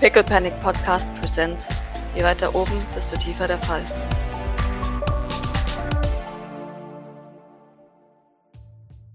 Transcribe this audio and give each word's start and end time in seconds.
Pickle 0.00 0.22
Panic 0.22 0.52
Podcast 0.60 1.12
Presents. 1.16 1.74
Je 2.14 2.22
weiter 2.22 2.54
oben, 2.54 2.80
desto 2.94 3.16
tiefer 3.16 3.48
der 3.48 3.58
Fall. 3.58 3.84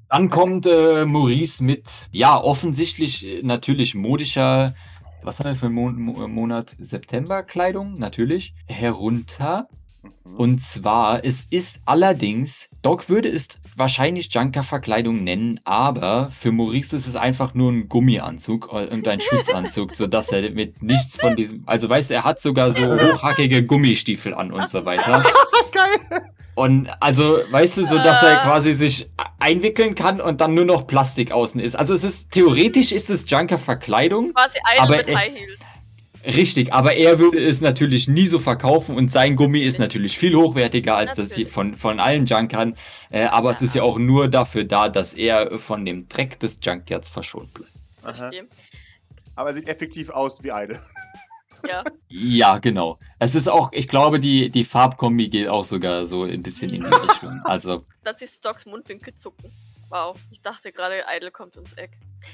Dann 0.09 0.29
kommt 0.29 0.65
äh, 0.65 1.05
Maurice 1.05 1.63
mit, 1.63 2.09
ja, 2.11 2.37
offensichtlich 2.37 3.25
äh, 3.25 3.41
natürlich 3.43 3.95
modischer, 3.95 4.75
was 5.21 5.39
haben 5.39 5.51
wir 5.51 5.55
für 5.55 5.67
einen 5.67 5.75
Mon 5.75 6.01
Mo 6.01 6.27
Monat? 6.27 6.75
September-Kleidung, 6.77 7.97
natürlich, 7.97 8.53
herunter. 8.67 9.69
Mhm. 10.03 10.35
Und 10.35 10.61
zwar, 10.61 11.23
es 11.23 11.45
ist 11.49 11.81
allerdings, 11.85 12.69
Doc 12.81 13.09
würde 13.09 13.29
es 13.29 13.47
wahrscheinlich 13.75 14.33
Junker-Verkleidung 14.33 15.23
nennen, 15.23 15.59
aber 15.63 16.29
für 16.31 16.51
Maurice 16.51 16.95
ist 16.95 17.07
es 17.07 17.15
einfach 17.15 17.53
nur 17.53 17.71
ein 17.71 17.89
Gummianzug 17.89 18.69
äh, 18.71 18.87
und 18.87 19.07
ein 19.07 19.21
Schutzanzug, 19.21 19.95
sodass 19.95 20.31
er 20.31 20.51
mit 20.51 20.81
nichts 20.81 21.17
von 21.17 21.35
diesem, 21.35 21.63
also 21.65 21.89
weißt 21.89 22.09
du, 22.11 22.15
er 22.15 22.23
hat 22.23 22.41
sogar 22.41 22.71
so 22.71 22.81
hochhackige 22.81 23.65
Gummistiefel 23.65 24.33
an 24.33 24.51
und 24.51 24.69
so 24.69 24.85
weiter. 24.85 25.23
Geil. 25.71 26.21
Und 26.55 26.87
also, 26.99 27.39
weißt 27.49 27.77
du, 27.77 27.85
so 27.85 27.97
dass 27.97 28.21
er 28.21 28.41
ah. 28.41 28.43
quasi 28.43 28.73
sich 28.73 29.09
einwickeln 29.39 29.95
kann 29.95 30.21
und 30.21 30.39
dann 30.39 30.53
nur 30.53 30.65
noch 30.65 30.85
Plastik 30.85 31.31
außen 31.31 31.59
ist. 31.59 31.75
Also 31.75 31.95
es 31.95 32.03
ist 32.03 32.31
theoretisch 32.31 32.91
ist 32.91 33.09
es 33.09 33.27
Junker-Verkleidung. 33.27 34.33
Quasi 34.33 34.59
eine 34.69 34.81
aber 34.81 34.97
mit 34.97 35.15
High 35.15 35.33
Heels. 35.33 35.59
Richtig, 36.25 36.71
aber 36.71 36.95
er 36.95 37.19
würde 37.19 37.37
es 37.37 37.59
natürlich 37.59 38.07
nie 38.07 38.27
so 38.27 38.39
verkaufen 38.39 38.95
und 38.95 39.11
sein 39.11 39.35
Gummi 39.35 39.59
ist 39.59 39.77
natürlich 39.77 40.17
viel 40.17 40.35
hochwertiger 40.35 40.95
als 40.95 41.11
natürlich. 41.11 41.29
das 41.29 41.35
hier 41.35 41.47
von, 41.47 41.75
von 41.75 41.99
allen 41.99 42.25
Junkern. 42.25 42.75
Äh, 43.09 43.25
aber 43.25 43.49
ja. 43.49 43.55
es 43.55 43.61
ist 43.61 43.75
ja 43.75 43.83
auch 43.83 43.97
nur 43.97 44.29
dafür 44.29 44.63
da, 44.63 44.87
dass 44.87 45.13
er 45.13 45.59
von 45.59 45.83
dem 45.85 46.07
Dreck 46.07 46.39
des 46.39 46.59
Junkyards 46.61 47.09
verschont 47.09 47.53
bleibt. 47.53 47.71
Aha. 48.03 48.29
Aber 49.35 49.49
er 49.49 49.53
sieht 49.53 49.67
effektiv 49.67 50.09
aus 50.09 50.43
wie 50.43 50.51
eine. 50.51 50.79
Ja. 51.65 51.81
ja, 52.09 52.57
genau. 52.57 52.99
Es 53.19 53.35
ist 53.35 53.47
auch, 53.47 53.71
ich 53.71 53.87
glaube, 53.87 54.19
die, 54.19 54.49
die 54.49 54.65
Farbkombi 54.65 55.29
geht 55.29 55.47
auch 55.47 55.63
sogar 55.63 56.05
so 56.05 56.23
ein 56.23 56.43
bisschen 56.43 56.73
in 56.73 56.81
die 56.81 56.87
Richtung. 56.93 57.39
Also. 57.45 57.81
Dann 58.03 58.17
siehst 58.17 58.43
du 58.43 58.49
Docs 58.49 58.65
Mundwinkel 58.65 59.15
zucken. 59.15 59.49
Wow, 59.87 60.19
ich 60.29 60.41
dachte 60.41 60.73
gerade, 60.73 61.05
Idle 61.09 61.31
kommt 61.31 61.55
ins 61.55 61.71
Eck. 61.71 61.91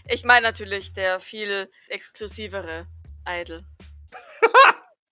Ich 0.08 0.24
meine 0.24 0.48
natürlich 0.48 0.94
der 0.94 1.20
viel 1.20 1.70
exklusivere 1.90 2.88
Idle. 3.28 3.66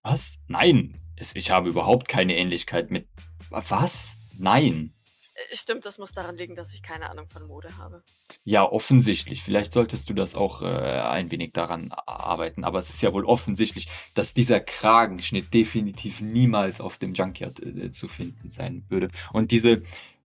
Was? 0.02 0.38
Nein. 0.46 1.00
Ich 1.34 1.50
habe 1.50 1.68
überhaupt 1.68 2.08
keine 2.08 2.36
Ähnlichkeit 2.36 2.90
mit. 2.90 3.08
Was? 3.50 4.16
Nein. 4.38 4.94
Äh, 5.34 5.56
stimmt, 5.56 5.84
das 5.84 5.98
muss 5.98 6.12
daran 6.12 6.36
liegen, 6.36 6.54
dass 6.54 6.74
ich 6.74 6.82
keine 6.82 7.10
Ahnung 7.10 7.28
von 7.28 7.46
Mode 7.46 7.76
habe. 7.78 8.02
Ja, 8.44 8.64
offensichtlich. 8.64 9.42
Vielleicht 9.42 9.72
solltest 9.72 10.08
du 10.08 10.14
das 10.14 10.34
auch 10.34 10.62
äh, 10.62 10.66
ein 10.66 11.30
wenig 11.30 11.52
daran 11.52 11.92
arbeiten. 11.92 12.64
Aber 12.64 12.78
es 12.78 12.90
ist 12.90 13.02
ja 13.02 13.12
wohl 13.12 13.24
offensichtlich, 13.24 13.88
dass 14.14 14.34
dieser 14.34 14.60
Kragenschnitt 14.60 15.52
definitiv 15.52 16.20
niemals 16.20 16.80
auf 16.80 16.98
dem 16.98 17.14
Junkyard 17.14 17.60
äh, 17.60 17.90
zu 17.92 18.08
finden 18.08 18.50
sein 18.50 18.84
würde. 18.88 19.08
Und 19.32 19.50
diese 19.50 19.82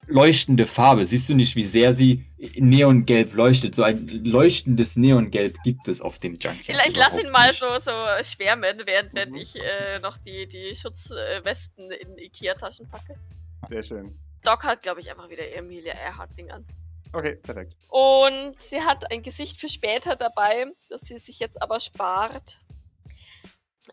leuchtende 0.07 0.65
Farbe, 0.65 1.05
siehst 1.05 1.29
du 1.29 1.35
nicht, 1.35 1.55
wie 1.55 1.65
sehr 1.65 1.93
sie 1.93 2.25
neongelb 2.55 3.33
leuchtet? 3.33 3.75
So 3.75 3.83
ein 3.83 4.07
leuchtendes 4.07 4.95
Neongelb 4.95 5.61
gibt 5.63 5.87
es 5.87 6.01
auf 6.01 6.19
dem 6.19 6.33
Junkyard. 6.33 6.65
Vielleicht 6.65 6.97
lass 6.97 7.17
ihn 7.17 7.29
mal 7.29 7.53
so, 7.53 7.67
so 7.79 7.91
schwärmen, 8.23 8.81
während 8.85 9.13
mhm. 9.13 9.35
ich 9.35 9.55
äh, 9.55 9.99
noch 9.99 10.17
die, 10.17 10.47
die 10.47 10.75
Schutzwesten 10.75 11.91
in 11.91 12.17
Ikea-Taschen 12.17 12.87
packe. 12.89 13.15
Sehr 13.69 13.83
schön. 13.83 14.17
Doc 14.43 14.63
hat, 14.63 14.83
glaube 14.83 14.99
ich, 14.99 15.09
einfach 15.09 15.29
wieder 15.29 15.49
Emilia 15.55 15.93
Earhart-Ding 15.93 16.51
an. 16.51 16.65
Okay, 17.13 17.35
perfekt. 17.35 17.75
Und 17.89 18.59
sie 18.59 18.81
hat 18.81 19.11
ein 19.11 19.21
Gesicht 19.21 19.59
für 19.59 19.69
später 19.69 20.15
dabei, 20.15 20.65
das 20.89 21.01
sie 21.01 21.19
sich 21.19 21.39
jetzt 21.39 21.61
aber 21.61 21.79
spart. 21.79 22.59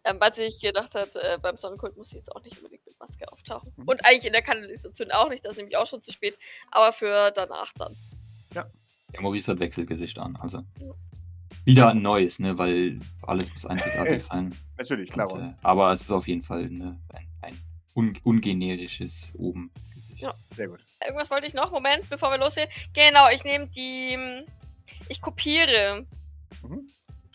Ähm, 0.05 0.17
weil 0.21 0.33
sie 0.33 0.45
sich 0.45 0.61
gedacht 0.61 0.95
hat, 0.95 1.17
äh, 1.17 1.39
beim 1.41 1.57
Sonnenkult 1.57 1.97
muss 1.97 2.11
sie 2.11 2.19
jetzt 2.19 2.35
auch 2.35 2.43
nicht 2.43 2.57
unbedingt 2.59 2.87
mit 2.87 2.99
Maske 2.99 3.31
auftauchen. 3.33 3.73
Mhm. 3.77 3.89
Und 3.89 4.05
eigentlich 4.05 4.27
in 4.27 4.33
der 4.33 4.43
Kanalisation 4.43 5.11
auch 5.11 5.29
nicht, 5.29 5.45
das 5.45 5.53
ist 5.53 5.57
nämlich 5.59 5.77
auch 5.77 5.87
schon 5.87 6.01
zu 6.01 6.13
spät. 6.13 6.39
Aber 6.71 6.93
für 6.93 7.31
danach 7.33 7.73
dann. 7.75 7.97
Ja. 8.55 8.67
Der 9.13 9.21
Maurice 9.21 9.51
hat 9.51 9.59
Wechselgesicht 9.59 10.19
an, 10.19 10.37
also. 10.37 10.59
Ja. 10.79 10.93
Wieder 11.65 11.89
ein 11.89 12.01
neues, 12.01 12.39
ne, 12.39 12.57
weil 12.57 13.01
alles 13.23 13.53
muss 13.53 13.67
einzigartig 13.67 14.23
sein. 14.25 14.55
Natürlich, 14.79 15.11
klar. 15.11 15.31
Und, 15.31 15.43
äh, 15.43 15.55
aber 15.63 15.93
es 15.93 16.03
ist 16.03 16.13
auf 16.13 16.29
jeden 16.29 16.43
Fall 16.43 16.71
ne, 16.71 16.99
ein, 17.13 17.29
ein 17.43 17.59
un 17.95 18.17
ungenerisches 18.23 19.33
oben 19.37 19.73
ja. 20.21 20.35
Sehr 20.55 20.69
gut. 20.69 20.85
Irgendwas 21.03 21.31
wollte 21.31 21.47
ich 21.47 21.55
noch. 21.55 21.71
Moment, 21.71 22.09
bevor 22.09 22.31
wir 22.31 22.39
losgehen. 22.39 22.69
Genau, 22.93 23.29
ich 23.31 23.45
nehme 23.45 23.67
die. 23.69 24.19
Ich 25.09 25.21
kopiere 25.21 26.07
mhm. 26.63 26.89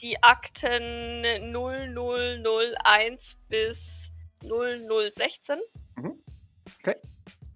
Die 0.05 0.21
Akten 0.21 1.23
0001 1.51 3.37
bis 3.49 4.11
0016. 4.43 5.59
Mhm. 5.95 6.21
Okay. 6.79 6.95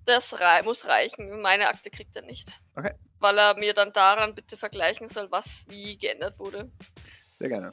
Das 0.05 0.39
rei 0.39 0.63
muss 0.63 0.87
reichen. 0.87 1.41
Meine 1.41 1.67
Akte 1.67 1.91
kriegt 1.91 2.15
er 2.15 2.23
nicht. 2.23 2.51
Okay. 2.75 2.93
Weil 3.19 3.37
er 3.37 3.55
mir 3.55 3.75
dann 3.75 3.93
daran 3.93 4.33
bitte 4.33 4.57
vergleichen 4.57 5.07
soll, 5.07 5.29
was 5.29 5.67
wie 5.69 5.95
geändert 5.95 6.39
wurde. 6.39 6.71
Sehr 7.35 7.49
gerne. 7.49 7.69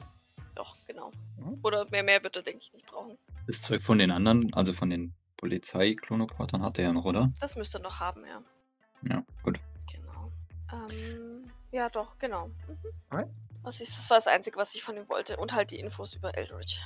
Doch, 0.53 0.75
genau. 0.85 1.11
Mhm. 1.37 1.59
Oder 1.63 1.89
mehr, 1.89 2.03
mehr 2.03 2.19
bitte, 2.19 2.43
denke 2.43 2.59
ich, 2.61 2.71
nicht 2.73 2.85
brauchen. 2.85 3.17
Das 3.47 3.61
Zeug 3.61 3.81
von 3.81 3.97
den 3.97 4.11
anderen, 4.11 4.53
also 4.53 4.73
von 4.73 4.91
den 4.91 5.15
Polizei-Klonoportern 5.37 6.61
hat 6.61 6.77
er 6.77 6.85
ja 6.85 6.93
noch, 6.93 7.05
oder? 7.05 7.31
Das 7.39 7.55
müsste 7.55 7.79
er 7.79 7.81
noch 7.81 7.99
haben, 7.99 8.23
ja. 8.27 8.43
Ja, 9.09 9.23
gut. 9.41 9.59
Genau. 9.91 10.31
Ähm, 10.71 11.51
ja, 11.71 11.89
doch, 11.89 12.19
genau. 12.19 12.49
Mhm. 12.49 12.77
Okay. 13.09 13.25
Was 13.67 13.81
ist, 13.81 13.97
das 13.97 14.09
war 14.09 14.15
das 14.15 14.27
Einzige, 14.27 14.55
was 14.55 14.73
ich 14.75 14.81
von 14.81 14.95
ihm 14.95 15.09
wollte. 15.09 15.35
Und 15.35 15.53
halt 15.53 15.71
die 15.71 15.79
Infos 15.79 16.13
über 16.13 16.33
Eldridge. 16.37 16.77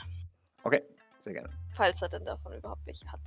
Okay, 0.63 0.81
sehr 1.19 1.33
gerne. 1.33 1.49
Falls 1.75 2.01
er 2.01 2.09
denn 2.09 2.25
davon 2.25 2.53
überhaupt 2.53 2.81
welche 2.87 3.05
hat. 3.11 3.19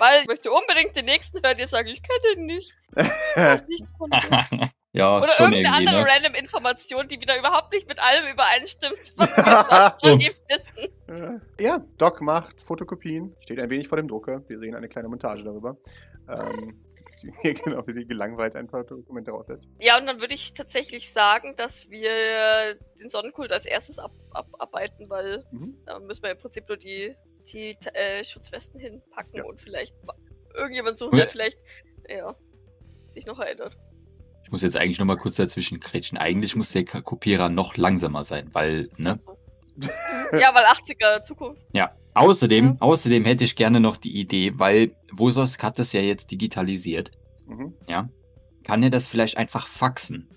Weil 0.00 0.22
ich 0.22 0.26
möchte 0.26 0.50
unbedingt 0.50 0.96
den 0.96 1.04
nächsten 1.04 1.44
hören, 1.44 1.58
jetzt 1.58 1.72
sagen, 1.72 1.88
ich 1.88 2.02
kenne 2.02 2.34
den 2.34 2.46
nicht. 2.46 2.74
Ich 2.96 3.36
weiß 3.36 3.66
nichts 3.68 3.92
von 3.98 4.10
dem. 4.10 4.68
Ja, 4.94 5.18
Oder 5.18 5.32
schon 5.32 5.52
irgendeine 5.52 5.76
andere 5.76 6.02
ne? 6.02 6.06
random 6.06 6.34
Information, 6.34 7.08
die 7.08 7.18
wieder 7.18 7.38
überhaupt 7.38 7.72
nicht 7.72 7.88
mit 7.88 7.98
allem 7.98 8.30
übereinstimmt, 8.30 9.14
was 9.16 9.36
wir 9.38 9.96
von 10.02 10.20
ihm 10.20 10.32
wissen. 10.48 11.42
Ja, 11.58 11.80
Doc 11.96 12.20
macht 12.20 12.60
Fotokopien, 12.60 13.34
steht 13.40 13.58
ein 13.58 13.70
wenig 13.70 13.88
vor 13.88 13.96
dem 13.96 14.08
Drucker. 14.08 14.46
Wir 14.48 14.58
sehen 14.58 14.74
eine 14.74 14.88
kleine 14.88 15.08
Montage 15.08 15.44
darüber. 15.44 15.78
Ähm, 16.28 16.82
genau, 17.42 17.86
wie 17.86 17.92
sie 17.92 18.04
gelangweilt 18.06 18.56
ein 18.56 18.66
paar 18.66 18.84
Dokumente 18.84 19.30
rauslässt. 19.30 19.68
Ja, 19.80 19.98
und 19.98 20.06
dann 20.06 20.20
würde 20.20 20.34
ich 20.34 20.54
tatsächlich 20.54 21.12
sagen, 21.12 21.54
dass 21.56 21.90
wir 21.90 22.76
den 23.00 23.08
Sonnenkult 23.08 23.52
als 23.52 23.66
erstes 23.66 23.98
ab, 23.98 24.12
abarbeiten, 24.30 25.08
weil 25.10 25.44
mhm. 25.50 25.76
da 25.86 25.98
müssen 25.98 26.22
wir 26.22 26.30
im 26.30 26.38
Prinzip 26.38 26.68
nur 26.68 26.76
die, 26.76 27.14
die 27.52 27.76
äh, 27.94 28.24
Schutzwesten 28.24 28.80
hinpacken 28.80 29.38
ja. 29.38 29.44
und 29.44 29.60
vielleicht 29.60 29.94
irgendjemand 30.54 30.96
suchen, 30.96 31.16
der 31.16 31.28
vielleicht 31.28 31.58
ja, 32.08 32.34
sich 33.10 33.26
noch 33.26 33.38
erinnert 33.38 33.76
muss 34.52 34.62
jetzt 34.62 34.76
eigentlich 34.76 34.98
noch 34.98 35.06
mal 35.06 35.16
kurz 35.16 35.36
dazwischen 35.36 35.80
kretschen. 35.80 36.18
Eigentlich 36.18 36.54
muss 36.54 36.70
der 36.72 36.84
Kopierer 36.84 37.48
noch 37.48 37.76
langsamer 37.76 38.22
sein, 38.22 38.50
weil, 38.52 38.90
ne? 38.98 39.18
Ja, 40.32 40.54
weil 40.54 40.64
80er 40.64 41.22
Zukunft. 41.22 41.62
Ja. 41.72 41.96
Außerdem, 42.14 42.66
ja. 42.66 42.76
außerdem 42.80 43.24
hätte 43.24 43.44
ich 43.44 43.56
gerne 43.56 43.80
noch 43.80 43.96
die 43.96 44.18
Idee, 44.18 44.58
weil 44.58 44.94
Vosos 45.10 45.58
hat 45.58 45.78
das 45.78 45.92
ja 45.92 46.00
jetzt 46.00 46.30
digitalisiert. 46.30 47.10
Mhm. 47.46 47.74
Ja. 47.86 48.08
Kann 48.64 48.82
er 48.82 48.90
das 48.90 49.08
vielleicht 49.08 49.36
einfach 49.36 49.66
faxen? 49.66 50.28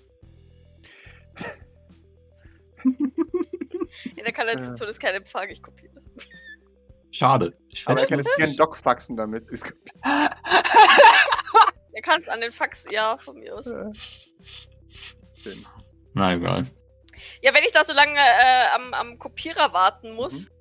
In 2.82 4.24
der 4.24 4.32
Kanalisation 4.32 4.88
ist 4.88 5.00
kein 5.00 5.14
Empfang, 5.14 5.48
ich 5.48 5.62
kopiere 5.62 5.92
das. 5.94 6.08
Schade. 7.10 7.56
Ich 7.68 7.86
Aber 7.86 8.00
er 8.00 8.06
kann 8.06 8.20
es 8.20 8.36
gerne 8.36 8.56
Doc 8.56 8.76
faxen, 8.76 9.16
damit 9.16 9.48
sie 9.48 9.56
es 9.56 9.64
Er 11.96 12.02
kann 12.02 12.20
es 12.20 12.28
an 12.28 12.42
den 12.42 12.52
Fax, 12.52 12.84
ja, 12.90 13.16
von 13.16 13.38
mir 13.38 13.56
aus. 13.56 13.64
Schön. 13.64 15.66
Na 16.12 16.34
egal. 16.34 16.66
Ja, 17.42 17.54
wenn 17.54 17.64
ich 17.64 17.72
da 17.72 17.84
so 17.84 17.92
lange 17.92 18.18
äh, 18.18 18.66
am, 18.74 18.94
am 18.94 19.18
Kopierer 19.18 19.72
warten 19.72 20.14
muss. 20.14 20.50
Mhm. 20.50 20.56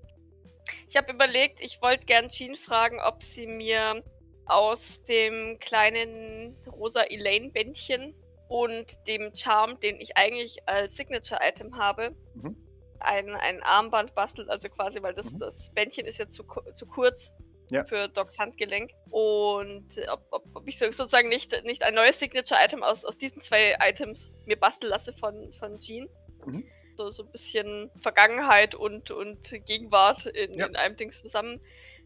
Ich 0.89 0.97
habe 0.97 1.11
überlegt, 1.11 1.59
ich 1.61 1.81
wollte 1.81 2.05
gern 2.05 2.29
Jean 2.29 2.55
fragen, 2.55 2.99
ob 3.01 3.21
sie 3.21 3.47
mir 3.47 4.03
aus 4.45 5.01
dem 5.03 5.57
kleinen 5.59 6.55
rosa 6.67 7.03
Elaine-Bändchen 7.03 8.15
und 8.47 9.07
dem 9.07 9.35
Charm, 9.35 9.79
den 9.79 9.99
ich 9.99 10.17
eigentlich 10.17 10.67
als 10.67 10.95
Signature-Item 10.95 11.77
habe, 11.77 12.15
mhm. 12.35 12.55
ein, 12.99 13.33
ein 13.33 13.63
Armband 13.63 14.13
bastelt. 14.13 14.49
Also 14.49 14.69
quasi, 14.69 15.01
weil 15.01 15.13
das, 15.13 15.33
mhm. 15.33 15.39
das 15.39 15.71
Bändchen 15.73 16.05
ist 16.05 16.19
ja 16.19 16.27
zu, 16.27 16.43
zu 16.73 16.85
kurz 16.85 17.33
ja. 17.71 17.83
für 17.83 18.07
Docs 18.07 18.37
Handgelenk. 18.37 18.91
Und 19.09 19.87
ob, 20.11 20.27
ob, 20.31 20.43
ob, 20.53 20.67
ich 20.67 20.77
sozusagen 20.77 21.29
nicht, 21.29 21.63
nicht 21.63 21.83
ein 21.83 21.95
neues 21.95 22.19
Signature-Item 22.19 22.83
aus, 22.83 23.03
aus 23.05 23.17
diesen 23.17 23.41
zwei 23.41 23.75
Items 23.81 24.31
mir 24.45 24.59
basteln 24.59 24.91
lasse 24.91 25.13
von, 25.13 25.51
von 25.53 25.77
Jean. 25.77 26.07
Mhm. 26.47 26.65
So, 26.97 27.11
so 27.11 27.23
ein 27.23 27.31
bisschen 27.31 27.91
Vergangenheit 27.97 28.73
und, 28.73 29.11
und 29.11 29.53
Gegenwart 29.65 30.27
in, 30.27 30.53
ja. 30.53 30.65
in 30.65 30.75
einem 30.75 30.95
Dings 30.95 31.19
zusammen. 31.19 31.59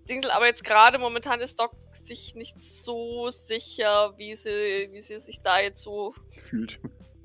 Dingsel, 0.10 0.32
aber 0.32 0.48
jetzt 0.48 0.64
gerade 0.64 0.98
momentan 0.98 1.40
ist 1.40 1.60
Doc 1.60 1.72
sich 1.92 2.34
nicht 2.36 2.62
so 2.62 3.30
sicher, 3.30 4.18
wie 4.18 4.34
sie, 4.34 4.90
wie 4.92 5.02
sie 5.02 5.20
sich 5.20 5.42
da 5.42 5.60
jetzt 5.60 5.82
so 5.82 6.16
fühlt. 6.32 6.80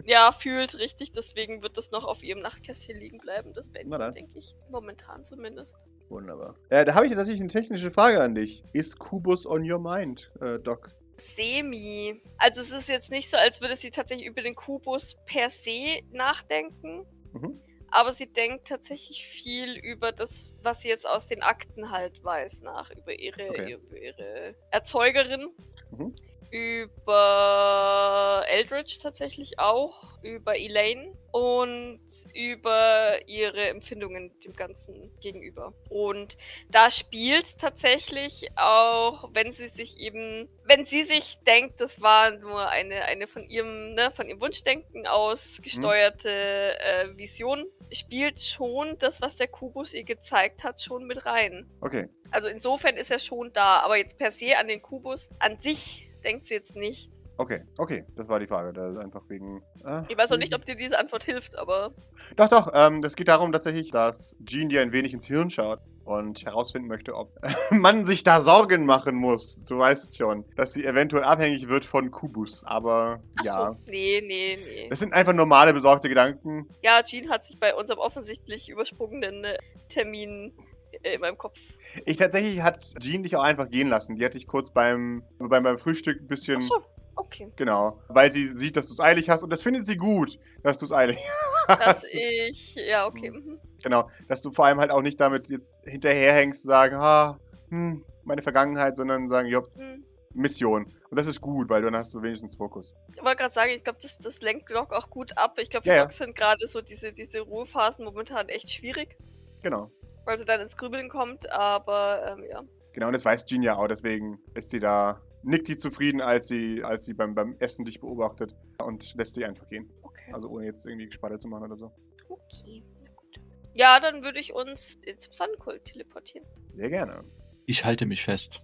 ja, 0.04 0.32
fühlt, 0.32 0.78
richtig. 0.78 1.12
Deswegen 1.12 1.62
wird 1.62 1.78
das 1.78 1.90
noch 1.90 2.04
auf 2.04 2.22
ihrem 2.22 2.40
Nachtkästchen 2.40 2.98
liegen 2.98 3.18
bleiben. 3.18 3.54
Das 3.54 3.70
dann. 3.72 4.12
denke 4.12 4.38
ich. 4.38 4.54
Momentan 4.70 5.24
zumindest. 5.24 5.76
Wunderbar. 6.08 6.56
Äh, 6.70 6.84
da 6.84 6.94
habe 6.94 7.06
ich 7.06 7.10
jetzt 7.10 7.18
tatsächlich 7.18 7.40
eine 7.40 7.50
technische 7.50 7.90
Frage 7.90 8.20
an 8.20 8.34
dich. 8.34 8.62
Ist 8.72 8.98
Kubus 8.98 9.46
on 9.46 9.68
your 9.68 9.78
mind, 9.78 10.30
äh, 10.40 10.58
Doc? 10.58 10.90
Semi. 11.16 12.20
Also 12.38 12.60
es 12.60 12.70
ist 12.70 12.88
jetzt 12.88 13.10
nicht 13.10 13.28
so, 13.28 13.36
als 13.36 13.60
würde 13.60 13.76
sie 13.76 13.90
tatsächlich 13.90 14.26
über 14.26 14.42
den 14.42 14.54
Kubus 14.54 15.16
per 15.26 15.50
se 15.50 16.00
nachdenken. 16.12 17.06
Mhm. 17.32 17.60
Aber 17.90 18.12
sie 18.12 18.26
denkt 18.26 18.66
tatsächlich 18.66 19.24
viel 19.24 19.76
über 19.76 20.10
das, 20.10 20.56
was 20.62 20.82
sie 20.82 20.88
jetzt 20.88 21.06
aus 21.06 21.28
den 21.28 21.42
Akten 21.42 21.90
halt 21.92 22.24
weiß, 22.24 22.62
nach. 22.62 22.90
Über 22.90 23.12
ihre, 23.16 23.48
Okay. 23.50 23.74
über 23.74 23.96
ihre 23.96 24.54
Erzeugerin. 24.70 25.50
Mhm. 25.92 26.12
Über 26.54 28.44
Eldridge 28.46 29.00
tatsächlich 29.02 29.58
auch. 29.58 30.04
Über 30.22 30.56
Elaine. 30.56 31.18
Und 31.32 31.98
über 32.32 33.18
ihre 33.26 33.70
Empfindungen 33.70 34.30
dem 34.38 34.52
Ganzen 34.52 35.10
gegenüber. 35.20 35.74
Und 35.90 36.36
da 36.70 36.92
spielt 36.92 37.58
tatsächlich 37.58 38.50
auch, 38.54 39.30
wenn 39.32 39.50
sie 39.50 39.66
sich 39.66 39.98
eben, 39.98 40.48
wenn 40.64 40.84
sie 40.86 41.02
sich 41.02 41.40
denkt, 41.44 41.80
das 41.80 42.00
war 42.00 42.30
nur 42.30 42.68
eine, 42.68 43.06
eine 43.06 43.26
von 43.26 43.48
ihrem, 43.48 43.94
ne, 43.94 44.12
von 44.12 44.28
ihrem 44.28 44.40
Wunschdenken 44.40 45.08
aus 45.08 45.60
gesteuerte 45.60 46.78
äh, 46.78 47.18
Vision, 47.18 47.64
spielt 47.90 48.38
schon 48.40 48.96
das, 48.98 49.20
was 49.20 49.34
der 49.34 49.48
Kubus 49.48 49.92
ihr 49.92 50.04
gezeigt 50.04 50.62
hat, 50.62 50.80
schon 50.80 51.04
mit 51.04 51.26
rein. 51.26 51.68
Okay. 51.80 52.08
Also 52.30 52.46
insofern 52.46 52.96
ist 52.96 53.10
er 53.10 53.18
schon 53.18 53.52
da, 53.52 53.80
aber 53.80 53.96
jetzt 53.96 54.18
per 54.18 54.30
se 54.30 54.56
an 54.56 54.68
den 54.68 54.80
Kubus 54.82 55.30
an 55.40 55.60
sich 55.60 56.13
denkt 56.24 56.46
sie 56.46 56.54
jetzt 56.54 56.74
nicht. 56.76 57.12
Okay, 57.36 57.62
okay, 57.78 58.04
das 58.14 58.28
war 58.28 58.38
die 58.38 58.46
Frage. 58.46 58.72
Da 58.72 58.90
ist 58.90 58.96
einfach 58.98 59.22
wegen. 59.28 59.60
ah, 59.82 60.04
Ich 60.08 60.16
weiß 60.16 60.30
auch 60.32 60.36
nicht, 60.36 60.54
ob 60.54 60.64
dir 60.64 60.76
diese 60.76 60.98
Antwort 60.98 61.24
hilft, 61.24 61.58
aber 61.58 61.92
Doch, 62.36 62.48
doch. 62.48 62.70
Ähm, 62.74 63.02
das 63.02 63.16
geht 63.16 63.26
darum 63.26 63.50
tatsächlich, 63.50 63.90
dass 63.90 64.36
Jean 64.46 64.68
dir 64.68 64.82
ein 64.82 64.92
wenig 64.92 65.12
ins 65.12 65.26
Hirn 65.26 65.50
schaut 65.50 65.80
und 66.04 66.44
herausfinden 66.44 66.86
möchte, 66.86 67.12
ob 67.14 67.32
man 67.70 68.04
sich 68.04 68.22
da 68.22 68.40
Sorgen 68.40 68.86
machen 68.86 69.16
muss. 69.16 69.64
Du 69.64 69.78
weißt 69.78 70.16
schon, 70.16 70.44
dass 70.54 70.74
sie 70.74 70.84
eventuell 70.84 71.24
abhängig 71.24 71.68
wird 71.68 71.84
von 71.84 72.12
Kubus. 72.12 72.64
Aber 72.66 73.20
ach 73.40 73.44
ja, 73.44 73.66
so, 73.72 73.76
nee, 73.90 74.22
nee, 74.24 74.56
nee. 74.64 74.88
das 74.88 75.00
sind 75.00 75.12
einfach 75.12 75.32
normale 75.32 75.72
besorgte 75.72 76.08
Gedanken. 76.08 76.68
Ja, 76.82 77.02
Jean 77.02 77.28
hat 77.30 77.42
sich 77.44 77.58
bei 77.58 77.74
unserem 77.74 77.98
offensichtlich 77.98 78.68
übersprungenen 78.68 79.42
äh, 79.42 79.58
Termin 79.88 80.52
äh, 80.56 80.73
in 81.12 81.20
meinem 81.20 81.38
Kopf. 81.38 81.58
Ich 82.04 82.16
tatsächlich 82.16 82.62
hat 82.62 82.82
Jean 83.00 83.22
dich 83.22 83.36
auch 83.36 83.42
einfach 83.42 83.68
gehen 83.70 83.88
lassen. 83.88 84.16
Die 84.16 84.24
hat 84.24 84.34
dich 84.34 84.46
kurz 84.46 84.70
beim, 84.70 85.22
beim, 85.38 85.62
beim 85.62 85.78
Frühstück 85.78 86.20
ein 86.20 86.26
bisschen. 86.26 86.58
Ach 86.58 86.62
so, 86.62 86.82
okay. 87.16 87.52
Genau. 87.56 88.00
Weil 88.08 88.30
sie 88.30 88.44
sieht, 88.46 88.76
dass 88.76 88.88
du 88.88 88.94
es 88.94 89.00
eilig 89.00 89.28
hast 89.30 89.42
und 89.42 89.50
das 89.50 89.62
findet 89.62 89.86
sie 89.86 89.96
gut, 89.96 90.38
dass 90.62 90.78
du 90.78 90.86
es 90.86 90.92
eilig 90.92 91.18
Dass 91.68 91.80
hast. 91.80 92.14
ich, 92.14 92.74
ja, 92.74 93.06
okay. 93.06 93.30
mhm. 93.30 93.60
Genau. 93.82 94.08
Dass 94.28 94.42
du 94.42 94.50
vor 94.50 94.66
allem 94.66 94.80
halt 94.80 94.90
auch 94.90 95.02
nicht 95.02 95.20
damit 95.20 95.48
jetzt 95.48 95.82
hinterherhängst, 95.84 96.62
sagen, 96.62 96.96
ha, 96.96 97.38
hm, 97.70 98.04
meine 98.24 98.42
Vergangenheit, 98.42 98.96
sondern 98.96 99.28
sagen, 99.28 99.48
ja, 99.48 99.62
Hm. 99.76 100.04
Mission. 100.36 100.86
Und 101.10 101.18
das 101.18 101.28
ist 101.28 101.40
gut, 101.40 101.70
weil 101.70 101.80
dann 101.82 101.94
hast 101.96 102.12
du 102.12 102.20
wenigstens 102.20 102.56
Fokus. 102.56 102.92
Ich 103.14 103.22
wollte 103.22 103.36
gerade 103.36 103.54
sagen, 103.54 103.70
ich 103.70 103.84
glaube, 103.84 104.00
das, 104.02 104.18
das 104.18 104.40
lenkt 104.42 104.66
Glock 104.66 104.92
auch 104.92 105.08
gut 105.08 105.38
ab. 105.38 105.58
Ich 105.60 105.70
glaube, 105.70 105.84
für 105.84 105.90
Ja, 105.90 105.96
ja. 106.02 106.10
Sind 106.10 106.34
gerade 106.34 106.66
so 106.66 106.80
diese, 106.80 107.12
diese 107.12 107.40
Ruhephasen 107.40 108.04
momentan 108.04 108.48
echt 108.48 108.70
schwierig, 108.70 109.16
Genau. 109.62 109.90
Weil 110.24 110.38
sie 110.38 110.44
dann 110.44 110.60
ins 110.60 110.76
Grübeln 110.76 111.08
kommt, 111.08 111.50
aber 111.50 112.36
ähm, 112.36 112.44
ja. 112.50 112.62
Genau, 112.92 113.08
und 113.08 113.12
das 113.12 113.24
weiß 113.24 113.46
Jean 113.46 113.62
ja 113.62 113.76
auch, 113.76 113.88
deswegen 113.88 114.38
ist 114.54 114.70
sie 114.70 114.78
da, 114.78 115.20
nickt 115.42 115.68
die 115.68 115.76
zufrieden, 115.76 116.20
als 116.20 116.48
sie, 116.48 116.82
als 116.82 117.04
sie 117.04 117.14
beim, 117.14 117.34
beim 117.34 117.56
Essen 117.58 117.84
dich 117.84 118.00
beobachtet 118.00 118.54
und 118.82 119.14
lässt 119.16 119.36
dich 119.36 119.44
einfach 119.44 119.68
gehen. 119.68 119.90
Okay. 120.02 120.30
Also 120.32 120.48
ohne 120.48 120.66
jetzt 120.66 120.86
irgendwie 120.86 121.06
Gespatte 121.06 121.38
zu 121.38 121.48
machen 121.48 121.64
oder 121.64 121.76
so. 121.76 121.92
Okay, 122.28 122.84
na 123.04 123.12
gut. 123.12 123.40
Ja, 123.74 124.00
dann 124.00 124.22
würde 124.22 124.38
ich 124.38 124.52
uns 124.54 124.98
zum 125.18 125.32
Sonnenkult 125.32 125.84
teleportieren. 125.84 126.46
Sehr 126.70 126.88
gerne. 126.88 127.24
Ich 127.66 127.84
halte 127.84 128.06
mich 128.06 128.22
fest. 128.22 128.60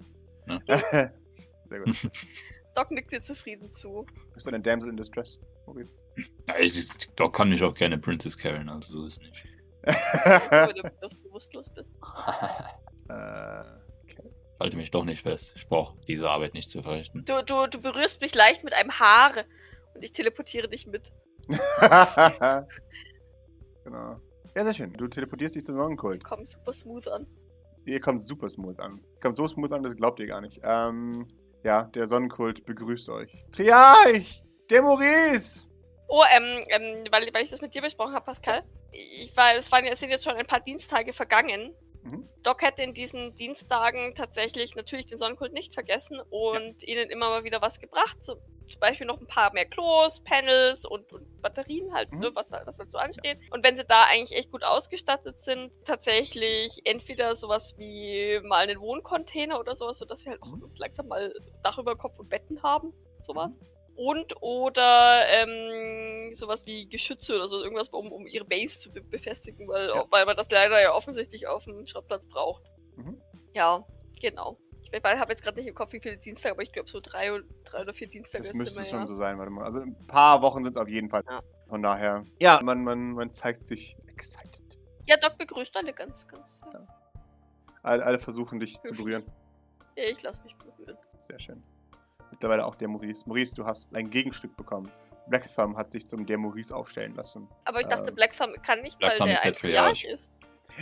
Sehr 0.66 1.80
gut. 1.84 2.10
Doc 2.74 2.90
nickt 2.92 3.10
dir 3.10 3.20
zufrieden 3.20 3.68
zu. 3.68 4.06
Bist 4.32 4.46
du 4.46 4.50
eine 4.50 4.60
Damsel 4.60 4.90
in 4.90 4.96
Distress, 4.96 5.40
Maurice? 5.66 5.92
Ja, 6.46 6.58
ich, 6.58 6.86
Doc 7.16 7.34
kann 7.34 7.48
mich 7.48 7.62
auch 7.62 7.74
gerne 7.74 7.98
Princess 7.98 8.36
carryen, 8.36 8.68
also 8.68 9.00
so 9.00 9.06
ist 9.06 9.20
nicht. 9.20 9.59
Wenn 9.82 10.74
du 11.00 11.08
bewusstlos 11.22 11.70
bist. 11.70 11.94
äh, 13.08 13.62
halte 14.58 14.76
mich 14.76 14.90
doch 14.90 15.04
nicht 15.04 15.22
fest. 15.22 15.54
Ich 15.56 15.66
brauche 15.68 15.96
diese 16.06 16.28
Arbeit 16.28 16.54
nicht 16.54 16.68
zu 16.70 16.82
verrichten. 16.82 17.24
Du, 17.24 17.42
du, 17.42 17.66
du 17.66 17.80
berührst 17.80 18.20
mich 18.20 18.34
leicht 18.34 18.64
mit 18.64 18.74
einem 18.74 18.98
Haar 18.98 19.32
und 19.94 20.02
ich 20.04 20.12
teleportiere 20.12 20.68
dich 20.68 20.86
mit. 20.86 21.10
genau. 23.84 24.20
Ja, 24.54 24.64
sehr 24.64 24.74
schön. 24.74 24.92
Du 24.92 25.08
teleportierst 25.08 25.56
dich 25.56 25.64
zum 25.64 25.76
Sonnenkult. 25.76 26.22
Komm 26.24 26.44
super 26.44 26.72
smooth 26.72 27.08
an. 27.08 27.26
Ihr 27.86 28.00
kommt 28.00 28.20
super 28.20 28.48
smooth 28.48 28.78
an. 28.78 29.00
Kommt 29.22 29.36
so 29.36 29.48
smooth 29.48 29.72
an, 29.72 29.82
das 29.82 29.96
glaubt 29.96 30.20
ihr 30.20 30.26
gar 30.26 30.40
nicht. 30.40 30.60
Ähm, 30.64 31.26
ja, 31.64 31.84
der 31.84 32.06
Sonnenkult 32.06 32.64
begrüßt 32.66 33.08
euch. 33.10 33.44
Triarch! 33.52 34.42
Der 34.68 34.82
Maurice! 34.82 35.68
Oh, 36.08 36.22
ähm, 36.30 36.62
ähm, 36.68 37.04
weil, 37.10 37.32
weil 37.32 37.42
ich 37.42 37.50
das 37.50 37.60
mit 37.60 37.74
dir 37.74 37.82
besprochen 37.82 38.12
habe, 38.14 38.24
Pascal. 38.24 38.64
Ich 38.92 39.36
war, 39.36 39.54
es 39.56 39.70
waren, 39.72 39.84
es 39.86 40.00
sind 40.00 40.10
jetzt 40.10 40.24
schon 40.24 40.34
ein 40.36 40.46
paar 40.46 40.60
Dienstage 40.60 41.12
vergangen. 41.12 41.74
Mhm. 42.02 42.28
Doc 42.42 42.62
hätte 42.62 42.82
in 42.82 42.94
diesen 42.94 43.34
Dienstagen 43.34 44.14
tatsächlich 44.14 44.74
natürlich 44.74 45.06
den 45.06 45.18
Sonnenkult 45.18 45.52
nicht 45.52 45.74
vergessen 45.74 46.20
und 46.30 46.82
ihnen 46.82 47.10
immer 47.10 47.28
mal 47.28 47.44
wieder 47.44 47.60
was 47.60 47.78
gebracht. 47.78 48.24
So, 48.24 48.36
zum 48.68 48.80
Beispiel 48.80 49.06
noch 49.06 49.20
ein 49.20 49.26
paar 49.26 49.52
mehr 49.52 49.66
Klos, 49.66 50.20
Panels 50.20 50.84
und, 50.86 51.12
und 51.12 51.42
Batterien 51.42 51.92
halt, 51.92 52.10
Mhm. 52.12 52.20
ne, 52.20 52.30
was, 52.34 52.52
halt- 52.52 52.66
was 52.66 52.78
halt 52.78 52.90
so 52.90 52.96
ansteht. 52.98 53.38
Und 53.50 53.62
wenn 53.64 53.76
sie 53.76 53.84
da 53.84 54.04
eigentlich 54.04 54.38
echt 54.38 54.50
gut 54.50 54.64
ausgestattet 54.64 55.38
sind, 55.40 55.70
tatsächlich 55.84 56.80
entweder 56.84 57.36
sowas 57.36 57.74
wie 57.78 58.40
mal 58.44 58.60
einen 58.66 58.80
Wohncontainer 58.80 59.60
oder 59.60 59.74
sowas, 59.74 59.98
sodass 59.98 60.22
sie 60.22 60.30
halt 60.30 60.42
auch 60.42 60.52
Mhm. 60.56 60.70
langsam 60.76 61.08
mal 61.08 61.34
Dach 61.62 61.78
über 61.78 61.96
Kopf 61.96 62.18
und 62.18 62.30
Betten 62.30 62.62
haben, 62.62 62.94
sowas. 63.20 63.58
Und 63.96 64.40
oder 64.42 65.26
ähm, 65.28 66.32
sowas 66.34 66.64
wie 66.66 66.88
Geschütze 66.88 67.36
oder 67.36 67.48
so, 67.48 67.62
irgendwas, 67.62 67.88
um, 67.90 68.10
um 68.12 68.26
ihre 68.26 68.44
Base 68.46 68.78
zu 68.80 68.92
be 68.92 69.02
befestigen, 69.02 69.68
weil, 69.68 69.88
Ja. 69.88 70.04
weil 70.10 70.24
man 70.24 70.36
das 70.36 70.50
leider 70.50 70.80
ja 70.80 70.94
offensichtlich 70.94 71.46
auf 71.46 71.64
dem 71.64 71.84
Schrottplatz 71.86 72.26
braucht. 72.26 72.62
Mhm. 72.96 73.20
Ja, 73.54 73.84
genau. 74.20 74.56
Ich 74.82 74.92
habe 75.04 75.30
jetzt 75.32 75.42
gerade 75.42 75.58
nicht 75.58 75.68
im 75.68 75.74
Kopf, 75.74 75.92
wie 75.92 76.00
viele 76.00 76.16
Dienstage, 76.16 76.52
aber 76.54 76.62
ich 76.62 76.72
glaube 76.72 76.88
so 76.88 76.98
drei, 77.00 77.32
oder- 77.32 77.44
drei 77.64 77.82
oder 77.82 77.92
vier 77.94 78.08
Dienstage 78.08 78.42
Das 78.44 78.54
müsste 78.54 78.80
wir, 78.80 78.86
schon 78.86 78.98
ja. 79.00 79.06
so 79.06 79.14
sein, 79.14 79.38
warte 79.38 79.50
mal. 79.50 79.64
Also 79.64 79.80
ein 79.80 79.94
paar 80.06 80.40
Wochen 80.42 80.64
sind 80.64 80.76
es 80.76 80.82
auf 80.82 80.88
jeden 80.88 81.10
Fall. 81.10 81.22
Ja. 81.28 81.40
Von 81.68 81.82
daher. 81.82 82.24
Ja, 82.40 82.60
man, 82.62 82.82
man, 82.82 83.12
man 83.12 83.30
zeigt 83.30 83.62
sich 83.62 83.96
excited. 84.08 84.78
Ja, 85.06 85.16
Doc 85.18 85.36
begrüßt 85.38 85.76
alle 85.76 85.92
ganz, 85.92 86.26
ganz. 86.26 86.60
Ja, 86.72 86.86
Alle, 87.82 88.04
alle 88.04 88.18
versuchen 88.18 88.58
dich 88.60 88.74
zu 88.82 88.92
Höflich. 88.92 88.98
berühren. 88.98 89.24
ja 89.96 90.04
ich 90.04 90.22
lasse 90.22 90.42
mich 90.42 90.56
berühren. 90.56 90.96
Sehr 91.18 91.38
schön. 91.38 91.62
Mittlerweile 92.30 92.64
auch 92.64 92.74
der 92.74 92.88
Maurice. 92.88 93.24
Maurice, 93.26 93.54
du 93.54 93.64
hast 93.64 93.94
ein 93.94 94.08
Gegenstück 94.10 94.56
bekommen. 94.56 94.90
Black 95.28 95.46
Thumb 95.54 95.76
hat 95.76 95.90
sich 95.90 96.06
zum 96.06 96.26
der 96.26 96.38
Maurice 96.38 96.74
aufstellen 96.74 97.14
lassen. 97.14 97.48
Aber 97.64 97.80
ich 97.80 97.86
dachte, 97.86 98.10
Ähm, 98.10 98.14
Black 98.16 98.36
Thumb 98.36 98.62
kann 98.62 98.80
nicht, 98.82 98.98
Black 98.98 99.12
weil 99.12 99.18
Thumb 99.18 99.26
der 99.28 99.34
ist 99.36 99.44
ein 99.46 99.52
Triarch 99.52 100.04
ist. 100.04 100.34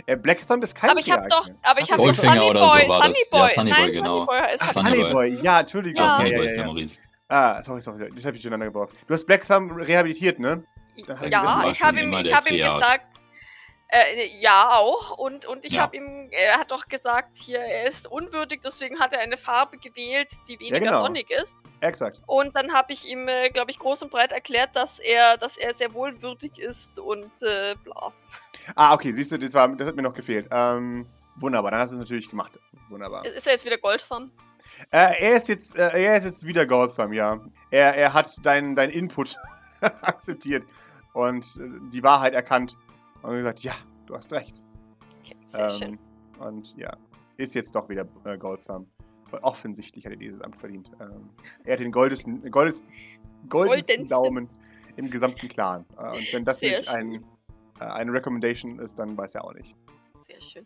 Äh, 0.05 0.17
Black 0.17 0.45
Thumb 0.47 0.63
ist 0.63 0.75
kein 0.75 0.91
Aber 0.91 0.99
ich 0.99 1.11
habe 1.11 1.27
doch, 1.29 1.47
aber 1.63 1.81
ich 1.81 1.91
habe 1.91 2.01
so, 2.01 2.07
doch 2.07 2.15
Sunny 2.15 2.39
so 2.39 2.53
Boy, 2.53 2.53
war 2.53 2.77
das. 2.77 2.97
Sunny 2.97 3.15
Ja, 3.31 3.37
Boy. 3.39 3.49
Sunny 3.49 3.69
Nein, 3.71 3.85
Boy, 3.85 3.91
genau. 3.91 4.27
Sunny 4.73 5.11
Boy. 5.13 5.39
Ja, 5.41 5.59
Entschuldigung. 5.61 6.01
Ja, 6.01 6.07
Ja. 6.07 6.15
Sunny 6.17 6.29
ja, 6.31 6.37
Boy 6.37 6.45
ja, 6.45 6.49
ist 6.49 6.55
der 6.55 6.61
ja. 6.61 6.65
Maurice. 6.67 6.99
Ah, 7.27 7.61
sorry, 7.61 7.81
sorry. 7.81 8.09
Das 8.15 8.25
habe 8.25 8.35
ich 8.35 8.41
durcheinander 8.41 8.65
gebracht. 8.67 8.89
Du 9.07 9.13
hast 9.13 9.25
Black 9.25 9.45
Thumb 9.47 9.71
rehabilitiert, 9.75 10.39
ne? 10.39 10.63
Ich 10.95 11.07
Ja, 11.07 11.15
ich 11.23 11.31
war 11.31 11.87
habe 11.87 12.01
ihm, 12.01 12.13
ich 12.13 12.33
hab 12.33 12.49
ihm 12.49 12.57
gesagt, 12.57 13.17
äh, 13.89 14.27
ja 14.39 14.71
auch 14.71 15.17
und 15.17 15.45
und 15.45 15.65
ich 15.65 15.73
Ja. 15.73 15.81
habe 15.81 15.97
ihm, 15.97 16.29
er 16.31 16.59
hat 16.59 16.71
doch 16.71 16.87
gesagt, 16.87 17.37
hier 17.37 17.59
er 17.59 17.87
ist 17.87 18.07
unwürdig, 18.07 18.61
deswegen 18.63 18.99
hat 18.99 19.13
er 19.13 19.19
eine 19.19 19.37
Farbe 19.37 19.77
gewählt, 19.77 20.29
die 20.47 20.59
weniger 20.59 20.79
genau. 20.79 21.01
sonnig 21.01 21.29
ist. 21.31 21.55
Exakt. 21.81 22.21
Und 22.27 22.55
dann 22.55 22.73
habe 22.73 22.93
ich 22.93 23.07
ihm, 23.07 23.27
äh, 23.27 23.49
glaube 23.49 23.71
ich, 23.71 23.79
groß 23.79 24.03
und 24.03 24.11
breit 24.11 24.31
erklärt, 24.31 24.75
dass 24.75 24.99
er, 24.99 25.37
dass 25.37 25.57
er 25.57 25.73
sehr 25.73 25.93
wohl 25.93 26.21
würdig 26.21 26.59
ist 26.59 26.99
und 26.99 27.31
äh, 27.41 27.75
bla. 27.83 28.13
Ah, 28.75 28.93
okay, 28.93 29.11
siehst 29.11 29.31
du, 29.31 29.39
das, 29.39 29.53
war, 29.53 29.67
das 29.69 29.87
hat 29.87 29.95
mir 29.95 30.03
noch 30.03 30.13
gefehlt. 30.13 30.47
Ähm, 30.51 31.07
wunderbar, 31.37 31.71
dann 31.71 31.79
hast 31.79 31.91
du 31.91 31.95
es 31.95 31.99
natürlich 31.99 32.29
gemacht. 32.29 32.59
Wunderbar. 32.89 33.25
Ist 33.25 33.47
er 33.47 33.53
jetzt 33.53 33.65
wieder 33.65 33.77
Goldfarm? 33.77 34.31
Äh, 34.91 35.13
er, 35.19 35.35
ist 35.35 35.47
jetzt, 35.47 35.77
äh, 35.77 35.89
er 36.03 36.17
ist 36.17 36.25
jetzt 36.25 36.45
wieder 36.45 36.65
Goldthumb, 36.65 37.13
ja. 37.13 37.39
Er, 37.71 37.95
er 37.95 38.13
hat 38.13 38.29
deinen 38.45 38.75
dein 38.75 38.89
Input 38.89 39.35
akzeptiert 39.81 40.63
und 41.13 41.45
äh, 41.57 41.89
die 41.91 42.03
Wahrheit 42.03 42.33
erkannt 42.33 42.75
und 43.23 43.35
gesagt, 43.35 43.59
ja, 43.61 43.73
du 44.05 44.15
hast 44.15 44.31
recht. 44.33 44.61
Okay, 45.19 45.35
sehr 45.47 45.69
schön. 45.69 45.99
Ähm, 46.39 46.47
und 46.47 46.75
ja, 46.77 46.95
ist 47.37 47.55
jetzt 47.55 47.75
doch 47.75 47.89
wieder 47.89 48.07
äh, 48.25 48.37
Goldthumb. 48.37 48.87
Weil 49.31 49.41
offensichtlich 49.41 50.05
hat 50.05 50.13
er 50.13 50.17
dieses 50.17 50.41
Amt 50.41 50.57
verdient. 50.57 50.89
Ähm, 50.99 51.29
er 51.63 51.73
hat 51.73 51.79
den 51.79 51.91
goldesten, 51.91 52.41
goldesten, 52.49 52.89
goldesten 53.47 53.49
Goldensten. 53.49 54.07
Daumen 54.07 54.49
im 54.95 55.09
gesamten 55.09 55.47
Clan. 55.47 55.85
Äh, 55.97 56.17
und 56.17 56.33
wenn 56.33 56.45
das 56.45 56.59
Sehr 56.59 56.79
nicht 56.79 56.89
ein, 56.89 57.23
äh, 57.79 57.83
eine 57.83 58.11
Recommendation 58.11 58.79
ist, 58.79 58.97
dann 58.97 59.15
weiß 59.17 59.35
er 59.35 59.45
auch 59.45 59.53
nicht. 59.53 59.75
Sehr 60.25 60.41
schön. 60.41 60.65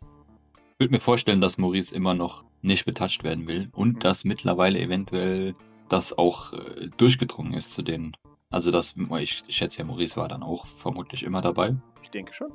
Ich 0.73 0.79
würde 0.79 0.91
mir 0.93 0.99
vorstellen, 0.99 1.41
dass 1.41 1.57
Maurice 1.57 1.93
immer 1.93 2.13
noch 2.13 2.43
nicht 2.61 2.85
betatscht 2.85 3.23
werden 3.23 3.47
will 3.47 3.69
und 3.73 3.95
Mhm. 3.95 3.99
dass 3.99 4.23
mittlerweile 4.23 4.79
eventuell 4.79 5.53
das 5.89 6.17
auch 6.17 6.53
äh, 6.53 6.89
durchgedrungen 6.97 7.53
ist 7.53 7.71
zu 7.71 7.81
den 7.81 8.15
Also 8.53 8.69
das, 8.71 8.93
ich 9.19 9.43
schätze 9.49 9.79
ja, 9.79 9.83
Maurice 9.85 10.15
war 10.15 10.27
dann 10.29 10.43
auch 10.43 10.65
vermutlich 10.67 11.23
immer 11.23 11.41
dabei. 11.41 11.75
Ich 12.03 12.11
denke 12.11 12.33
schon. 12.33 12.53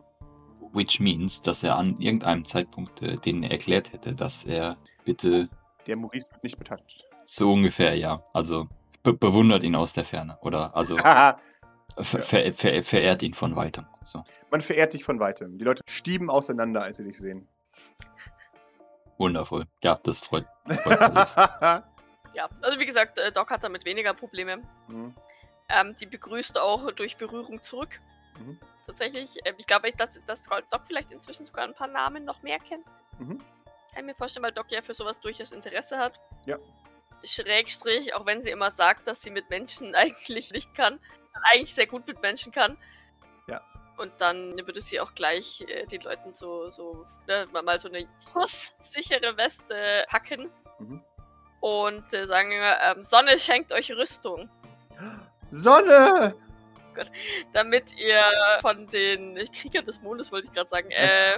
Which 0.72 1.00
means, 1.00 1.42
dass 1.42 1.64
er 1.64 1.76
an 1.76 1.98
irgendeinem 1.98 2.44
Zeitpunkt 2.44 3.02
äh, 3.02 3.16
denen 3.16 3.42
erklärt 3.42 3.92
hätte, 3.92 4.14
dass 4.14 4.44
er 4.44 4.76
bitte 5.04 5.48
Der 5.86 5.96
Maurice 5.96 6.30
wird 6.30 6.44
nicht 6.44 6.56
betatscht. 6.58 7.04
so 7.24 7.52
ungefähr, 7.52 7.96
ja. 7.96 8.22
Also 8.32 8.68
be 9.02 9.12
bewundert 9.12 9.64
ihn 9.64 9.74
aus 9.74 9.92
der 9.92 10.04
Ferne. 10.04 10.38
Oder 10.42 10.76
also 10.76 10.96
Haha, 11.02 11.38
ver 11.96 12.18
Ja. 12.20 12.22
ver 12.22 12.52
ver 12.52 12.82
verehrt 12.84 13.22
ihn 13.24 13.34
von 13.34 13.56
weitem. 13.56 13.84
So. 14.04 14.22
Man 14.52 14.60
verehrt 14.60 14.92
dich 14.92 15.02
von 15.02 15.18
weitem. 15.18 15.58
Die 15.58 15.64
Leute 15.64 15.82
stieben 15.88 16.30
auseinander, 16.30 16.82
als 16.82 16.98
sie 16.98 17.04
dich 17.04 17.18
sehen. 17.18 17.48
Wundervoll. 19.18 19.66
Ja, 19.82 19.98
das 20.04 20.20
freut, 20.20 20.46
freut 20.68 21.00
Maurice. 21.00 21.82
Ja, 22.34 22.46
also 22.60 22.78
wie 22.78 22.86
gesagt, 22.86 23.18
äh, 23.18 23.32
Doc 23.32 23.50
hat 23.50 23.64
damit 23.64 23.84
weniger 23.86 24.12
Probleme. 24.14 24.58
Hm. 24.86 25.12
Ähm, 25.68 25.94
die 25.94 26.06
begrüßt 26.06 26.58
auch 26.58 26.90
durch 26.92 27.16
Berührung 27.16 27.62
zurück. 27.62 28.00
Mhm. 28.38 28.58
Tatsächlich. 28.86 29.36
Ähm, 29.44 29.54
ich 29.58 29.66
glaube, 29.66 29.92
dass, 29.92 30.22
dass 30.24 30.42
Doc 30.42 30.82
vielleicht 30.86 31.10
inzwischen 31.10 31.44
sogar 31.44 31.64
ein 31.64 31.74
paar 31.74 31.88
Namen 31.88 32.24
noch 32.24 32.42
mehr 32.42 32.58
kennt. 32.58 32.86
Mhm. 33.18 33.38
Kann 33.38 34.00
ich 34.00 34.04
mir 34.04 34.14
vorstellen, 34.14 34.44
weil 34.44 34.52
Doc 34.52 34.70
ja 34.70 34.80
für 34.82 34.94
sowas 34.94 35.20
durchaus 35.20 35.52
Interesse 35.52 35.98
hat. 35.98 36.20
Ja. 36.46 36.58
Schrägstrich, 37.24 38.14
auch 38.14 38.26
wenn 38.26 38.42
sie 38.42 38.50
immer 38.50 38.70
sagt, 38.70 39.06
dass 39.08 39.20
sie 39.22 39.30
mit 39.30 39.50
Menschen 39.50 39.94
eigentlich 39.94 40.52
nicht 40.52 40.74
kann, 40.74 41.00
eigentlich 41.52 41.74
sehr 41.74 41.86
gut 41.86 42.06
mit 42.06 42.20
Menschen 42.22 42.52
kann. 42.52 42.78
Ja. 43.48 43.60
Und 43.96 44.12
dann 44.20 44.56
würde 44.66 44.80
sie 44.80 45.00
auch 45.00 45.14
gleich 45.14 45.62
äh, 45.62 45.84
den 45.86 46.02
Leuten 46.02 46.34
so, 46.34 46.70
so 46.70 47.04
ne, 47.26 47.46
mal- 47.52 47.78
so 47.78 47.88
eine 47.88 48.06
schusssichere 48.32 49.36
Weste 49.36 50.04
packen 50.08 50.50
Mhm. 50.78 51.02
und 51.60 52.12
äh, 52.14 52.24
sagen, 52.26 52.52
ähm, 52.52 53.02
Sonne 53.02 53.36
schenkt 53.36 53.72
euch 53.72 53.90
Rüstung, 53.90 54.48
Sonne! 55.50 56.34
damit 57.52 57.96
ihr 57.96 58.20
von 58.60 58.86
den 58.88 59.38
Kriegern 59.52 59.84
des 59.84 60.02
Mondes, 60.02 60.32
wollte 60.32 60.48
ich 60.48 60.54
gerade 60.54 60.68
sagen, 60.68 60.90
äh, 60.90 61.34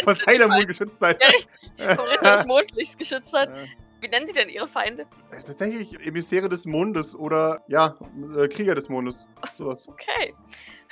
Von 0.04 0.14
Sailor 0.14 0.48
Moon 0.48 0.66
geschützt 0.66 0.98
seid. 0.98 1.20
ja, 1.20 1.28
richtig, 1.28 1.72
vom 1.96 2.06
Ritter 2.06 2.36
des 2.36 2.46
Mondlichts 2.46 2.96
geschützt 2.96 3.30
seid. 3.30 3.50
Äh, 3.50 3.66
Wie 4.00 4.08
nennen 4.08 4.26
sie 4.26 4.32
denn 4.32 4.48
ihre 4.48 4.68
Feinde? 4.68 5.06
Tatsächlich 5.30 6.00
Emissäre 6.06 6.48
des 6.48 6.66
Mondes 6.66 7.14
oder, 7.14 7.62
ja, 7.68 7.96
äh, 8.36 8.48
Krieger 8.48 8.74
des 8.74 8.88
Mondes. 8.88 9.28
Sowas. 9.56 9.88
Okay. 9.88 10.34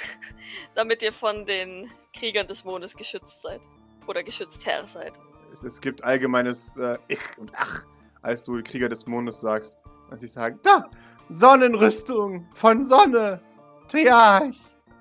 Damit 0.74 1.02
ihr 1.02 1.12
von 1.12 1.46
den 1.46 1.90
Kriegern 2.14 2.46
des 2.46 2.64
Mondes 2.64 2.96
geschützt 2.96 3.42
seid. 3.42 3.60
Oder 4.06 4.22
geschützt 4.22 4.64
Herr 4.66 4.86
seid. 4.86 5.18
Es, 5.52 5.62
es 5.62 5.80
gibt 5.80 6.02
allgemeines 6.04 6.76
äh, 6.76 6.98
Ich 7.08 7.20
und 7.38 7.50
Ach, 7.56 7.84
als 8.22 8.44
du 8.44 8.62
Krieger 8.62 8.88
des 8.88 9.06
Mondes 9.06 9.40
sagst. 9.40 9.78
Als 10.10 10.22
ich 10.24 10.32
sage, 10.32 10.58
da, 10.62 10.90
Sonnenrüstung 11.30 12.46
von 12.54 12.84
Sonne, 12.84 13.40
Triarch. 13.88 14.56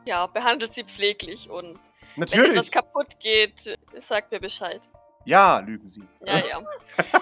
Ja, 0.06 0.28
behandelt 0.28 0.74
sie 0.74 0.84
pfleglich 0.84 1.50
und 1.50 1.80
wenn 2.16 2.24
etwas 2.24 2.36
Natürlich. 2.36 2.72
kaputt 2.72 3.20
geht, 3.20 3.78
sagt 3.98 4.32
mir 4.32 4.40
Bescheid. 4.40 4.88
Ja, 5.26 5.60
lügen 5.60 5.90
sie. 5.90 6.04
Ja, 6.26 6.38
ja. 6.38 6.62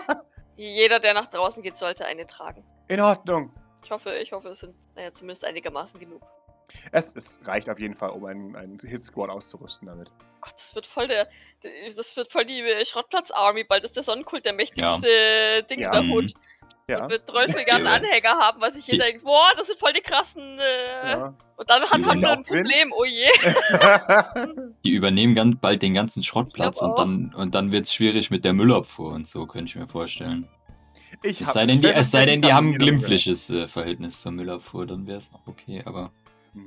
Jeder, 0.55 0.99
der 0.99 1.13
nach 1.13 1.27
draußen 1.27 1.63
geht, 1.63 1.77
sollte 1.77 2.05
eine 2.05 2.25
tragen. 2.25 2.63
In 2.87 2.99
Ordnung. 2.99 3.51
Ich 3.83 3.91
hoffe, 3.91 4.13
ich 4.15 4.31
hoffe, 4.31 4.49
es 4.49 4.59
sind 4.59 4.75
naja, 4.95 5.11
zumindest 5.11 5.45
einigermaßen 5.45 5.99
genug. 5.99 6.21
Es, 6.91 7.15
es 7.15 7.39
reicht 7.45 7.69
auf 7.69 7.79
jeden 7.79 7.95
Fall, 7.95 8.09
um 8.09 8.25
einen, 8.25 8.55
einen 8.55 8.77
Hit-Squad 8.79 9.29
auszurüsten 9.29 9.87
damit. 9.87 10.11
Gott, 10.41 10.53
das 10.53 10.75
wird 10.75 10.85
voll 10.85 11.07
der. 11.07 11.27
Das 11.95 12.15
wird 12.17 12.31
voll 12.31 12.45
die 12.45 12.63
Schrottplatz-Army, 12.83 13.63
bald 13.63 13.83
ist 13.83 13.95
der 13.95 14.03
Sonnenkult 14.03 14.45
der 14.45 14.53
mächtigste 14.53 15.63
Ding 15.69 15.79
Ja. 15.79 15.91
der 15.91 16.03
Mhm. 16.03 16.11
Hut. 16.11 16.33
Ja. 16.89 17.03
Und 17.03 17.09
wird 17.09 17.27
12 17.29 17.53
Milliarden 17.53 17.85
Ja. 17.85 17.93
Anhänger 17.95 18.29
haben, 18.29 18.61
was 18.61 18.75
sich 18.75 18.87
jeder 18.87 19.05
denkt, 19.05 19.25
boah, 19.25 19.51
das 19.57 19.67
sind 19.67 19.77
voll 19.77 19.91
die 19.91 19.99
krassen. 19.99 20.57
Äh, 20.57 21.09
ja. 21.09 21.33
Und 21.57 21.69
dann 21.69 21.83
hat 21.83 22.01
wir 22.01 22.31
ein. 22.31 22.43
Problem, 22.43 22.93
oh 22.95 23.03
je. 23.03 23.27
Die 24.85 24.91
übernehmen 24.91 25.35
ganz 25.35 25.57
bald 25.59 25.81
den 25.81 25.93
ganzen 25.93 26.23
Schrottplatz 26.23 26.81
und 26.81 26.97
dann, 26.97 27.33
und 27.35 27.55
dann 27.55 27.71
wird 27.71 27.87
es 27.87 27.93
schwierig 27.93 28.29
mit 28.29 28.45
der 28.45 28.53
Müllabfuhr 28.53 29.11
und 29.11 29.27
so, 29.27 29.47
könnte 29.47 29.69
ich 29.69 29.75
mir 29.75 29.87
vorstellen. 29.87 30.47
ich 31.23 31.41
Es 31.41 31.51
sei 31.51 31.65
denn, 31.65 31.81
die, 31.81 31.87
es 31.87 32.11
sei 32.11 32.25
denn, 32.25 32.41
die 32.41 32.53
haben 32.53 32.69
ein 32.69 32.77
glimpfliches 32.77 33.49
äh, 33.49 33.67
Verhältnis 33.67 34.21
zur 34.21 34.31
Müllabfuhr, 34.31 34.85
dann 34.85 35.07
wäre 35.07 35.17
es 35.17 35.31
noch 35.31 35.45
okay, 35.47 35.81
aber. 35.83 36.11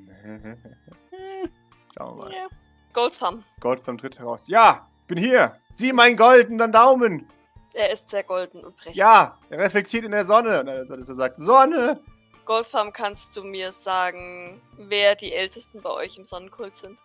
Schauen 1.97 2.19
wir 2.19 2.25
mal. 2.25 2.33
Ja. 2.33 2.49
Goldfarm. 2.93 3.45
Gold 3.61 3.81
vom 3.81 3.97
Tritt 3.97 4.19
heraus. 4.19 4.49
Ja, 4.49 4.89
bin 5.07 5.19
hier. 5.19 5.57
Sieh 5.69 5.93
meinen 5.93 6.17
goldenen 6.17 6.73
Daumen. 6.73 7.27
Er 7.73 7.91
ist 7.91 8.11
sehr 8.11 8.25
golden 8.25 8.65
und 8.65 8.77
prächtig. 8.77 8.97
Ja, 8.97 9.39
er 9.49 9.59
reflektiert 9.59 10.05
in 10.05 10.13
der 10.13 10.25
Sonne. 10.25 10.63
Na, 10.65 10.77
das 10.83 10.91
er 10.91 11.15
sagt, 11.15 11.37
Sonne. 11.37 12.01
Goldfarm, 12.45 12.93
kannst 12.93 13.37
du 13.37 13.45
mir 13.45 13.71
sagen, 13.71 14.61
wer 14.77 15.15
die 15.15 15.33
Ältesten 15.33 15.81
bei 15.81 15.91
euch 15.91 16.17
im 16.19 16.25
Sonnenkult 16.25 16.77
sind? 16.77 17.01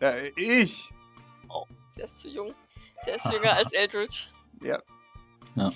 Äh, 0.00 0.28
ich. 0.36 0.90
Der 1.96 2.06
ist 2.06 2.18
zu 2.18 2.28
jung. 2.28 2.54
Der 3.06 3.16
ist 3.16 3.24
jünger 3.26 3.54
als 3.54 3.72
Eldritch. 3.72 4.30
Ja. 4.62 4.78
Ja. 5.54 5.70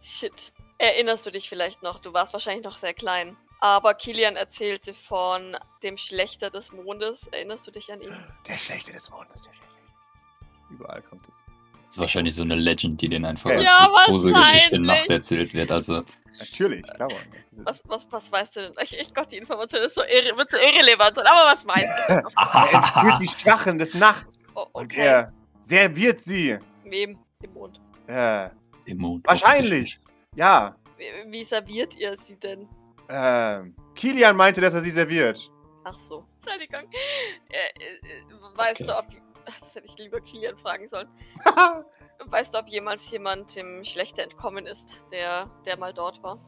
Shit. 0.00 0.52
Erinnerst 0.78 1.26
du 1.26 1.32
dich 1.32 1.48
vielleicht 1.48 1.82
noch? 1.82 1.98
Du 1.98 2.12
warst 2.12 2.32
wahrscheinlich 2.32 2.64
noch 2.64 2.78
sehr 2.78 2.94
klein. 2.94 3.36
Aber 3.58 3.94
Kilian 3.94 4.36
erzählte 4.36 4.94
von 4.94 5.56
dem 5.82 5.96
Schlechter 5.96 6.50
des 6.50 6.70
Mondes. 6.70 7.26
Erinnerst 7.26 7.66
du 7.66 7.72
dich 7.72 7.92
an 7.92 8.00
ihn? 8.00 8.14
Der 8.46 8.56
Schlechte 8.56 8.92
des 8.92 9.10
Mondes. 9.10 9.48
Überall 10.70 11.02
kommt 11.02 11.26
es. 11.28 11.42
Das 11.84 11.90
ist 11.90 11.98
wahrscheinlich 11.98 12.34
so 12.34 12.42
eine 12.42 12.54
Legend, 12.54 12.98
die 13.02 13.10
den 13.10 13.26
einfach 13.26 13.50
Ja, 13.60 13.90
als 13.94 14.06
Gruselgeschichte 14.06 14.76
in 14.76 14.86
wahrscheinlich. 14.86 14.86
Nacht 14.86 15.10
erzählt 15.10 15.52
wird. 15.54 15.70
Also, 15.70 16.02
Natürlich, 16.40 16.82
klar. 16.94 17.08
Was, 17.52 17.80
was, 17.86 18.08
was 18.10 18.32
weißt 18.32 18.56
du 18.56 18.60
denn? 18.62 18.72
Ich, 18.82 18.98
ich 18.98 19.14
Gott, 19.14 19.30
die 19.30 19.36
Information 19.36 19.82
ist 19.82 19.94
so 19.94 20.02
irre, 20.02 20.36
wird 20.36 20.50
so 20.50 20.56
irrelevant 20.56 21.14
sein. 21.14 21.26
Aber 21.26 21.52
was 21.52 21.64
meinst 21.64 21.92
du? 22.08 22.12
Er 22.36 22.72
entführt 22.72 23.20
die 23.20 23.28
Schwachen 23.28 23.78
des 23.78 23.94
Nachts. 23.94 24.42
Oh, 24.56 24.66
Und 24.72 24.84
okay. 24.92 25.02
er 25.06 25.32
serviert 25.60 26.18
sie. 26.18 26.58
Wem? 26.84 27.18
Dem 27.42 27.52
Mond. 27.52 27.80
Äh, 28.08 28.48
im 28.86 28.98
Mond. 28.98 29.24
wahrscheinlich. 29.26 29.98
Ja. 30.34 30.74
Wie, 30.96 31.30
wie 31.30 31.44
serviert 31.44 31.94
ihr 31.96 32.16
sie 32.18 32.36
denn? 32.36 32.66
Ähm, 33.10 33.76
Kilian 33.94 34.34
meinte, 34.36 34.60
dass 34.60 34.74
er 34.74 34.80
sie 34.80 34.90
serviert. 34.90 35.50
Ach 35.84 35.98
so. 35.98 36.26
Entschuldigung. 36.42 36.90
Äh, 37.50 37.56
äh, 37.80 38.56
weißt 38.56 38.80
Okay. 38.82 38.90
du, 38.90 38.98
ob. 38.98 39.23
Das 39.46 39.74
hätte 39.74 39.86
ich 39.86 39.98
lieber 39.98 40.20
Kilian 40.20 40.56
fragen 40.56 40.86
sollen. 40.86 41.08
Weißt 42.26 42.54
du, 42.54 42.58
ob 42.58 42.68
jemals 42.68 43.10
jemand 43.10 43.56
dem 43.56 43.84
Schlechter 43.84 44.22
entkommen 44.22 44.66
ist, 44.66 45.06
der, 45.12 45.50
der 45.66 45.76
mal 45.76 45.92
dort 45.92 46.22
war? 46.22 46.38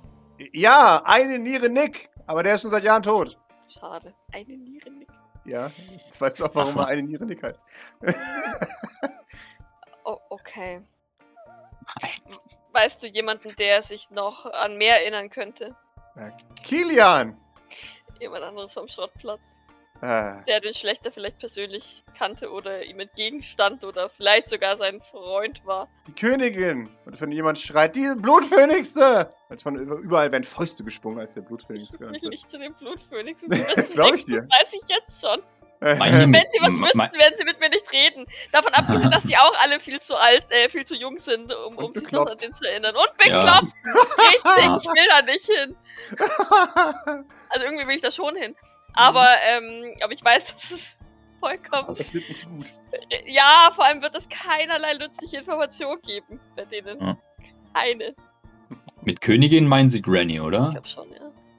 ja, 0.52 1.02
eine 1.04 1.38
Niere 1.38 1.68
Nick. 1.68 2.10
Aber 2.26 2.42
der 2.42 2.54
ist 2.54 2.62
schon 2.62 2.70
seit 2.70 2.84
Jahren 2.84 3.02
tot. 3.02 3.38
Schade. 3.68 4.14
Eine 4.32 4.56
Niere 4.56 4.90
nicht. 4.90 5.10
Ja, 5.44 5.70
jetzt 5.92 6.20
weißt 6.20 6.40
du 6.40 6.46
auch, 6.46 6.54
warum 6.54 6.76
er 6.76 6.88
eine 6.88 7.02
Niere 7.02 7.24
Nick 7.24 7.42
heißt. 7.42 7.64
Oh, 10.08 10.20
okay. 10.30 10.80
Weißt 12.70 13.02
du 13.02 13.08
jemanden, 13.08 13.56
der 13.56 13.82
sich 13.82 14.08
noch 14.10 14.46
an 14.46 14.76
mehr 14.76 15.00
erinnern 15.00 15.30
könnte? 15.30 15.74
Kilian! 16.62 17.36
Jemand 18.20 18.44
anderes 18.44 18.72
vom 18.72 18.86
Schrottplatz? 18.86 19.40
Äh, 20.02 20.44
Der 20.46 20.60
den 20.60 20.74
Schlechter 20.74 21.10
vielleicht 21.10 21.38
persönlich 21.38 22.02
kannte 22.18 22.50
oder 22.50 22.82
ihm 22.84 23.00
entgegenstand 23.00 23.82
oder 23.84 24.08
vielleicht 24.10 24.48
sogar 24.48 24.76
sein 24.76 25.00
Freund 25.00 25.64
war. 25.64 25.88
die 26.06 26.12
Königin! 26.14 26.88
Und 27.04 27.20
wenn 27.20 27.32
jemand 27.32 27.58
schreit, 27.58 27.96
die 27.96 28.12
Blutphönixe! 28.16 29.32
Und 29.48 29.62
von 29.62 29.76
über- 29.76 29.96
überall 29.96 30.30
werden 30.32 30.44
Fäuste 30.44 30.84
geschwungen, 30.84 31.20
als 31.20 31.34
der 31.34 31.42
Blutphönix 31.42 31.94
Ich 31.94 32.00
will 32.00 32.10
nicht 32.30 32.50
zu 32.50 32.58
den 32.58 32.74
Blutphönixen. 32.74 33.48
Das 33.76 33.94
glaub 33.94 34.14
ich 34.14 34.24
dir. 34.24 34.42
Das 34.50 34.60
weiß 34.62 34.72
ich 34.74 34.88
jetzt 34.88 35.20
schon. 35.20 35.42
Meine- 35.78 36.32
Wenn 36.32 36.44
sie 36.48 36.58
was 36.60 36.70
wüssten, 36.80 36.98
werden 37.18 37.34
sie 37.36 37.44
mit 37.44 37.60
mir 37.60 37.68
nicht 37.68 37.92
reden. 37.92 38.26
Davon 38.50 38.72
abgesehen, 38.72 39.10
dass 39.10 39.24
die 39.24 39.36
auch 39.36 39.52
alle 39.60 39.78
viel 39.78 40.00
zu 40.00 40.16
alt, 40.16 40.44
äh, 40.50 40.70
viel 40.70 40.84
zu 40.86 40.94
jung 40.96 41.18
sind, 41.18 41.54
um, 41.54 41.76
um 41.76 41.92
sich 41.92 42.10
noch 42.12 42.26
an 42.26 42.36
den 42.42 42.54
zu 42.54 42.64
erinnern. 42.66 42.96
Und 42.96 43.06
Ja. 43.26 43.60
bekloppt! 43.60 43.76
Richtig, 44.18 44.86
ich 44.86 44.94
will 44.94 45.08
da 45.10 45.22
nicht 45.22 45.46
hin. 45.46 45.76
Also 47.48 47.64
irgendwie 47.64 47.86
will 47.86 47.94
ich 47.96 48.02
da 48.02 48.10
schon 48.10 48.34
hin. 48.36 48.56
Aber, 48.96 49.28
ähm, 49.48 49.94
aber 50.02 50.12
ich 50.12 50.24
weiß, 50.24 50.46
dass 50.54 50.70
es 50.70 50.96
vollkommen. 51.40 51.86
das 51.88 52.12
wird 52.12 52.28
nicht 52.28 52.44
gut. 52.48 52.66
Ja, 53.26 53.70
vor 53.74 53.84
allem 53.84 54.02
wird 54.02 54.14
es 54.16 54.28
keinerlei 54.28 54.94
nützliche 54.94 55.38
Information 55.38 56.00
geben 56.02 56.40
bei 56.56 56.64
denen. 56.64 57.00
Ja. 57.00 57.18
Keine. 57.74 58.14
Mit 59.02 59.20
Königin 59.20 59.66
meinen 59.68 59.88
sie 59.90 60.02
Granny, 60.02 60.34
Ich 60.34 60.40
oder? 60.40 60.70
glaube 60.70 60.88
schon, 60.88 61.06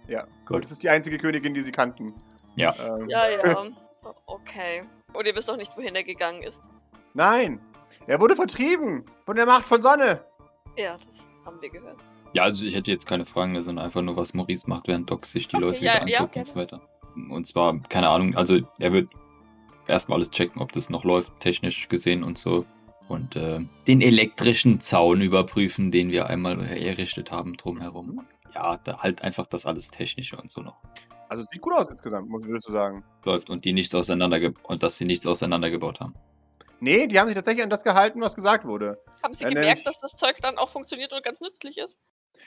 ja. 0.08 0.26
Gut. 0.46 0.64
Das 0.64 0.72
ist 0.72 0.82
die 0.84 0.90
einzige 0.90 1.18
Königin, 1.18 1.54
die 1.54 1.60
sie 1.62 1.72
kannten. 1.72 2.14
Ja. 2.56 2.74
Ähm, 2.80 3.10
Ja, 3.10 3.24
ja. 3.46 3.68
Okay. 4.26 4.84
Und 5.14 5.26
ihr 5.26 5.36
wisst 5.36 5.50
auch 5.52 5.58
nicht, 5.58 5.76
wohin 5.78 5.96
er 5.96 6.04
gegangen 6.04 6.44
ist. 6.44 6.62
Nein! 7.14 7.60
Er 8.08 8.20
wurde 8.22 8.36
vertrieben! 8.36 9.06
Von 9.24 9.36
der 9.36 9.46
Macht 9.46 9.68
von 9.68 9.82
Sonne! 9.82 10.24
Ja, 10.78 10.98
das 10.98 11.28
haben 11.46 11.62
wir 11.62 11.70
gehört. 11.70 11.98
Ja, 12.34 12.44
also 12.44 12.66
ich 12.66 12.76
hätte 12.76 12.92
jetzt 12.92 13.08
keine 13.08 13.26
Fragen, 13.26 13.62
sondern 13.62 13.86
einfach 13.86 14.02
nur, 14.02 14.16
was 14.16 14.34
Maurice 14.34 14.70
macht, 14.70 14.88
während 14.88 15.10
Doc 15.10 15.26
sich 15.26 15.48
die 15.48 15.56
Okay, 15.58 15.66
Leute 15.66 15.84
ja, 15.84 15.96
wieder 15.96 16.08
ja, 16.08 16.20
anguckt 16.20 16.36
und 16.38 16.48
so 16.48 16.56
weiter. 16.56 16.82
Und 17.32 17.48
zwar, 17.48 17.80
keine 17.84 18.10
Ahnung, 18.10 18.36
also 18.36 18.60
er 18.80 18.94
wird 18.94 19.10
erstmal 19.88 20.18
alles 20.18 20.30
checken, 20.32 20.62
ob 20.62 20.72
das 20.72 20.90
noch 20.90 21.04
läuft, 21.04 21.40
technisch 21.40 21.88
gesehen 21.90 22.24
und 22.24 22.38
so. 22.38 22.66
Und 23.08 23.36
äh, 23.36 23.60
den 23.88 24.02
elektrischen 24.02 24.82
Zaun 24.82 25.22
überprüfen, 25.22 25.92
den 25.92 26.12
wir 26.12 26.28
einmal 26.28 26.60
errichtet 26.62 27.32
haben 27.32 27.56
drumherum. 27.56 28.26
Ja, 28.54 28.78
da 28.84 29.00
halt 29.00 29.22
einfach 29.22 29.46
das 29.48 29.66
alles 29.66 29.90
Technische 29.90 30.36
und 30.38 30.52
so 30.52 30.62
noch. 30.62 30.78
Also 31.30 31.42
es 31.44 31.48
sieht 31.52 31.62
gut 31.62 31.74
aus 31.74 31.90
insgesamt, 31.90 32.30
muss 32.30 32.46
würdest 32.46 32.68
du 32.68 32.72
sagen. 32.72 33.04
läuft 33.26 33.50
und 33.50 33.64
die 33.66 33.74
nichts 33.74 33.94
auseinanderge 33.96 34.54
und 34.64 34.84
dass 34.84 34.98
sie 34.98 35.06
nichts 35.06 35.26
auseinandergebaut 35.28 36.00
haben. 36.00 36.14
Nee, 36.80 37.08
die 37.08 37.20
haben 37.20 37.28
sich 37.28 37.36
tatsächlich 37.36 37.64
an 37.64 37.70
das 37.70 37.84
gehalten, 37.84 38.22
was 38.22 38.36
gesagt 38.36 38.64
wurde. 38.66 39.00
Haben 39.24 39.34
Sie 39.34 39.44
Ja, 39.44 39.50
gemerkt, 39.50 39.68
nämlich- 39.68 39.84
dass 39.84 40.00
das 40.00 40.16
Zeug 40.16 40.38
dann 40.42 40.58
auch 40.58 40.70
funktioniert 40.70 41.12
und 41.12 41.24
ganz 41.24 41.42
nützlich 41.42 41.78
ist? 41.80 41.98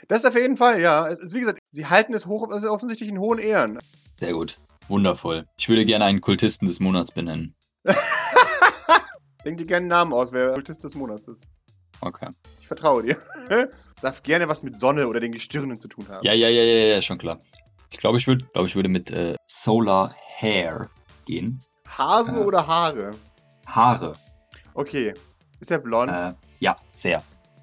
Das 0.08 0.20
ist 0.20 0.26
auf 0.26 0.34
jeden 0.34 0.56
Fall, 0.56 0.80
ja. 0.80 1.06
Es 1.08 1.18
ist, 1.18 1.34
wie 1.34 1.40
gesagt, 1.40 1.58
sie 1.70 1.86
halten 1.86 2.14
es 2.14 2.26
hoch, 2.26 2.48
also 2.50 2.70
offensichtlich 2.70 3.08
in 3.08 3.18
hohen 3.18 3.38
Ehren. 3.38 3.78
Sehr 4.12 4.32
gut. 4.32 4.56
Wundervoll. 4.88 5.46
Ich 5.56 5.68
würde 5.68 5.84
gerne 5.84 6.04
einen 6.04 6.20
Kultisten 6.20 6.66
des 6.66 6.80
Monats 6.80 7.12
benennen. 7.12 7.54
Denk 9.44 9.58
dir 9.58 9.66
gerne 9.66 9.76
einen 9.84 9.88
Namen 9.88 10.12
aus, 10.12 10.32
wer 10.32 10.52
Kultist 10.52 10.84
des 10.84 10.94
Monats 10.94 11.28
ist. 11.28 11.46
Okay. 12.00 12.28
Ich 12.60 12.66
vertraue 12.66 13.02
dir. 13.02 13.16
Es 13.48 14.00
darf 14.00 14.22
gerne 14.22 14.48
was 14.48 14.62
mit 14.62 14.78
Sonne 14.78 15.06
oder 15.08 15.20
den 15.20 15.32
Gestirnen 15.32 15.78
zu 15.78 15.88
tun 15.88 16.08
haben. 16.08 16.24
Ja, 16.24 16.32
ja, 16.32 16.48
ja, 16.48 16.62
ja, 16.62 16.94
ja, 16.94 17.02
schon 17.02 17.18
klar. 17.18 17.38
Ich 17.90 17.98
glaube, 17.98 18.18
ich 18.18 18.26
würde 18.26 18.44
glaub, 18.52 18.66
ich 18.66 18.74
würde 18.76 18.88
mit 18.88 19.10
äh, 19.10 19.36
Solar 19.46 20.14
Hair 20.38 20.88
gehen. 21.26 21.62
Hase 21.86 22.38
Ja. 22.38 22.44
oder 22.44 22.66
Haare? 22.66 23.12
Haare. 23.66 24.12
Okay. 24.74 25.14
Ist 25.60 25.70
er 25.70 25.78
blond? 25.78 26.10
Äh, 26.10 26.34
ja, 26.60 26.76
sehr. 26.94 27.22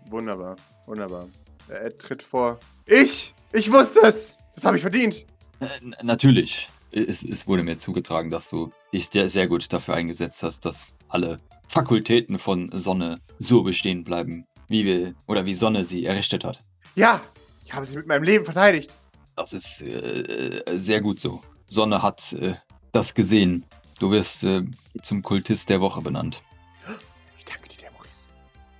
Wunderbar, 0.10 0.56
wunderbar. 0.86 1.28
Er, 1.70 1.82
er 1.82 1.98
tritt 1.98 2.24
vor. 2.24 2.60
Ich! 2.86 3.34
Ich 3.54 3.72
wusste 3.72 4.00
es! 4.04 4.38
Das 4.56 4.66
habe 4.66 4.78
ich 4.78 4.82
verdient! 4.82 5.26
Äh, 5.60 5.66
n- 5.82 5.96
natürlich. 6.04 6.68
Es, 6.92 7.24
es 7.24 7.48
wurde 7.48 7.64
mir 7.64 7.78
zugetragen, 7.78 8.30
dass 8.30 8.50
du 8.50 8.72
dich 8.94 9.10
sehr, 9.10 9.30
sehr 9.30 9.48
gut 9.48 9.72
dafür 9.72 9.96
eingesetzt 9.96 10.42
hast, 10.44 10.66
dass 10.66 10.94
alle 11.10 11.40
Fakultäten 11.68 12.40
von 12.40 12.72
Sonne 12.78 13.20
so 13.40 13.62
bestehen 13.64 14.04
bleiben, 14.04 14.46
wie 14.68 14.86
wir 14.86 15.14
oder 15.28 15.46
wie 15.46 15.54
Sonne 15.54 15.84
sie 15.84 16.06
errichtet 16.06 16.44
hat. 16.44 16.60
Ja! 16.96 17.22
Ich 17.66 17.74
habe 17.74 17.86
sie 17.86 17.98
mit 17.98 18.08
meinem 18.08 18.24
Leben 18.24 18.46
verteidigt. 18.46 18.98
Das 19.36 19.52
ist 19.52 19.82
äh, 19.82 20.64
sehr 20.76 21.02
gut 21.02 21.20
so. 21.20 21.42
Sonne 21.68 22.02
hat 22.02 22.32
äh, 22.34 22.54
das 22.94 23.14
gesehen. 23.14 23.66
Du 24.00 24.10
wirst 24.10 24.44
äh, 24.44 24.64
zum 25.04 25.22
Kultist 25.22 25.70
der 25.70 25.82
Woche 25.82 26.02
benannt. 26.02 26.42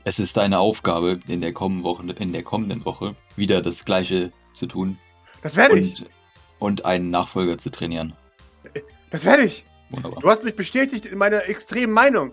Es 0.08 0.18
ist 0.20 0.38
deine 0.38 0.60
Aufgabe, 0.60 1.20
in 1.28 1.42
der, 1.42 1.52
kommenden 1.52 1.84
Woche, 1.84 2.10
in 2.14 2.32
der 2.32 2.42
kommenden 2.42 2.86
Woche 2.86 3.14
wieder 3.36 3.62
das 3.62 3.84
Gleiche 3.84 4.32
zu 4.54 4.66
tun 4.66 4.98
Das 5.44 5.58
werde 5.58 5.80
ich! 5.80 6.00
und, 6.00 6.10
und 6.60 6.86
einen 6.86 7.10
Nachfolger 7.10 7.58
zu 7.58 7.70
trainieren. 7.70 8.14
Das 9.12 9.26
werde 9.26 9.44
ich! 9.44 9.66
Wunderbar. 9.90 10.22
Du 10.22 10.30
hast 10.30 10.46
mich 10.46 10.56
bestätigt 10.56 11.08
in 11.08 11.18
meiner 11.18 11.50
extremen 11.50 11.92
Meinung. 11.92 12.32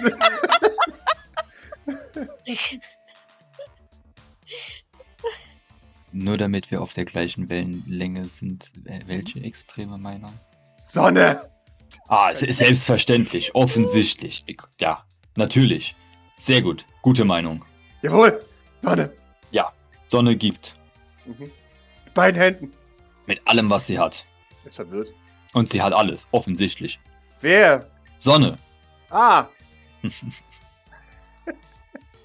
Nur 6.12 6.38
damit 6.38 6.70
wir 6.70 6.82
auf 6.82 6.92
der 6.92 7.04
gleichen 7.04 7.48
Wellenlänge 7.48 8.26
sind. 8.26 8.70
Äh, 8.84 9.00
welche 9.06 9.40
extreme 9.40 9.98
Meinung? 9.98 10.32
Sonne! 10.78 11.50
Ah, 12.06 12.30
es 12.30 12.44
ist 12.44 12.60
selbstverständlich, 12.60 13.56
offensichtlich. 13.56 14.44
Ja, 14.78 15.04
natürlich. 15.34 15.96
Sehr 16.40 16.60
gut. 16.62 16.84
Gute 17.02 17.24
Meinung. 17.24 17.64
Jawohl! 18.02 18.44
Sonne! 18.74 19.12
Sonne 20.10 20.36
gibt. 20.36 20.74
Mhm. 21.24 21.52
Mit 22.04 22.14
beiden 22.14 22.40
Händen. 22.40 22.72
Mit 23.26 23.46
allem, 23.46 23.70
was 23.70 23.86
sie 23.86 23.98
hat. 23.98 24.24
Ist 24.64 24.76
verwirrt. 24.76 25.14
Und 25.52 25.68
sie 25.68 25.80
hat 25.80 25.92
alles, 25.92 26.26
offensichtlich. 26.32 26.98
Wer? 27.40 27.88
Sonne. 28.18 28.56
Ah! 29.08 29.46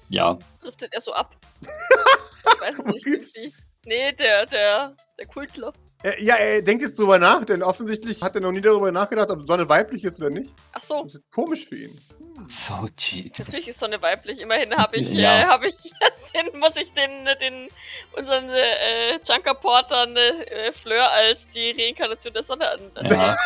Ja, 0.08 0.38
Driftet 0.60 0.94
er 0.94 1.00
so 1.00 1.12
ab? 1.12 1.34
ich 1.60 2.60
weiß 2.60 2.78
es 2.78 3.36
nicht. 3.36 3.56
Nee, 3.86 4.12
der, 4.12 4.46
der, 4.46 4.94
der 5.18 5.26
Kultler. 5.26 5.72
Er, 6.02 6.22
ja, 6.22 6.36
er 6.36 6.62
denkt 6.62 6.82
jetzt 6.82 6.98
drüber 6.98 7.18
nach, 7.18 7.44
denn 7.44 7.62
offensichtlich 7.62 8.22
hat 8.22 8.34
er 8.36 8.42
noch 8.42 8.52
nie 8.52 8.60
darüber 8.60 8.92
nachgedacht, 8.92 9.30
ob 9.30 9.46
Sonne 9.46 9.68
weiblich 9.68 10.04
ist 10.04 10.20
oder 10.20 10.30
nicht. 10.30 10.52
Ach 10.72 10.82
so, 10.82 10.96
Das 11.02 11.06
ist 11.06 11.14
jetzt 11.14 11.32
komisch 11.32 11.66
für 11.66 11.76
ihn. 11.76 12.00
so, 12.48 12.86
die, 12.98 13.32
natürlich 13.38 13.68
ist 13.68 13.78
Sonne 13.78 14.00
weiblich. 14.02 14.38
Immerhin 14.40 14.76
habe 14.76 14.98
ich, 14.98 15.10
Ja. 15.10 15.38
äh, 15.40 15.44
habe 15.46 15.68
ich, 15.68 15.74
den, 16.34 16.60
muss 16.60 16.76
ich 16.76 16.92
den, 16.92 17.10
den, 17.40 17.68
unseren 18.12 18.50
äh, 18.50 19.18
Junker 19.26 19.54
Porter 19.54 20.06
äh, 20.14 20.72
Fleur 20.72 21.10
als 21.10 21.46
die 21.48 21.70
Reinkarnation 21.76 22.32
der 22.34 22.44
Sonne 22.44 22.68
an. 22.70 22.80
Ja. 23.10 23.36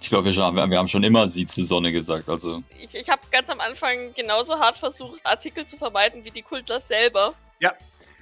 Ich 0.00 0.08
glaube, 0.08 0.24
wir, 0.26 0.32
schon- 0.32 0.54
wir 0.54 0.78
haben 0.78 0.88
schon 0.88 1.04
immer 1.04 1.28
sie 1.28 1.46
zu 1.46 1.64
Sonne 1.64 1.92
gesagt. 1.92 2.28
Also, 2.28 2.62
Ich, 2.80 2.94
ich 2.94 3.08
habe 3.08 3.22
ganz 3.30 3.48
am 3.48 3.60
Anfang 3.60 4.12
genauso 4.14 4.58
hart 4.58 4.76
versucht, 4.76 5.24
Artikel 5.24 5.64
zu 5.64 5.76
vermeiden 5.76 6.24
wie 6.24 6.30
die 6.30 6.42
Kultler 6.42 6.80
selber. 6.80 7.34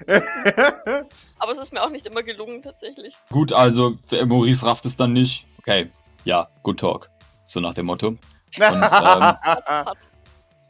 Aber 1.39 1.53
es 1.53 1.59
ist 1.59 1.73
mir 1.73 1.83
auch 1.83 1.91
nicht 1.91 2.07
immer 2.07 2.23
gelungen, 2.23 2.63
tatsächlich. 2.63 3.15
gut, 3.31 3.53
also, 3.53 3.97
äh, 4.11 4.25
Maurice 4.25 4.65
rafft 4.67 4.85
es 4.87 4.97
dann 4.97 5.13
nicht. 5.13 5.47
Okay, 5.59 5.91
ja, 6.25 6.49
good 6.63 6.81
talk. 6.81 7.11
So 7.47 7.61
nach 7.61 7.75
dem 7.75 7.87
Motto. 7.87 8.15
Hat. 8.61 9.99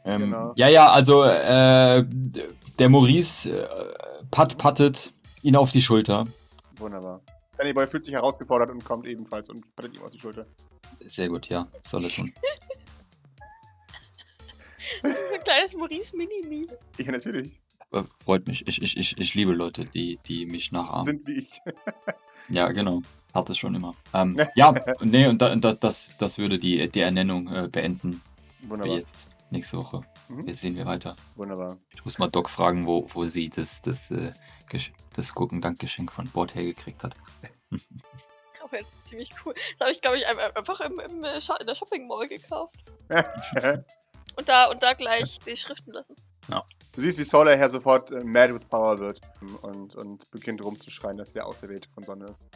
Ähm, 0.03 0.21
Genau. 0.21 0.51
Ja, 0.55 0.67
ja, 0.67 0.89
also, 0.89 1.23
äh, 1.23 2.03
der 2.79 2.89
Maurice 2.89 3.49
äh, 3.49 3.93
pat 4.31 4.57
pattet 4.57 5.11
ihn 5.43 5.55
auf 5.55 5.71
die 5.71 5.81
Schulter. 5.81 6.25
Wunderbar. 6.77 7.21
Sunnyboy 7.51 7.85
fühlt 7.85 8.03
sich 8.03 8.13
herausgefordert 8.13 8.71
und 8.71 8.83
kommt 8.83 9.05
ebenfalls 9.05 9.49
und 9.49 9.75
pattet 9.75 9.93
ihm 9.93 10.01
auf 10.01 10.09
die 10.09 10.19
Schulter. 10.19 10.47
Sehr 11.05 11.29
gut, 11.29 11.47
ja, 11.49 11.67
soll 11.83 12.05
es 12.05 12.13
schon. 12.13 12.33
Das 15.03 15.13
ist 15.13 15.33
ein 15.33 15.43
kleines 15.43 15.73
Maurice 15.73 16.15
Minimi. 16.17 16.67
Ja, 16.97 17.11
natürlich. 17.11 17.60
Äh, 17.91 18.03
Freut 18.23 18.47
mich. 18.47 18.67
Ich, 18.67 18.81
ich, 18.81 18.97
ich, 18.97 19.17
ich 19.17 19.33
liebe 19.35 19.51
Leute, 19.53 19.85
die, 19.85 20.17
die 20.25 20.45
mich 20.45 20.71
nachahmen. 20.71 21.03
Sind 21.03 21.27
wie 21.27 21.37
ich. 21.37 21.59
Ja, 22.49 22.69
genau. 22.71 23.01
Hat 23.35 23.49
es 23.49 23.57
schon 23.59 23.75
immer. 23.75 23.95
Ähm, 24.13 24.35
ja, 24.55 24.73
nee, 25.01 25.27
und 25.27 25.41
da, 25.41 25.55
da, 25.55 25.73
das, 25.73 26.09
das 26.17 26.37
würde 26.39 26.57
die, 26.57 26.89
die 26.89 26.99
Ernennung 27.01 27.47
äh, 27.53 27.67
beenden. 27.71 28.21
Für 28.63 28.71
Wunderbar. 28.71 28.97
jetzt. 28.97 29.27
Nächste 29.51 29.77
Woche. 29.77 30.01
Mhm. 30.27 30.47
Jetzt 30.47 30.61
sehen 30.61 30.75
wir 30.75 30.85
weiter. 30.85 31.15
Wunderbar. 31.35 31.77
Ich 31.93 32.03
muss 32.03 32.17
mal 32.17 32.27
Doc 32.29 32.49
fragen, 32.49 32.87
wo, 32.87 33.07
wo 33.13 33.25
sie 33.25 33.49
das, 33.49 33.81
das, 33.83 34.09
äh, 34.11 34.33
das 35.15 35.35
Gurkendankgeschenk 35.35 36.11
von 36.11 36.27
Bord 36.29 36.55
hergekriegt 36.55 37.03
hat. 37.03 37.13
Oh, 38.63 38.75
jetzt 38.75 38.93
ist 38.95 39.07
ziemlich 39.07 39.33
cool. 39.43 39.53
Das 39.79 39.85
habe 39.87 39.91
ich, 39.91 40.01
glaube 40.01 40.17
ich, 40.19 40.27
ein- 40.27 40.37
einfach 40.55 40.79
im, 40.81 40.99
im, 40.99 41.23
äh, 41.23 41.39
in 41.59 41.67
der 41.67 41.75
Shopping 41.75 42.05
Mall 42.07 42.27
gekauft. 42.27 42.75
Und 44.37 44.47
da, 44.47 44.69
und 44.69 44.83
da 44.83 44.93
gleich 44.93 45.39
beschriften 45.43 45.91
lassen. 45.93 46.15
Du 46.93 46.99
siehst, 46.99 47.17
wie 47.19 47.23
Solar 47.23 47.55
Hair 47.55 47.69
sofort 47.69 48.11
äh, 48.11 48.21
mad 48.21 48.53
with 48.53 48.65
power 48.65 48.99
wird 48.99 49.21
und, 49.61 49.95
und 49.95 50.29
beginnt 50.31 50.61
rumzuschreien, 50.61 51.15
dass 51.17 51.29
er 51.29 51.35
der 51.35 51.45
Auserwählte 51.47 51.87
von 51.93 52.03
Sonne 52.03 52.27
ist. 52.27 52.47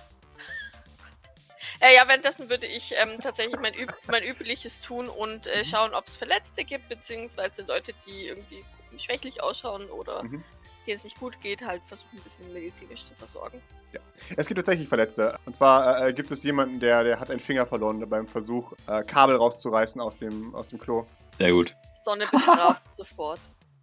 Äh, 1.79 1.95
ja, 1.95 2.07
währenddessen 2.07 2.49
würde 2.49 2.67
ich 2.67 2.93
ähm, 2.97 3.19
tatsächlich 3.21 3.59
mein, 3.61 3.73
üb 3.73 3.93
mein 4.07 4.23
Übliches 4.23 4.81
tun 4.81 5.07
und 5.07 5.47
äh, 5.47 5.63
schauen, 5.63 5.93
ob 5.93 6.07
es 6.07 6.17
Verletzte 6.17 6.63
gibt, 6.63 6.89
beziehungsweise 6.89 7.63
Leute, 7.63 7.93
die 8.05 8.27
irgendwie 8.27 8.63
schwächlich 8.97 9.41
ausschauen 9.41 9.89
oder 9.89 10.23
Mhm. 10.23 10.43
denen 10.85 10.95
es 10.97 11.03
nicht 11.03 11.19
gut 11.19 11.39
geht, 11.41 11.65
halt 11.65 11.81
versuchen, 11.85 12.17
ein 12.17 12.23
bisschen 12.23 12.51
medizinisch 12.53 13.05
zu 13.05 13.13
versorgen. 13.15 13.61
Es 14.35 14.47
gibt 14.47 14.57
tatsächlich 14.57 14.89
Verletzte. 14.89 15.37
Und 15.45 15.55
zwar 15.55 16.05
äh, 16.07 16.13
gibt 16.13 16.29
es 16.31 16.43
jemanden, 16.43 16.79
der, 16.81 17.03
der 17.03 17.19
hat 17.19 17.29
einen 17.31 17.39
Finger 17.39 17.65
verloren 17.65 18.07
beim 18.09 18.27
Versuch, 18.27 18.73
äh, 18.87 19.01
Kabel 19.03 19.37
rauszureißen 19.37 20.01
aus 20.01 20.17
dem, 20.17 20.53
aus 20.53 20.67
dem 20.67 20.79
Klo. 20.79 21.05
Sehr 21.37 21.51
gut. 21.51 21.73
Sonne 22.03 22.27
bestraft 22.31 22.91
sofort. 22.93 23.39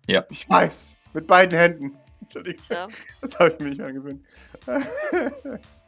Ich 0.07 0.49
weiß, 0.49 0.97
mit 1.15 1.27
beiden 1.27 1.59
Händen. 1.59 1.99
Entschuldigung, 2.21 2.65
Tja, 2.67 2.89
das 3.21 3.39
habe 3.39 3.51
ich 3.51 3.59
mir 3.59 3.69
nicht 3.71 3.81
angewöhnt. 3.81 4.25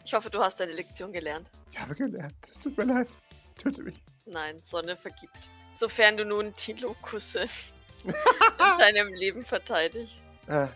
ich 0.05 0.15
hoffe, 0.15 0.31
du 0.31 0.41
hast 0.41 0.59
deine 0.61 0.73
Lektion 0.73 1.13
gelernt. 1.13 1.51
ich 1.71 1.81
habe 1.81 1.95
gelernt. 1.95 2.35
Es 2.43 2.63
tut 2.63 2.77
mir 2.77 2.85
leid. 2.85 3.09
Töte 3.57 3.83
mich. 3.83 3.97
Nein, 4.27 4.59
Sonne 4.65 4.97
vergibt. 4.97 5.49
Sofern 5.75 6.17
du 6.17 6.25
nun 6.25 6.53
die 6.67 6.73
Lokusse 6.75 7.49
in 8.05 8.13
deinem 8.79 9.13
Leben 9.15 9.45
verteidigst. 9.45 10.25
Äh, 10.49 10.67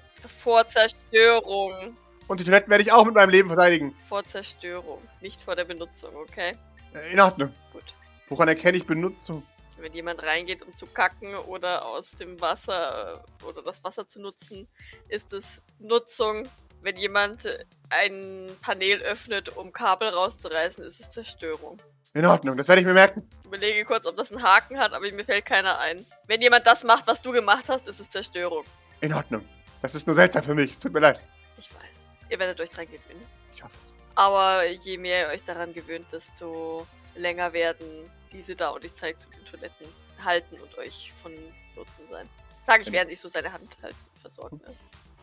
Vor 0.42 0.66
Zerstörung. 0.66 1.96
und 2.29 2.40
die 2.40 2.44
Toiletten 2.44 2.70
werde 2.70 2.83
ich 2.85 2.92
auch 2.92 3.05
mit 3.05 3.14
meinem 3.14 3.31
Leben 3.31 3.48
verteidigen. 3.48 3.94
Vor 4.09 4.24
Zerstörung. 4.24 5.03
Nicht 5.20 5.40
vor 5.42 5.57
der 5.57 5.64
Benutzung, 5.64 6.14
okay? 6.16 6.57
Äh, 6.94 7.12
in 7.12 7.20
Ordnung. 7.20 7.53
Gut. 7.72 7.94
Woran 8.29 8.48
erkenne 8.48 8.77
ich 8.79 8.87
Benutzung? 8.87 9.42
Wenn 9.79 9.93
jemand 9.93 10.23
reingeht, 10.23 10.62
um 10.62 10.75
zu 10.75 10.87
kacken 10.87 11.37
oder 11.37 11.85
aus 11.85 12.12
dem 12.12 12.41
Wasser 12.41 13.25
oder 13.47 13.62
das 13.62 13.83
Wasser 13.85 14.09
zu 14.09 14.21
nutzen, 14.21 14.67
ist 15.09 15.33
es 15.33 15.62
Nutzung. 15.79 16.49
Wenn 16.83 16.97
jemand 16.97 17.47
ein 17.91 18.57
Panel 18.61 19.01
öffnet, 19.03 19.57
um 19.57 19.73
Kabel 19.73 20.09
rauszureißen, 20.09 20.85
ist 20.85 21.01
es 21.01 21.11
Zerstörung. 21.11 21.81
In 22.14 22.27
Ordnung, 22.27 22.57
das 22.57 22.69
werde 22.69 22.81
ich 22.81 22.87
mir 22.87 22.95
merken. 22.95 23.29
Ich 23.41 23.47
überlege 23.47 23.85
kurz, 23.85 24.07
ob 24.07 24.17
das 24.17 24.33
einen 24.33 24.43
Haken 24.43 24.79
hat, 24.79 24.93
aber 24.93 25.11
mir 25.12 25.25
fällt 25.25 25.45
keiner 25.45 25.79
ein. 25.79 26.05
Wenn 26.27 26.41
jemand 26.41 26.67
das 26.67 26.83
macht, 26.85 27.07
was 27.07 27.23
du 27.23 27.33
gemacht 27.33 27.69
hast, 27.69 27.87
ist 27.87 28.01
es 28.01 28.11
Zerstörung. 28.11 28.64
In 29.01 29.12
Ordnung. 29.12 29.45
Das 29.83 29.95
ist 29.95 30.07
nur 30.07 30.14
seltsam 30.14 30.43
für 30.43 30.55
mich. 30.55 30.73
Es 30.73 30.81
tut 30.81 30.93
mir 30.93 31.01
leid. 31.01 31.25
Ich 31.57 31.73
weiß. 31.73 32.31
Ihr 32.31 32.38
werdet 32.38 32.61
euch 32.61 32.71
dran 32.71 32.87
gewöhnen. 32.87 33.25
Ich 33.55 33.62
hoffe 33.62 33.77
es. 33.79 33.95
Aber 34.14 34.67
je 34.67 34.99
mehr 34.99 35.29
ihr 35.29 35.35
euch 35.35 35.45
daran 35.45 35.73
gewöhnt, 35.73 36.12
desto 36.12 36.87
länger 37.14 37.53
werden 37.53 38.11
diese 38.33 38.57
da 38.57 38.71
und 38.71 38.85
ich 38.85 38.95
zeige 38.95 39.17
zu 39.17 39.29
den 39.31 39.45
Toiletten 39.45 39.87
halten 40.25 40.57
und 40.61 40.77
euch 40.79 41.12
von 41.23 41.33
Nutzen 41.77 42.07
sein. 42.09 42.29
Sage 42.67 42.83
ich, 42.83 42.93
während 42.93 43.11
ich 43.11 43.21
so 43.21 43.29
seine 43.29 43.53
Hand 43.53 43.77
halt 43.83 43.97
versorgt. 44.21 44.55
Ne? 44.67 44.75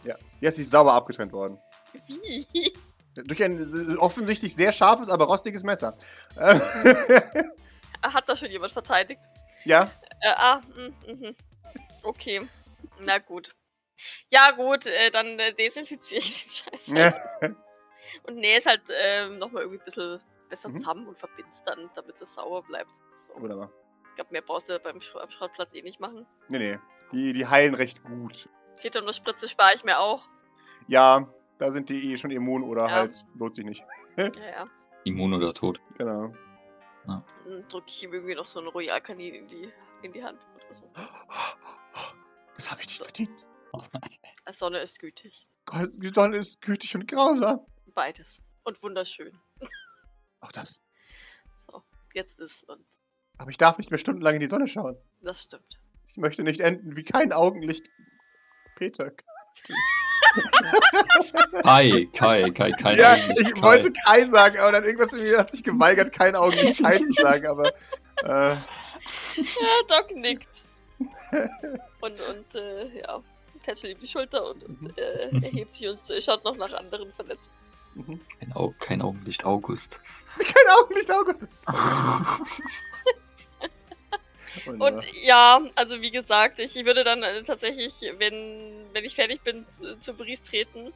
Ja. 0.04 0.16
Jetzt 0.42 0.54
ist 0.54 0.56
sie 0.58 0.64
sauber 0.72 0.94
abgetrennt 0.94 1.32
worden. 1.34 1.60
Wie? 2.08 2.74
Durch 3.16 3.44
ein 3.44 3.60
äh, 3.60 3.96
offensichtlich 3.98 4.56
sehr 4.56 4.72
scharfes, 4.72 5.10
aber 5.10 5.26
rostiges 5.26 5.64
Messer. 5.64 5.96
Äh, 6.36 6.60
Ah, 8.02 8.14
Hat 8.14 8.28
da 8.30 8.36
schon 8.38 8.52
jemand 8.52 8.72
verteidigt? 8.72 9.22
ja, 9.64 9.90
Äh, 10.22 10.30
ah, 10.36 10.62
mm, 10.76 11.12
mhm. 11.12 11.36
okay. 12.04 12.42
Na 13.00 13.18
gut. 13.20 13.56
Ja, 14.30 14.52
gut, 14.52 14.86
äh, 14.86 15.10
dann 15.12 15.40
äh, 15.40 15.54
desinfiziere 15.54 16.20
ich 16.20 16.44
den 16.44 16.52
Scheiß. 16.52 16.88
ja. 16.88 17.14
Und 18.24 18.36
nähe 18.38 18.58
es 18.60 18.66
halt 18.66 18.82
ähm, 18.90 19.40
nochmal 19.40 19.64
irgendwie 19.64 19.82
ein 19.82 19.86
bisschen 19.86 20.20
besser 20.50 20.70
Mhm. 20.70 20.78
zusammen 20.80 21.08
und 21.08 21.18
verbind's 21.18 21.62
dann, 21.64 21.90
damit 21.96 22.22
es 22.22 22.34
sauber 22.36 22.62
bleibt. 22.64 22.92
So. 23.18 23.34
Wunderbar. 23.36 23.72
Ich 24.10 24.16
glaube, 24.16 24.32
mehr 24.32 24.42
brauchst 24.42 24.70
du 24.70 24.80
beim 24.80 25.02
Sch 25.02 25.16
Schrottplatz 25.30 25.74
eh 25.74 25.82
nicht 25.82 26.00
machen. 26.00 26.26
Nee, 26.48 26.58
nee. 26.60 26.80
Die, 27.12 27.34
die 27.34 27.46
heilen 27.46 27.76
recht 27.76 28.04
gut. 28.04 28.50
Tetanus-Spritze 28.78 29.48
spare 29.48 29.74
ich 29.76 29.84
mir 29.84 30.00
auch. 30.00 30.28
Ja, 30.88 31.28
da 31.58 31.72
sind 31.72 31.90
die 31.90 32.12
eh 32.14 32.18
schon 32.18 32.32
immun 32.32 32.64
oder 32.64 32.86
Ja. 32.86 32.92
halt 32.92 33.26
lohnt 33.36 33.56
sich 33.56 33.66
nicht. 33.66 33.84
Ja, 34.18 34.26
ja. 34.26 34.66
Immun 35.04 35.34
oder 35.34 35.54
tot. 35.54 35.80
Genau. 35.98 36.34
Dann 37.06 37.24
drücke 37.70 37.86
ich 37.90 38.02
ihm 38.04 38.14
irgendwie 38.14 38.34
noch 38.36 38.48
so 38.48 38.60
einen 38.60 38.70
Royal-Kanin 38.70 39.36
in 39.36 39.48
die, 39.48 39.72
in 40.02 40.12
die 40.12 40.24
Hand 40.24 40.40
oder 40.56 40.74
so. 40.74 40.90
Das 42.56 42.72
habe 42.72 42.82
ich 42.82 42.88
nicht 42.88 43.04
verdient. 43.04 43.46
Die 44.48 44.54
Sonne 44.54 44.80
ist 44.80 45.00
gütig. 45.00 45.46
Gott, 45.66 45.90
die 45.98 46.08
Sonne 46.08 46.38
ist 46.38 46.62
gütig 46.62 46.96
und 46.96 47.06
grausam. 47.08 47.60
Beides. 47.94 48.42
Und 48.64 48.82
wunderschön. 48.82 49.38
Auch 50.46 50.52
das. 50.52 50.80
So, 51.58 51.82
jetzt 52.14 52.40
ist 52.40 52.70
und 52.70 52.86
Aber 53.40 53.50
ich 53.50 53.58
darf 53.58 53.80
nicht 53.80 53.90
mehr 53.90 53.98
stundenlang 53.98 54.36
in 54.36 54.42
die 54.42 54.48
Sonne 54.48 54.68
schauen. 54.68 54.96
das 55.24 55.42
stimmt. 55.44 55.80
Ich 56.08 56.18
möchte 56.18 56.44
nicht 56.44 56.62
enden 56.62 56.96
wie 56.96 57.04
kein 57.04 57.34
Augenlicht. 57.34 57.88
Peter. 58.76 59.12
Kai, 61.64 62.08
Kai, 62.14 62.50
Kai, 62.52 62.72
Kai. 62.72 62.96
ja, 62.96 63.16
ich 63.16 63.54
Kai. 63.54 63.62
wollte 63.62 63.92
Kai 64.06 64.24
sagen, 64.26 64.58
aber 64.60 64.74
dann 64.74 64.84
irgendwas 64.84 65.14
in 65.14 65.24
mir 65.24 65.40
hat 65.40 65.52
sich 65.52 65.64
geweigert, 65.64 66.12
kein 66.14 66.36
Augenlicht 66.36 66.82
Kai 66.82 66.98
zu 67.00 67.14
sagen, 67.14 67.48
aber. 67.48 67.70
Äh, 68.24 68.56
Ja, 69.38 69.82
Doc 69.88 70.16
nickt. 70.16 70.64
und 72.02 72.20
und 72.30 72.56
äh, 72.56 73.00
ja, 73.02 73.22
tätschelt 73.64 73.94
ihm 73.96 74.00
die 74.02 74.08
Schulter 74.08 74.50
und, 74.50 74.64
und 74.64 74.98
äh, 74.98 75.30
erhebt 75.32 75.74
sich 75.74 75.88
und 75.88 76.00
schaut 76.24 76.44
noch 76.44 76.56
nach 76.58 76.74
anderen 76.74 77.12
Verletzten. 77.14 77.52
mhm. 77.96 78.20
Kein, 78.40 78.54
Au 78.54 78.74
kein 78.80 79.02
Augenlicht 79.02 79.44
August. 79.46 80.00
kein 80.54 80.68
Augenlicht 80.80 81.12
August. 81.12 81.42
Das 81.42 81.52
ist 81.52 81.68
Wunderbar. 81.68 82.48
Und 84.94 85.06
ja, 85.24 85.62
also 85.76 86.02
wie 86.02 86.12
gesagt, 86.12 86.60
ich 86.60 86.74
würde 86.76 87.04
dann 87.04 87.22
äh, 87.24 87.44
tatsächlich, 87.44 87.94
wenn, 88.18 88.86
wenn 88.94 89.04
ich 89.04 89.14
fertig 89.14 89.42
bin, 89.42 89.66
zu, 89.70 89.98
zu 90.00 90.14
Brice 90.14 90.42
treten. 90.42 90.94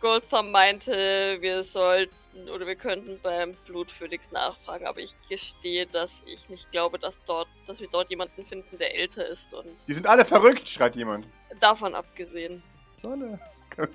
Goldthumb 0.00 0.50
meinte, 0.50 1.36
wir 1.40 1.62
sollten 1.62 2.14
oder 2.54 2.66
wir 2.66 2.76
könnten 2.76 3.18
beim 3.22 3.54
Blutphönix 3.66 4.30
nachfragen, 4.30 4.86
aber 4.86 5.00
ich 5.00 5.14
gestehe, 5.28 5.86
dass 5.86 6.22
ich 6.26 6.48
nicht 6.48 6.70
glaube, 6.70 6.98
dass 6.98 7.22
dort, 7.24 7.48
dass 7.66 7.80
wir 7.80 7.88
dort 7.88 8.08
jemanden 8.08 8.46
finden, 8.46 8.78
der 8.78 8.94
älter 8.96 9.26
ist 9.26 9.52
und 9.52 9.76
Die 9.88 9.92
sind 9.92 10.06
alle 10.06 10.24
verrückt, 10.24 10.68
schreit 10.68 10.96
jemand. 10.96 11.26
davon 11.60 11.94
abgesehen. 11.94 12.62
Sonne. 13.00 13.38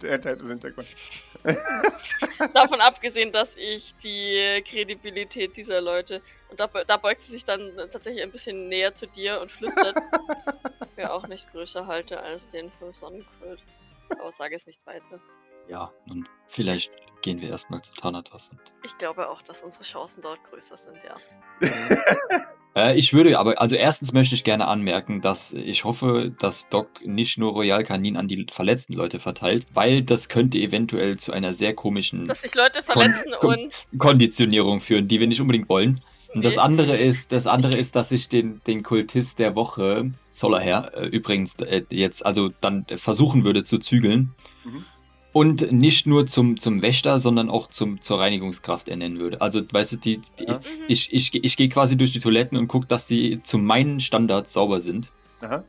Der 0.01 0.17
das 0.17 0.47
Hintergrund. 0.47 0.87
davon 2.53 2.81
abgesehen, 2.81 3.31
dass 3.31 3.55
ich 3.57 3.93
die 3.97 4.63
Kredibilität 4.65 5.57
dieser 5.57 5.81
Leute 5.81 6.21
und 6.49 6.59
da, 6.59 6.67
da 6.67 6.97
beugt 6.97 7.21
sie 7.21 7.33
sich 7.33 7.45
dann 7.45 7.75
tatsächlich 7.91 8.23
ein 8.23 8.31
bisschen 8.31 8.69
näher 8.69 8.93
zu 8.93 9.05
dir 9.05 9.41
und 9.41 9.51
flüstert, 9.51 9.95
ja 10.97 11.11
auch 11.11 11.27
nicht 11.27 11.51
größer 11.51 11.85
halte 11.87 12.19
als 12.19 12.47
den 12.47 12.71
vom 12.79 12.93
Sonnenkult. 12.93 13.61
Aber 14.17 14.31
sage 14.31 14.55
es 14.55 14.65
nicht 14.65 14.85
weiter. 14.85 15.19
Ja, 15.67 15.91
nun, 16.05 16.27
vielleicht 16.47 16.91
gehen 17.21 17.41
wir 17.41 17.49
erstmal 17.49 17.81
zu 17.81 17.93
Thanatos. 17.93 18.49
Und, 18.51 18.61
Ich 18.83 18.97
glaube 18.97 19.29
auch, 19.29 19.41
dass 19.41 19.63
unsere 19.63 19.83
Chancen 19.83 20.21
dort 20.21 20.43
größer 20.45 20.77
sind, 20.77 20.97
ja. 21.03 21.15
äh, 22.75 22.97
ich 22.97 23.13
würde 23.13 23.39
aber, 23.39 23.61
also 23.61 23.75
erstens 23.75 24.13
möchte 24.13 24.35
ich 24.35 24.43
gerne 24.43 24.67
anmerken, 24.67 25.21
dass 25.21 25.53
ich 25.53 25.83
hoffe, 25.83 26.33
dass 26.39 26.69
Doc 26.69 26.87
nicht 27.05 27.37
nur 27.37 27.53
Royal 27.53 27.83
Canin 27.83 28.17
an 28.17 28.27
die 28.27 28.45
verletzten 28.51 28.93
Leute 28.93 29.19
verteilt, 29.19 29.65
weil 29.73 30.03
das 30.03 30.29
könnte 30.29 30.57
eventuell 30.59 31.17
zu 31.17 31.31
einer 31.31 31.53
sehr 31.53 31.73
komischen 31.73 32.25
Dass 32.25 32.41
sich 32.41 32.55
Leute 32.55 32.83
verletzen 32.83 33.33
komm. 33.39 33.55
und. 33.55 33.99
Konditionierung 33.99 34.81
führen, 34.81 35.07
die 35.07 35.19
wir 35.19 35.27
nicht 35.27 35.41
unbedingt 35.41 35.69
wollen. 35.69 36.01
Und 36.33 36.43
das 36.43 36.55
Nee. 36.55 36.61
andere 36.61 36.97
ist, 36.97 37.31
das 37.31 37.47
andere 37.47 37.77
ist, 37.77 37.95
dass 37.95 38.11
ich 38.11 38.27
den, 38.27 38.59
den 38.67 38.83
Kultist 38.83 39.39
der 39.39 39.55
Woche, 39.55 40.11
Solarher, 40.31 40.91
äh, 40.93 41.05
übrigens 41.07 41.55
äh, 41.61 41.83
jetzt 41.89 42.25
also 42.25 42.49
dann 42.59 42.85
versuchen 42.97 43.45
würde 43.45 43.63
zu 43.63 43.77
zügeln. 43.77 44.33
Mhm. 44.65 44.83
Und 45.35 45.69
nicht 45.73 46.07
nur 46.07 46.27
zum, 46.27 46.57
zum 46.57 46.81
Wächter, 46.81 47.19
sondern 47.19 47.49
auch 47.49 47.67
zum, 47.67 47.99
zur 47.99 48.21
Reinigungskraft 48.21 48.87
ernennen 48.87 49.19
würde. 49.19 49.41
Also, 49.41 49.61
weißt 49.69 49.91
du, 49.91 49.97
die, 49.97 50.21
die, 50.39 50.45
Ja. 50.45 50.53
Mhm. 50.53 50.61
ich, 50.87 51.11
ich, 51.11 51.33
ich, 51.35 51.43
ich 51.43 51.57
gehe 51.57 51.67
quasi 51.67 51.97
durch 51.97 52.13
die 52.13 52.21
Toiletten 52.21 52.57
und 52.57 52.69
gucke, 52.69 52.87
dass 52.87 53.09
sie 53.09 53.43
zu 53.43 53.57
meinen 53.57 53.99
Standards 53.99 54.53
sauber 54.53 54.79
sind. 54.79 55.11
Aha. 55.41 55.65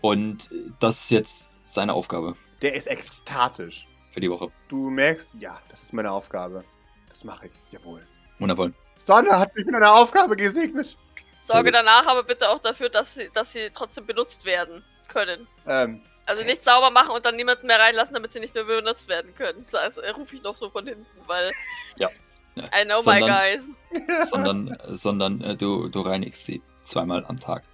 Und 0.00 0.50
das 0.80 1.02
ist 1.02 1.10
jetzt 1.12 1.50
seine 1.62 1.92
Aufgabe 1.94 2.34
Der 2.60 2.74
ist 2.74 2.88
ekstatisch. 2.88 3.86
für 4.12 4.18
die 4.20 4.28
Woche. 4.28 4.48
Du 4.66 4.90
merkst, 4.90 5.36
ja, 5.40 5.60
das 5.68 5.84
ist 5.84 5.92
meine 5.94 6.10
Aufgabe. 6.10 6.64
Das 7.08 7.22
mache 7.22 7.46
ich, 7.46 7.52
jawohl. 7.70 8.04
Wundervoll. 8.40 8.74
Sonne 8.96 9.30
hat 9.30 9.54
mich 9.54 9.64
mit 9.66 9.76
einer 9.76 9.94
Aufgabe 9.94 10.34
gesegnet. 10.34 10.96
Sorge 11.40 11.70
danach 11.70 12.04
aber 12.08 12.24
bitte 12.24 12.50
auch 12.50 12.58
dafür, 12.58 12.88
dass 12.88 13.14
sie, 13.14 13.30
dass 13.32 13.52
sie 13.52 13.70
trotzdem 13.72 14.06
benutzt 14.06 14.44
werden 14.44 14.82
können. 15.06 15.46
Ähm, 15.68 16.02
Also 16.26 16.42
nicht 16.44 16.64
sauber 16.64 16.90
machen 16.90 17.10
und 17.14 17.24
dann 17.26 17.36
niemanden 17.36 17.66
mehr 17.66 17.78
reinlassen, 17.78 18.14
damit 18.14 18.32
sie 18.32 18.40
nicht 18.40 18.54
mehr 18.54 18.64
benutzt 18.64 19.08
werden 19.08 19.34
können. 19.34 19.60
Das 19.60 19.74
heißt, 19.74 19.98
äh, 19.98 20.10
rufe 20.10 20.34
ich 20.36 20.42
doch 20.42 20.56
so 20.56 20.70
von 20.70 20.86
hinten, 20.86 21.06
weil. 21.26 21.50
Ja. 21.96 22.08
Ja. 22.56 22.62
I 22.66 22.84
know 22.84 22.98
my 22.98 23.02
Sondern- 23.02 23.30
guys. 23.30 23.70
sondern, 24.30 24.68
äh, 24.78 24.96
sondern 24.96 25.40
äh, 25.40 25.56
du, 25.56 25.88
du 25.88 26.02
reinigst 26.02 26.44
sie 26.44 26.62
zweimal 26.84 27.24
am 27.26 27.40
Tag. 27.40 27.64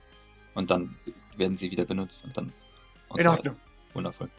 Und 0.55 0.71
dann 0.71 0.97
werden 1.37 1.59
sie 1.59 1.71
wieder 1.71 1.85
benutzt 1.85 2.25
und 2.25 2.35
dann. 2.35 2.51
Und 3.11 3.19
in 3.19 3.25
so 3.25 3.31
weiter. 3.31 3.39
Ordnung. 3.41 3.57
Wundervoll. 3.93 4.31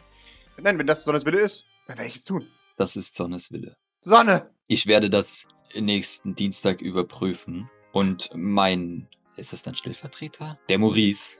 Nein, 0.56 0.78
wenn 0.80 0.86
das 0.88 1.04
Sonnes 1.04 1.24
Wille 1.24 1.38
ist, 1.42 1.64
dann 1.86 1.96
werde 1.96 2.08
ich 2.08 2.16
es 2.16 2.24
tun. 2.24 2.48
Das 2.76 2.96
ist 2.96 3.14
Sonnes 3.14 3.52
Wille. 3.52 3.76
Sonne! 4.00 4.50
Ich 4.66 4.86
werde 4.88 5.08
das 5.10 5.46
nächsten 5.76 6.34
Dienstag 6.34 6.80
überprüfen 6.80 7.70
und 7.92 8.30
mein. 8.34 9.08
Ist 9.36 9.52
es 9.52 9.62
dann 9.62 9.76
Stellvertreter? 9.76 10.58
Der 10.68 10.78
Maurice. 10.78 11.36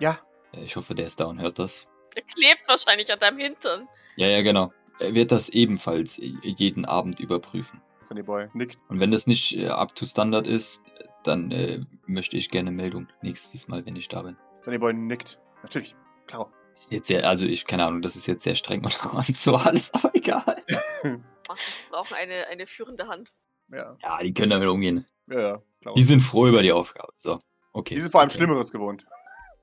Ja, 0.00 0.18
Ich 0.52 0.76
hoffe, 0.76 0.94
der 0.94 1.06
ist 1.06 1.20
da 1.20 1.26
und 1.26 1.40
hört 1.40 1.58
das. 1.58 1.86
Der 2.16 2.22
klebt 2.22 2.66
wahrscheinlich 2.66 3.12
an 3.12 3.18
deinem 3.18 3.38
Hintern. 3.38 3.88
Ja, 4.16 4.26
ja, 4.26 4.42
genau. 4.42 4.72
Er 4.98 5.14
wird 5.14 5.30
das 5.30 5.48
ebenfalls 5.50 6.18
jeden 6.42 6.84
Abend 6.84 7.20
überprüfen. 7.20 7.80
Sunny 8.00 8.22
Boy 8.22 8.48
nickt. 8.54 8.78
Und 8.88 9.00
wenn 9.00 9.10
das 9.10 9.26
nicht 9.26 9.56
äh, 9.56 9.68
up 9.68 9.94
to 9.94 10.06
standard 10.06 10.46
ist, 10.46 10.82
dann 11.24 11.50
äh, 11.50 11.80
möchte 12.06 12.36
ich 12.36 12.48
gerne 12.50 12.70
Meldung 12.70 13.08
nächstes 13.22 13.68
Mal, 13.68 13.84
wenn 13.86 13.96
ich 13.96 14.08
da 14.08 14.22
bin. 14.22 14.36
Sunny 14.62 14.78
Boy 14.78 14.92
nickt. 14.94 15.38
Natürlich. 15.62 15.94
Klar. 16.26 16.50
Das 16.72 16.84
ist 16.84 16.92
jetzt 16.92 17.08
sehr, 17.08 17.28
also 17.28 17.44
ich, 17.46 17.64
keine 17.66 17.84
Ahnung, 17.84 18.02
das 18.02 18.14
ist 18.16 18.26
jetzt 18.26 18.44
sehr 18.44 18.54
streng 18.54 18.84
und, 18.84 19.04
und 19.12 19.26
so 19.36 19.56
alles, 19.56 19.92
aber 19.94 20.14
egal. 20.14 20.62
Ach, 21.02 21.02
wir 21.02 21.90
brauchen 21.90 22.14
eine, 22.14 22.46
eine 22.48 22.66
führende 22.66 23.08
Hand. 23.08 23.32
Ja, 23.70 23.96
Ja, 24.02 24.18
die 24.22 24.32
können 24.32 24.50
damit 24.50 24.68
umgehen. 24.68 25.06
ja, 25.28 25.40
ja. 25.40 25.62
Klar. 25.82 25.94
Die 25.94 26.02
sind 26.02 26.20
froh 26.20 26.46
über 26.48 26.62
die 26.62 26.72
Aufgabe. 26.72 27.12
So, 27.16 27.38
okay. 27.72 27.94
Die 27.94 28.00
sind 28.00 28.10
vor 28.10 28.20
allem 28.20 28.28
Okay. 28.30 28.38
Schlimmeres 28.38 28.72
gewohnt. 28.72 29.06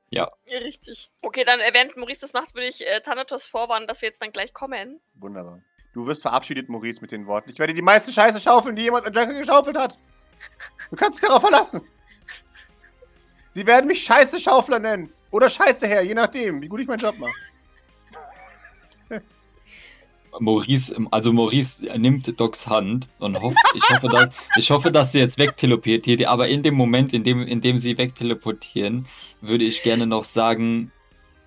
Ja, 0.10 0.32
richtig. 0.50 1.12
Okay, 1.22 1.44
dann, 1.44 1.60
äh, 1.60 1.74
während 1.74 1.98
Maurice 1.98 2.22
das 2.22 2.34
macht, 2.34 2.54
würde 2.54 2.68
ich 2.68 2.86
äh, 2.86 3.02
Thanatos 3.02 3.46
vorwarnen, 3.46 3.88
dass 3.88 4.02
wir 4.02 4.10
jetzt 4.10 4.22
dann 4.22 4.32
gleich 4.32 4.54
kommen. 4.54 5.02
Wunderbar. 5.15 5.62
Du 5.94 6.06
wirst 6.06 6.22
verabschiedet, 6.22 6.70
Maurice, 6.70 7.02
mit 7.02 7.12
den 7.12 7.26
Worten. 7.26 7.50
Ich 7.50 7.60
werde 7.60 7.74
die 7.74 7.82
meiste 7.82 8.12
Scheiße 8.12 8.39
schaufeln, 8.39 8.76
die 8.76 8.84
jemand 8.84 9.06
an 9.06 9.13
Jungle 9.13 9.39
geschaufelt 9.39 9.78
hat. 9.78 9.98
Du 10.89 10.96
kannst 10.96 11.22
dich 11.22 11.28
darauf 11.28 11.41
verlassen. 11.41 11.82
Sie 13.52 13.65
werden 13.65 13.88
mich 13.88 14.04
Scheiße 14.04 14.39
Schaufler 14.39 14.80
nennen. 14.80 15.13
Oder 15.32 15.50
Scheiße 15.50 15.88
Herr, 15.88 16.02
je 16.02 16.13
nachdem, 16.13 16.62
wie 16.62 16.68
gut 16.68 16.82
ich 16.82 16.88
meinen 16.88 17.00
Job 17.00 17.18
mache. 17.18 17.34
Maurice, 20.39 20.95
also 21.12 21.34
Maurice 21.34 21.82
nimmt 21.98 22.39
Docs 22.39 22.67
Hand 22.67 23.10
und 23.19 23.39
hofft, 23.39 23.58
ich 23.74 23.89
hoffe, 23.89 24.08
dass, 24.08 24.30
ich 24.58 24.71
hoffe, 24.71 24.91
dass 24.91 25.12
sie 25.12 25.19
jetzt 25.19 25.38
wegteleportiert, 25.38 26.26
aber 26.26 26.48
in 26.48 26.63
dem 26.63 26.76
Moment, 26.76 27.13
in 27.13 27.24
dem, 27.24 27.41
in 27.43 27.62
dem 27.62 27.78
sie 27.78 27.98
wegteleportieren, 27.98 29.08
würde 29.41 29.63
ich 29.63 29.84
gerne 29.84 30.08
noch 30.08 30.24
sagen, 30.24 30.91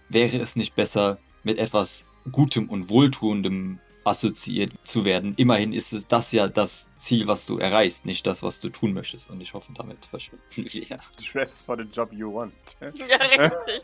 wäre 0.08 0.38
es 0.38 0.56
nicht 0.56 0.74
besser, 0.74 1.18
mit 1.44 1.58
etwas 1.58 2.04
Gutem 2.30 2.68
und 2.68 2.88
Wohltuendem 2.88 3.78
assoziiert 4.04 4.72
zu 4.84 5.04
werden. 5.04 5.34
Immerhin 5.36 5.72
ist 5.72 5.92
es 5.92 6.06
das 6.06 6.32
ja 6.32 6.48
das 6.48 6.88
Ziel, 6.96 7.26
was 7.26 7.46
du 7.46 7.58
erreichst, 7.58 8.06
nicht 8.06 8.26
das, 8.26 8.42
was 8.42 8.60
du 8.60 8.70
tun 8.70 8.94
möchtest. 8.94 9.28
Und 9.30 9.40
ich 9.40 9.52
hoffe, 9.54 9.72
damit 9.74 10.04
verschwinden 10.06 10.42
wir. 10.56 10.98
Dress 11.32 11.62
for 11.62 11.76
the 11.76 11.84
job 11.84 12.12
you 12.12 12.32
want. 12.32 12.52
Ja, 12.80 13.16
richtig. 13.16 13.82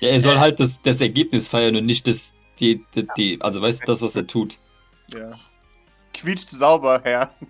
Ja, 0.00 0.08
er 0.08 0.20
soll 0.20 0.38
halt 0.38 0.58
das, 0.58 0.82
das 0.82 1.00
Ergebnis 1.00 1.46
feiern 1.46 1.76
und 1.76 1.86
nicht 1.86 2.06
das, 2.08 2.34
die, 2.60 2.84
die, 2.94 3.06
die, 3.16 3.40
also 3.40 3.60
weißt 3.62 3.82
du, 3.82 3.86
das, 3.86 4.02
was 4.02 4.16
er 4.16 4.26
tut. 4.26 4.58
Ja. 5.08 5.32
Quietscht 6.14 6.48
sauber, 6.48 7.00
Herr. 7.04 7.34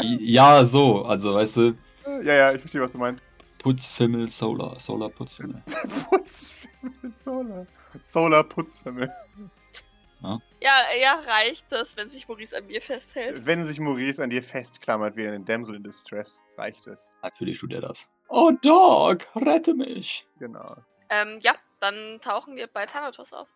Ja, 0.00 0.64
so, 0.64 1.04
also 1.04 1.34
weißt 1.34 1.56
du, 1.56 1.76
Ja, 2.22 2.34
ja, 2.34 2.52
ich 2.52 2.60
verstehe, 2.60 2.80
was 2.80 2.92
du 2.92 2.98
meinst. 2.98 3.22
Putzfimmel, 3.58 4.28
Solar, 4.28 4.78
Solar 4.78 5.10
Putzfimmel. 5.10 5.60
Putzfimmel, 6.08 7.08
Solar. 7.08 7.66
Solar 8.00 8.44
Putzfimmel. 8.44 9.10
Ja? 10.22 10.38
Ja, 10.60 10.72
ja, 11.00 11.20
reicht 11.26 11.70
das, 11.70 11.96
wenn 11.96 12.08
sich 12.08 12.28
Maurice 12.28 12.56
an 12.56 12.66
mir 12.66 12.80
festhält? 12.80 13.44
Wenn 13.44 13.64
sich 13.64 13.80
Maurice 13.80 14.22
an 14.22 14.30
dir 14.30 14.42
festklammert 14.42 15.16
wie 15.16 15.26
eine 15.26 15.40
Damsel 15.40 15.76
in 15.76 15.82
Distress, 15.82 16.42
reicht 16.56 16.86
es. 16.86 17.12
Natürlich 17.22 17.58
tut 17.58 17.72
er 17.72 17.80
das. 17.80 18.06
Oh, 18.28 18.52
Dog, 18.62 19.26
rette 19.34 19.74
mich. 19.74 20.26
Genau. 20.38 20.76
Ähm, 21.10 21.38
ja, 21.42 21.54
dann 21.80 22.20
tauchen 22.20 22.56
wir 22.56 22.66
bei 22.66 22.86
Thanatos 22.86 23.32
auf. 23.32 23.48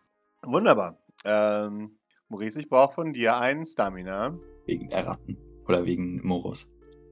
Wunderbar. 0.43 0.97
Ähm, 1.25 1.97
Maurice, 2.29 2.59
ich 2.59 2.69
brauche 2.69 2.93
von 2.93 3.13
dir 3.13 3.37
einen 3.37 3.65
Stamina. 3.65 4.37
Wegen 4.65 4.89
der 4.89 5.05
Ratten. 5.05 5.37
Oder 5.67 5.85
wegen 5.85 6.25
Moros. 6.25 6.67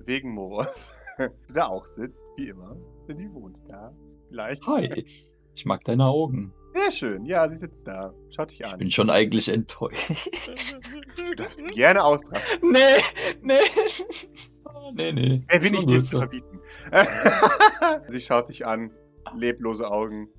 Wegen 0.06 0.34
Moros. 0.34 0.92
da 1.54 1.68
auch 1.68 1.86
sitzt, 1.86 2.26
wie 2.38 2.50
immer. 2.50 2.76
Denn 3.08 3.18
die 3.18 3.32
wohnt 3.34 3.60
da. 3.68 3.94
Vielleicht. 4.30 4.66
Hi. 4.68 5.06
Ich 5.56 5.66
mag 5.66 5.84
deine 5.84 6.06
Augen. 6.06 6.54
Sehr 6.72 6.92
schön. 6.92 7.26
Ja, 7.26 7.48
sie 7.50 7.58
sitzt 7.58 7.88
da. 7.88 8.14
Schaut 8.30 8.52
dich 8.52 8.62
Ich 8.62 8.66
an. 8.66 8.78
bin 8.78 8.92
schon 8.92 9.10
eigentlich 9.10 9.50
enttäuscht. 9.50 10.12
Du 11.18 11.36
darfst 11.36 11.68
gerne 11.70 12.04
ausrasten. 12.04 12.72
nee, 12.72 13.02
nee. 13.42 13.60
Oh, 14.66 14.92
nee, 14.94 15.12
nee. 15.12 15.44
Wer 15.50 15.64
ich, 15.64 15.76
Schon 15.76 15.88
dir 15.88 16.00
zu 16.00 16.18
verbieten? 16.18 16.62
sie 18.08 18.22
schaut 18.22 18.50
dich 18.50 18.66
an. 18.66 18.92
Leblose 19.34 19.90
Augen. 19.90 20.30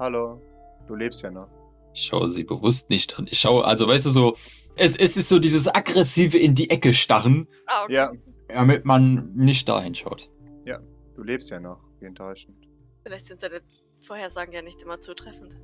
Hallo. 0.00 0.40
Du 0.86 0.94
lebst 0.94 1.20
ja 1.20 1.30
noch. 1.30 1.46
Ich 1.92 2.04
schaue 2.04 2.26
sie 2.30 2.42
bewusst 2.42 2.88
nicht 2.88 3.18
an. 3.18 3.26
Ich 3.30 3.38
schaue, 3.38 3.66
also 3.66 3.86
weißt 3.86 4.06
du 4.06 4.10
so, 4.10 4.34
es, 4.76 4.96
es 4.96 5.18
ist 5.18 5.28
so 5.28 5.38
dieses 5.38 5.68
aggressive 5.68 6.38
in 6.38 6.54
die 6.54 6.70
Ecke 6.70 6.94
starren, 6.94 7.46
ah, 7.66 7.84
okay. 7.84 7.92
Ja, 7.92 8.12
damit 8.48 8.86
man 8.86 9.30
nicht 9.34 9.68
dahin 9.68 9.94
schaut. 9.94 10.30
du 10.64 11.22
lebst 11.22 11.50
ja 11.50 11.60
noch. 11.60 11.78
Wie 12.00 12.06
enttäuschend. 12.06 12.56
Vielleicht 13.02 13.26
sind 13.26 13.40
seine 13.40 13.60
Vorhersagen 14.00 14.54
ja 14.54 14.62
nicht 14.62 14.80
immer 14.82 14.98
zutreffend. 15.00 15.58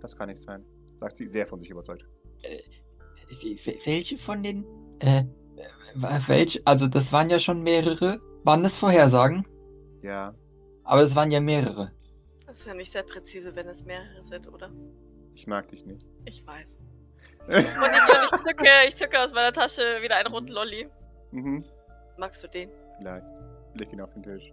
Das 0.00 0.16
kann 0.16 0.28
nicht 0.28 0.40
sein. 0.40 0.64
Sagt 1.00 1.16
sie 1.16 1.26
sehr 1.26 1.44
von 1.44 1.58
sich 1.58 1.70
überzeugt. 1.70 2.06
Welche 3.84 4.18
von 4.18 4.44
den, 4.44 4.64
äh, 5.00 5.24
welche, 6.28 6.60
also 6.64 6.86
das 6.86 7.12
waren 7.12 7.28
ja 7.28 7.40
schon 7.40 7.60
mehrere. 7.64 8.20
Waren 8.44 8.62
das 8.62 8.78
Vorhersagen? 8.78 9.44
Ja, 10.02 10.32
Aber 10.84 11.02
es 11.02 11.16
waren 11.16 11.32
ja 11.32 11.40
mehrere. 11.40 11.90
Das 12.50 12.58
ist 12.58 12.66
ja 12.66 12.74
nicht 12.74 12.90
sehr 12.90 13.04
präzise, 13.04 13.54
wenn 13.54 13.68
es 13.68 13.84
mehrere 13.84 14.24
sind, 14.24 14.48
oder? 14.52 14.72
ich 15.36 15.46
mag 15.46 15.68
dich 15.68 15.86
nicht. 15.86 16.04
Ich 16.24 16.44
weiß. 16.44 16.76
Und 17.46 17.54
ich, 17.54 17.62
ich, 17.62 18.40
zücke, 18.42 18.66
ich 18.88 18.96
zücke 18.96 19.20
aus 19.20 19.32
meiner 19.32 19.52
Tasche 19.52 20.02
wieder 20.02 20.16
einen 20.16 20.34
roten 20.34 20.48
Lolli. 20.48 20.88
mhm, 21.30 21.64
Magst 22.18 22.42
du 22.42 22.48
den? 22.48 22.68
vielleicht. 22.98 23.24
Ich 23.72 23.80
leg 23.80 23.92
ihn 23.92 24.00
auf 24.00 24.12
den 24.14 24.24
Tisch. 24.24 24.52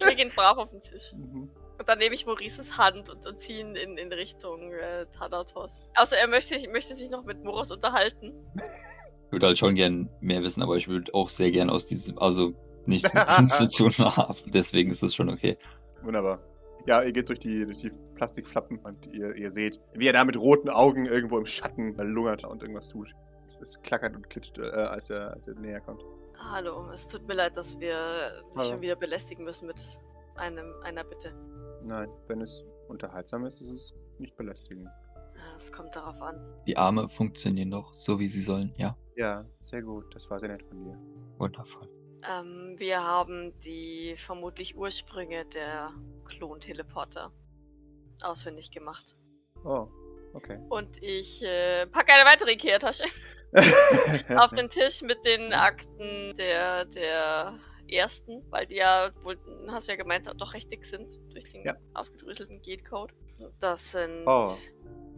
Ich 0.00 0.04
lege 0.04 0.22
ihn 0.22 0.30
brav 0.34 0.58
auf 0.58 0.70
den 0.70 0.80
Tisch. 0.80 1.12
Mhm. 1.12 1.48
Und 1.78 1.88
dann 1.88 1.98
nehme 1.98 2.16
ich 2.16 2.26
Maurices 2.26 2.76
Hand 2.76 3.08
und, 3.08 3.24
und 3.24 3.38
ziehe 3.38 3.60
ihn 3.60 3.76
in, 3.76 3.98
in 3.98 4.12
Richtung 4.12 4.72
äh, 4.72 5.06
Thanatos. 5.16 5.78
Außer 5.94 6.18
er 6.18 6.26
möchte, 6.26 6.58
möchte 6.70 6.96
sich 6.96 7.08
noch 7.10 7.22
mit 7.22 7.44
Moros 7.44 7.70
unterhalten. 7.70 8.34
Ich 9.26 9.32
würde 9.32 9.46
halt 9.46 9.58
schon 9.58 9.76
gern 9.76 10.10
mehr 10.20 10.42
wissen, 10.42 10.60
aber 10.60 10.74
ich 10.74 10.88
würde 10.88 11.14
auch 11.14 11.28
sehr 11.28 11.52
gern 11.52 11.70
aus 11.70 11.86
diesem, 11.86 12.18
also 12.18 12.52
nichts 12.84 13.14
mit 13.14 13.22
ihm 13.38 13.46
zu 13.48 13.68
tun 13.68 13.92
haben. 13.96 14.36
Deswegen 14.46 14.90
ist 14.90 15.04
es 15.04 15.14
schon 15.14 15.30
okay. 15.30 15.56
Wunderbar. 16.02 16.40
Ja, 16.86 17.02
ihr 17.02 17.12
geht 17.12 17.28
durch 17.28 17.40
die, 17.40 17.64
durch 17.64 17.78
die 17.78 17.90
Plastikflappen 18.14 18.78
und 18.78 19.06
ihr, 19.08 19.34
ihr 19.34 19.50
seht, 19.50 19.80
wie 19.94 20.06
er 20.06 20.12
da 20.12 20.24
mit 20.24 20.36
roten 20.36 20.68
Augen 20.68 21.06
irgendwo 21.06 21.36
im 21.36 21.46
Schatten 21.46 21.96
lungert 21.96 22.44
und 22.44 22.62
irgendwas 22.62 22.88
tut. 22.88 23.12
Es, 23.48 23.60
es 23.60 23.82
klackert 23.82 24.14
und 24.14 24.30
klitscht, 24.30 24.58
äh, 24.58 24.70
als, 24.70 25.10
er, 25.10 25.32
als 25.32 25.48
er 25.48 25.54
näher 25.54 25.80
kommt. 25.80 26.02
Hallo, 26.38 26.88
es 26.92 27.08
tut 27.08 27.26
mir 27.26 27.34
leid, 27.34 27.56
dass 27.56 27.78
wir 27.80 27.96
dich 28.50 28.58
Hallo. 28.58 28.70
schon 28.70 28.80
wieder 28.82 28.94
belästigen 28.94 29.44
müssen 29.44 29.66
mit 29.66 29.76
einem, 30.36 30.74
einer 30.82 31.02
Bitte. 31.02 31.32
Nein, 31.82 32.08
wenn 32.28 32.40
es 32.40 32.64
unterhaltsam 32.88 33.44
ist, 33.46 33.60
ist 33.62 33.70
es 33.70 33.94
nicht 34.18 34.36
belästigend. 34.36 34.88
Es 35.56 35.72
kommt 35.72 35.96
darauf 35.96 36.20
an. 36.20 36.38
Die 36.66 36.76
Arme 36.76 37.08
funktionieren 37.08 37.70
doch 37.70 37.94
so, 37.94 38.18
wie 38.20 38.28
sie 38.28 38.42
sollen, 38.42 38.72
ja. 38.76 38.96
Ja, 39.16 39.44
sehr 39.60 39.82
gut. 39.82 40.14
Das 40.14 40.30
war 40.30 40.38
sehr 40.38 40.50
nett 40.50 40.62
von 40.62 40.84
dir. 40.84 40.98
Wundervoll. 41.38 41.88
Ähm, 42.28 42.74
wir 42.78 43.02
haben 43.02 43.58
die 43.60 44.14
vermutlich 44.16 44.76
Ursprünge 44.76 45.44
der 45.46 45.92
Klon-Teleporter 46.24 47.32
ausfindig 48.22 48.70
gemacht. 48.70 49.16
Oh, 49.64 49.88
okay. 50.34 50.58
Und 50.68 51.02
ich 51.02 51.42
äh, 51.42 51.86
packe 51.86 52.12
eine 52.12 52.24
weitere 52.24 52.52
Ikea-Tasche 52.52 53.04
auf 54.36 54.50
den 54.52 54.68
Tisch 54.70 55.02
mit 55.02 55.24
den 55.24 55.52
Akten 55.52 56.34
der, 56.36 56.84
der 56.86 57.58
ersten, 57.88 58.42
weil 58.50 58.66
die 58.66 58.76
ja, 58.76 59.10
wohl, 59.22 59.38
hast 59.68 59.88
du 59.88 59.92
ja 59.92 59.96
gemeint, 59.96 60.30
doch 60.38 60.54
recht 60.54 60.70
dick 60.72 60.84
sind 60.84 61.18
durch 61.32 61.52
den 61.52 61.64
Ja. 61.64 61.76
aufgedröselten 61.94 62.60
Gate-Code. 62.62 63.14
Das 63.60 63.92
sind. 63.92 64.26
Oh. 64.26 64.46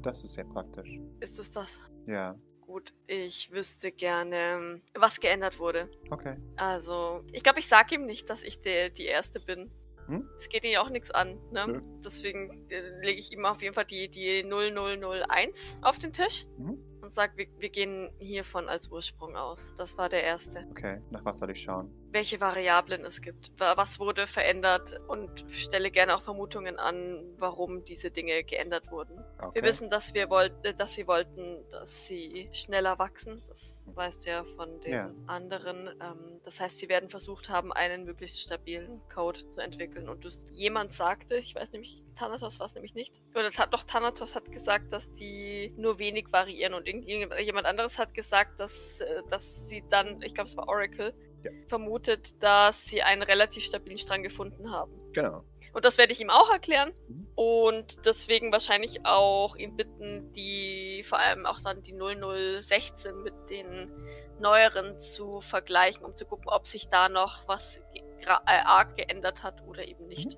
Das 0.02 0.22
ist 0.22 0.34
sehr 0.34 0.44
praktisch. 0.44 0.98
Ist 1.20 1.38
es 1.38 1.50
das? 1.50 1.80
Ja, 2.06 2.36
Gut, 2.68 2.92
ich 3.06 3.50
wüsste 3.50 3.90
gerne, 3.90 4.82
was 4.94 5.20
geändert 5.20 5.58
wurde. 5.58 5.88
okay. 6.10 6.36
Also, 6.56 7.24
ich 7.32 7.42
glaube, 7.42 7.60
ich 7.60 7.66
sag 7.66 7.90
ihm 7.92 8.04
nicht, 8.04 8.28
dass 8.28 8.42
ich 8.42 8.60
der, 8.60 8.90
die 8.90 9.06
Erste 9.06 9.40
bin. 9.40 9.70
Hm? 10.06 10.28
Es 10.36 10.50
geht 10.50 10.64
ihn 10.64 10.72
ja 10.72 10.82
auch 10.82 10.90
nichts 10.90 11.10
an, 11.10 11.38
ne? 11.50 11.64
Nö. 11.66 11.80
Deswegen 12.04 12.68
äh, 12.70 13.00
lege 13.00 13.18
ich 13.20 13.32
ihm 13.32 13.46
auf 13.46 13.62
jeden 13.62 13.72
Fall 13.74 13.86
die, 13.86 14.10
die 14.10 14.42
0001 14.44 15.78
auf 15.80 15.98
den 15.98 16.12
Tisch 16.12 16.46
Mhm. 16.58 16.78
und 17.00 17.10
sage, 17.10 17.32
wir, 17.36 17.46
wir 17.58 17.70
gehen 17.70 18.10
hiervon 18.18 18.68
als 18.68 18.88
Ursprung 18.90 19.34
aus. 19.34 19.72
Das 19.78 19.96
war 19.96 20.10
der 20.10 20.22
erste. 20.22 20.66
Okay, 20.70 21.00
nach 21.10 21.24
was 21.24 21.38
soll 21.38 21.50
ich 21.50 21.62
schauen? 21.62 21.90
Welche 22.10 22.40
Variablen 22.40 23.04
es 23.04 23.20
gibt, 23.20 23.52
wa- 23.58 23.76
was 23.76 23.98
wurde 24.00 24.26
verändert 24.26 24.98
und 25.08 25.44
stelle 25.50 25.90
gerne 25.90 26.14
auch 26.16 26.22
Vermutungen 26.22 26.78
an, 26.78 27.22
warum 27.36 27.84
diese 27.84 28.10
Dinge 28.10 28.44
geändert 28.44 28.90
wurden. 28.90 29.22
Okay. 29.38 29.56
Wir 29.56 29.62
wissen, 29.62 29.90
dass 29.90 30.14
wir 30.14 30.30
wollten, 30.30 30.64
äh, 30.64 30.72
dass 30.74 30.94
sie 30.94 31.06
wollten, 31.06 31.68
dass 31.70 32.06
sie 32.06 32.48
schneller 32.52 32.98
wachsen. 32.98 33.42
Das 33.48 33.86
weißt 33.94 34.24
du 34.24 34.30
ja 34.30 34.44
von 34.56 34.80
den 34.80 34.92
Ja. 34.92 35.10
anderen. 35.26 35.88
Ähm, 36.00 36.40
das 36.44 36.60
heißt, 36.60 36.78
sie 36.78 36.88
werden 36.88 37.10
versucht 37.10 37.50
haben, 37.50 37.72
einen 37.74 38.04
möglichst 38.04 38.40
stabilen 38.40 39.02
Code 39.12 39.46
zu 39.48 39.60
entwickeln. 39.60 40.08
Und 40.08 40.24
du, 40.24 40.28
jemand 40.52 40.92
sagte, 40.94 41.36
ich 41.36 41.54
weiß 41.54 41.72
nämlich, 41.72 42.02
Thanatos 42.16 42.58
war 42.58 42.66
es 42.66 42.74
nämlich 42.74 42.94
nicht. 42.94 43.20
Oder 43.34 43.50
doch 43.70 43.84
Thanatos 43.84 44.34
hat 44.34 44.50
gesagt, 44.50 44.92
dass 44.92 45.12
die 45.12 45.72
nur 45.76 45.98
wenig 45.98 46.32
variieren. 46.32 46.72
Und 46.72 46.86
irgendjemand 46.88 47.38
jemand 47.42 47.66
anderes 47.66 47.98
hat 47.98 48.14
gesagt, 48.14 48.58
dass, 48.60 49.00
äh, 49.02 49.22
dass 49.28 49.68
sie 49.68 49.84
dann, 49.90 50.22
ich 50.22 50.34
glaube, 50.34 50.48
es 50.48 50.56
war 50.56 50.68
Oracle, 50.68 51.12
Ja. 51.44 51.50
vermutet, 51.68 52.42
dass 52.42 52.84
sie 52.86 53.02
einen 53.02 53.22
relativ 53.22 53.64
stabilen 53.64 53.98
Strang 53.98 54.22
gefunden 54.22 54.70
haben. 54.72 54.92
Genau. 55.12 55.44
Und 55.72 55.84
das 55.84 55.96
werde 55.98 56.12
ich 56.12 56.20
ihm 56.20 56.30
auch 56.30 56.50
erklären. 56.50 56.92
Mhm. 57.08 57.28
Und 57.36 58.04
deswegen 58.06 58.50
wahrscheinlich 58.50 59.04
auch 59.06 59.54
ihn 59.56 59.76
bitten, 59.76 60.32
die, 60.32 61.02
vor 61.04 61.18
allem 61.18 61.46
auch 61.46 61.60
dann 61.60 61.82
die 61.82 61.92
0016 61.92 63.22
mit 63.22 63.34
den 63.50 63.92
neueren 64.40 64.98
zu 64.98 65.40
vergleichen, 65.40 66.04
um 66.04 66.14
zu 66.16 66.24
gucken, 66.26 66.48
ob 66.48 66.66
sich 66.66 66.88
da 66.88 67.08
noch 67.08 67.46
was 67.46 67.80
ge- 67.92 68.02
äh, 68.46 68.60
arg 68.64 68.96
geändert 68.96 69.42
hat 69.42 69.62
oder 69.66 69.86
eben 69.86 70.06
nicht. 70.06 70.36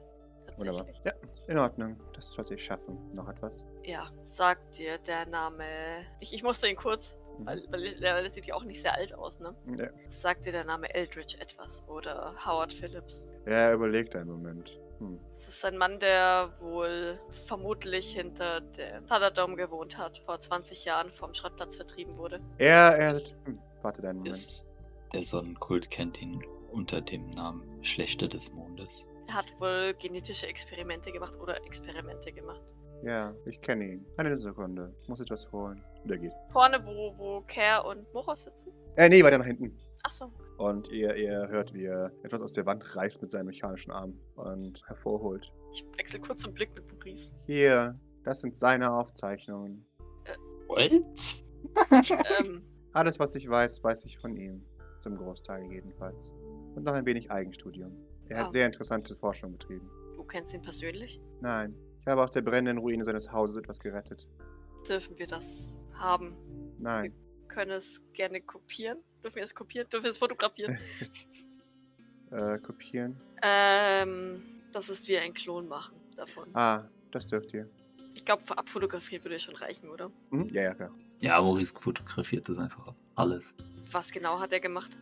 Wunderbar. 0.57 0.85
Tatsächlich. 0.87 1.05
Ja, 1.05 1.13
in 1.49 1.59
Ordnung. 1.59 1.97
Das 2.15 2.33
sollte 2.33 2.55
ich 2.55 2.65
schaffen. 2.65 3.09
Noch 3.15 3.29
etwas? 3.29 3.65
Ja, 3.85 4.11
sagt 4.21 4.77
dir 4.79 4.99
der 4.99 5.25
Name. 5.27 5.65
Ich, 6.21 6.35
ich 6.35 6.43
musste 6.43 6.69
ihn 6.69 6.77
kurz, 6.77 7.17
Mhm. 7.17 7.20
Weil, 7.39 7.65
weil, 7.71 7.83
weil 8.01 8.25
er 8.25 8.31
sieht 8.31 8.47
ja 8.47 8.55
auch 8.55 8.65
nicht 8.65 8.81
sehr 8.83 8.95
alt 8.95 9.15
aus, 9.15 9.39
ne? 9.41 9.55
Ja. 9.79 9.89
Sagt 10.09 10.47
dir 10.47 10.53
der 10.53 10.65
Name 10.65 10.93
Eldridge 10.95 11.37
etwas 11.41 11.83
oder 11.89 12.35
Howard 12.45 12.73
Phillips? 12.73 13.27
Er 13.47 13.73
überlegt 13.75 14.15
einen 14.17 14.31
Moment. 14.31 14.79
Hm. 14.99 15.19
Es 15.33 15.49
ist 15.49 15.65
ein 15.65 15.79
Mann, 15.79 15.99
der 16.01 16.53
wohl 16.61 17.19
vermutlich 17.31 18.13
hinter 18.13 18.61
dem 18.61 19.07
Thunderdome 19.07 19.57
gewohnt 19.57 19.97
hat, 19.97 20.19
vor 20.27 20.39
20 20.39 20.85
Jahren 20.85 21.11
vom 21.11 21.33
Schrottplatz 21.33 21.77
vertrieben 21.77 22.17
wurde. 22.19 22.41
Er, 22.59 22.97
er. 22.99 23.13
Ist- 23.13 23.37
Hm. 23.45 23.59
Warte 23.83 24.03
einen 24.03 24.19
Moment. 24.19 24.37
Ist 24.37 24.69
der 25.15 25.23
Sonnenkult 25.23 25.91
kennt 25.91 26.21
ihn 26.21 26.45
unter 26.71 27.01
dem 27.01 27.31
Namen 27.31 27.83
Schlechter 27.83 28.29
des 28.29 28.53
Mondes. 28.53 29.07
Er 29.27 29.35
hat 29.35 29.47
wohl 29.61 29.95
genetische 29.95 30.47
Experimente 30.47 31.11
gemacht 31.13 31.35
oder 31.41 31.57
Experimente 31.65 32.31
gemacht. 32.33 32.75
Ja, 33.03 33.35
ich 33.47 33.61
kenne 33.63 33.85
ihn. 33.93 34.07
Eine 34.19 34.37
Sekunde. 34.39 34.95
Ich 35.03 35.09
muss 35.09 35.21
etwas 35.21 35.51
holen. 35.53 35.83
Und 36.05 36.11
er 36.11 36.19
geht. 36.19 36.33
Vorne, 36.53 36.85
wo, 36.85 37.17
wo 37.19 37.41
Care 37.47 37.87
und 37.87 38.13
Moros 38.13 38.43
sitzen? 38.43 38.73
Äh, 38.97 39.09
nee, 39.09 39.23
weiter 39.25 39.39
nach 39.39 39.47
hinten. 39.47 39.77
Achso. 40.03 40.31
Und 40.59 40.91
ihr, 40.91 41.15
ihr 41.17 41.49
hört, 41.49 41.73
wie 41.75 41.85
er 41.85 42.11
etwas 42.23 42.43
aus 42.43 42.53
der 42.53 42.65
Wand 42.67 42.97
reißt 42.97 43.21
mit 43.23 43.31
seinem 43.31 43.47
mechanischen 43.47 43.91
Arm 43.91 44.19
und 44.37 44.83
hervorholt. 44.87 45.51
Ich 45.73 45.87
wechsle 45.99 46.21
kurz 46.21 46.45
einen 46.45 46.55
Blick 46.55 46.75
mit 46.75 46.91
Maurice. 46.93 47.33
Hier, 47.47 47.99
das 48.25 48.41
sind 48.41 48.57
seine 48.57 48.93
Aufzeichnungen. 48.93 49.85
What? 50.69 50.91
ähm, 52.41 52.63
Alles, 52.93 53.19
was 53.19 53.35
ich 53.37 53.49
weiß, 53.49 53.83
weiß 53.85 54.05
ich 54.07 54.19
von 54.19 54.37
ihm. 54.37 54.63
Zum 55.01 55.17
Großteil 55.17 55.71
jedenfalls. 55.71 56.31
Und 56.75 56.85
noch 56.85 56.93
ein 56.93 57.07
wenig 57.07 57.31
Eigenstudium. 57.31 57.93
Er 58.29 58.39
Ah. 58.39 58.45
hat 58.45 58.53
sehr 58.53 58.67
interessante 58.67 59.17
Forschung 59.17 59.53
betrieben. 59.53 59.89
du 60.17 60.25
kennst 60.25 60.55
ihn 60.55 60.63
persönlich? 60.63 61.21
Nein, 61.41 61.75
ich 62.01 62.07
habe 62.07 62.23
aus 62.23 62.31
der 62.31 62.43
brennenden 62.43 62.79
Ruine 62.79 63.05
seines 63.05 63.31
Hauses 63.31 63.57
etwas 63.57 63.79
gerettet. 63.81 64.27
Dürfen 64.89 65.19
wir 65.19 65.27
das 65.27 65.81
haben? 65.95 66.35
Nein, 66.81 67.13
Können 67.49 67.73
es 67.73 68.03
gerne 68.13 68.41
kopieren? 68.41 68.99
Dürfen 69.23 69.37
wir 69.37 69.43
es 69.45 69.55
kopieren? 69.55 69.89
Dürfen 69.91 70.05
wir 70.05 70.11
es 70.11 70.19
fotografieren? 70.19 70.79
äh, 72.31 72.59
kopieren. 72.59 73.17
ähm, 73.43 74.43
das 74.73 74.89
ist 74.89 75.09
wie 75.09 75.19
ein 75.19 75.35
Klon 75.35 75.69
machen 75.69 75.97
davon. 76.17 76.49
Ah, 76.55 76.85
das 77.11 77.27
dürft 77.27 77.53
ihr. 77.55 77.69
Ich 78.15 78.25
glaube, 78.25 78.43
abfotografieren 78.57 79.25
würde 79.25 79.39
schon 79.39 79.57
reichen, 79.57 79.89
oder? 79.89 80.11
Hm? 80.31 80.47
Ja, 80.53 80.63
ja, 80.63 80.75
klar. 80.75 80.91
Ja, 81.21 81.41
Maurice 81.41 81.75
fotografiert 81.79 82.49
das 82.49 82.59
einfach 82.59 82.95
alles. 83.15 83.45
Was 83.91 84.11
genau 84.13 84.39
hat 84.39 84.53
er 84.53 84.61
gemacht? 84.61 84.97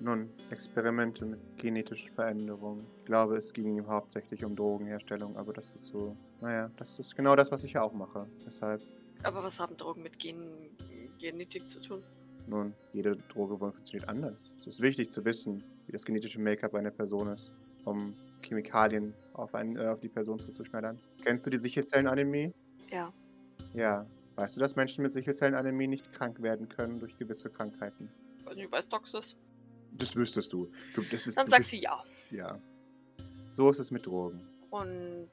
Nun, 0.00 0.30
Experimente 0.50 1.26
mit 1.26 1.38
genetischen 1.58 2.08
Veränderungen. 2.08 2.86
Ich 2.98 3.04
glaube, 3.04 3.36
es 3.36 3.52
ging 3.52 3.76
ihm 3.76 3.86
hauptsächlich 3.86 4.42
um 4.44 4.56
Drogenherstellung, 4.56 5.36
aber 5.36 5.52
das 5.52 5.74
ist 5.74 5.86
so, 5.86 6.16
naja, 6.40 6.70
das 6.76 6.98
ist 6.98 7.14
genau 7.14 7.36
das, 7.36 7.52
was 7.52 7.64
ich 7.64 7.74
ja 7.74 7.82
auch 7.82 7.92
mache. 7.92 8.26
Deshalb, 8.46 8.80
Aber 9.22 9.42
was 9.42 9.60
haben 9.60 9.76
Drogen 9.76 10.02
mit 10.02 10.18
Gen 10.18 10.70
Genetik 11.18 11.68
zu 11.68 11.80
tun? 11.80 12.02
nun, 12.46 12.74
jede 12.92 13.14
Droge 13.16 13.58
funktioniert 13.58 14.08
anders. 14.08 14.52
Es 14.56 14.66
ist 14.66 14.80
wichtig 14.80 15.12
zu 15.12 15.24
wissen, 15.24 15.62
wie 15.86 15.92
das 15.92 16.04
genetische 16.04 16.40
Make-up 16.40 16.74
einer 16.74 16.90
Person 16.90 17.28
ist, 17.28 17.52
um 17.84 18.14
Chemikalien 18.42 19.14
auf, 19.34 19.54
ein, 19.54 19.76
äh, 19.76 19.86
auf 19.86 20.00
die 20.00 20.08
Person 20.08 20.38
zuzuschneidern. 20.40 20.98
Kennst 21.22 21.46
du 21.46 21.50
die 21.50 21.58
Sichelzellenanämie? 21.58 22.52
Ja. 22.90 23.12
Ja. 23.74 24.06
Weißt 24.36 24.56
du, 24.56 24.60
dass 24.60 24.74
Menschen 24.74 25.02
mit 25.02 25.12
Sichelzellenanämie 25.12 25.86
nicht 25.86 26.10
krank 26.12 26.40
werden 26.40 26.68
können 26.68 26.98
durch 26.98 27.16
gewisse 27.18 27.50
Krankheiten? 27.50 28.10
Weiß 28.44 28.56
nicht, 28.56 28.72
weiß 28.72 28.88
das? 28.88 29.36
Das 29.92 30.16
wüsstest 30.16 30.52
du. 30.52 30.70
du 30.94 31.02
das 31.02 31.26
ist, 31.26 31.36
Dann 31.36 31.46
du 31.46 31.50
sagt 31.50 31.60
bist- 31.60 31.70
sie 31.70 31.80
ja. 31.82 32.02
Ja. 32.30 32.58
So 33.50 33.68
ist 33.70 33.78
es 33.80 33.90
mit 33.90 34.06
Drogen. 34.06 34.40
Und 34.70 35.28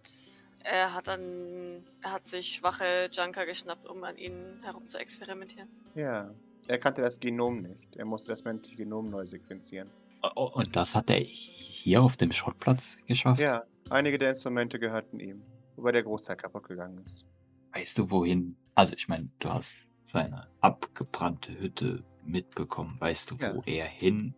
er 0.63 0.93
hat 0.93 1.08
dann, 1.08 1.84
er 2.02 2.12
hat 2.13 2.26
sich 2.26 2.56
schwache 2.56 3.10
Junker 3.12 3.46
geschnappt, 3.46 3.88
um 3.88 4.04
an 4.04 4.17
ihnen 4.17 4.62
herum 4.63 4.88
zu 4.88 4.98
experimentieren. 4.98 5.70
Ja. 5.96 6.34
Er 6.67 6.80
kannte 6.80 7.02
das 7.02 7.20
Genom 7.20 7.62
nicht. 7.62 7.96
Er 7.96 8.06
musste 8.06 8.30
das 8.30 8.43
menschliche 8.43 8.78
Genom 8.84 9.10
neu 9.10 9.26
sequenzieren. 9.26 9.89
Und 10.36 10.76
das 10.76 10.96
hat 10.96 11.10
er 11.10 11.20
hier 11.20 12.02
auf 12.02 12.17
dem 12.17 12.32
Schrottplatz 12.32 12.98
geschafft? 13.06 13.39
Ja, 13.39 13.63
einige 13.89 14.17
der 14.17 14.30
Instrumente 14.30 14.80
gehörten 14.80 15.20
ihm, 15.20 15.43
wobei 15.76 15.91
der 15.93 16.04
Großteil 16.04 16.36
kaputt 16.36 16.67
gegangen 16.67 16.98
ist. 17.06 17.26
Weißt 17.74 17.98
du, 18.00 18.10
wohin? 18.10 18.58
Also, 18.76 18.96
ich 18.96 19.08
meine, 19.08 19.30
du 19.39 19.50
hast 19.50 19.84
seine 20.02 20.48
abgebrannte 20.62 21.58
Hütte 21.60 22.04
mitbekommen. 22.26 22.98
Weißt 23.00 23.32
du, 23.32 23.36
Ja. 23.36 23.56
wo 23.56 23.62
er 23.65 23.86
hin 23.86 24.34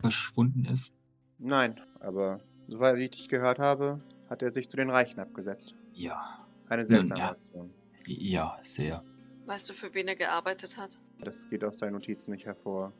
verschwunden 0.00 0.64
ist? 0.64 0.92
Nein, 1.38 1.80
aber 2.00 2.40
soweit 2.66 2.98
ich 2.98 3.10
dich 3.10 3.28
gehört 3.28 3.58
habe, 3.58 4.00
hat 4.28 4.42
er 4.42 4.50
sich 4.50 4.68
zu 4.68 4.76
den 4.76 4.90
Reichen 4.90 5.20
abgesetzt. 5.20 5.74
Ja. 5.92 6.38
Eine 6.68 6.84
seltsame 6.84 7.20
ja. 7.20 7.30
Aktion. 7.30 7.70
Ja, 8.06 8.58
sehr. 8.62 9.02
Weißt 9.46 9.68
du, 9.68 9.74
für 9.74 9.92
wen 9.94 10.08
er 10.08 10.16
gearbeitet 10.16 10.76
hat? 10.76 10.98
Das 11.18 11.48
geht 11.48 11.64
aus 11.64 11.78
seinen 11.78 11.94
Notizen 11.94 12.32
nicht 12.32 12.46
hervor. 12.46 12.92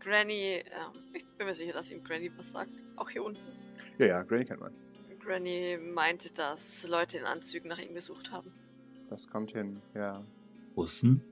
Granny, 0.00 0.62
ja, 0.70 0.92
ich 1.12 1.26
bin 1.36 1.46
mir 1.46 1.54
sicher, 1.54 1.72
dass 1.72 1.90
ihm 1.90 2.04
Granny 2.04 2.30
was 2.36 2.52
sagt. 2.52 2.70
Auch 2.96 3.10
hier 3.10 3.24
unten. 3.24 3.40
Ja, 3.98 4.06
ja, 4.06 4.22
Granny 4.22 4.44
kennt 4.44 4.60
man. 4.60 4.72
Granny 5.20 5.76
meinte, 5.94 6.32
dass 6.32 6.86
Leute 6.86 7.18
in 7.18 7.24
Anzügen 7.24 7.68
nach 7.68 7.80
ihm 7.80 7.94
gesucht 7.94 8.30
haben. 8.30 8.52
Das 9.10 9.26
kommt 9.26 9.50
hin, 9.52 9.76
ja. 9.94 10.22
Russen? 10.76 11.22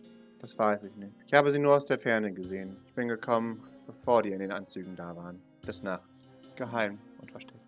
Das 0.41 0.59
weiß 0.59 0.85
ich 0.85 0.97
nicht. 0.97 1.13
Ich 1.27 1.35
habe 1.35 1.51
sie 1.53 1.59
nur 1.59 1.77
aus 1.77 1.87
der 1.87 1.99
Ferne 1.99 2.33
gesehen. 2.33 2.77
Ich 2.87 2.95
bin 2.95 3.09
gekommen, 3.09 3.63
bevor 3.87 4.23
die 4.23 4.31
in 4.31 4.39
den 4.41 4.53
Anzügen 4.53 4.97
da 4.97 5.15
waren. 5.17 5.41
Des 5.67 5.83
Nachts. 5.83 6.29
Geheim 6.57 6.99
und 7.21 7.31
versteckt. 7.31 7.59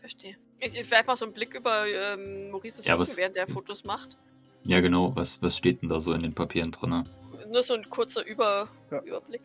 Verstehe. 0.00 0.36
Ich, 0.60 0.78
ich 0.78 0.90
werfe 0.90 1.06
mal 1.06 1.16
so 1.16 1.24
einen 1.26 1.34
Blick 1.34 1.54
über 1.54 1.86
ähm, 1.86 2.50
Maurices 2.50 2.84
Ja, 2.86 2.94
Rücken, 2.94 3.08
was- 3.10 3.16
während 3.16 3.36
er 3.36 3.46
Fotos 3.48 3.84
macht. 3.84 4.16
Ja, 4.64 4.80
genau. 4.80 5.14
Was, 5.14 5.40
was 5.42 5.56
steht 5.56 5.82
denn 5.82 5.88
da 5.88 6.00
so 6.00 6.12
in 6.12 6.22
den 6.22 6.34
Papieren 6.34 6.72
drin? 6.72 7.04
Nur 7.50 7.62
so 7.62 7.74
ein 7.74 7.88
kurzer 7.88 8.24
Über 8.26 8.68
Ja. 8.90 9.00
Überblick. 9.02 9.40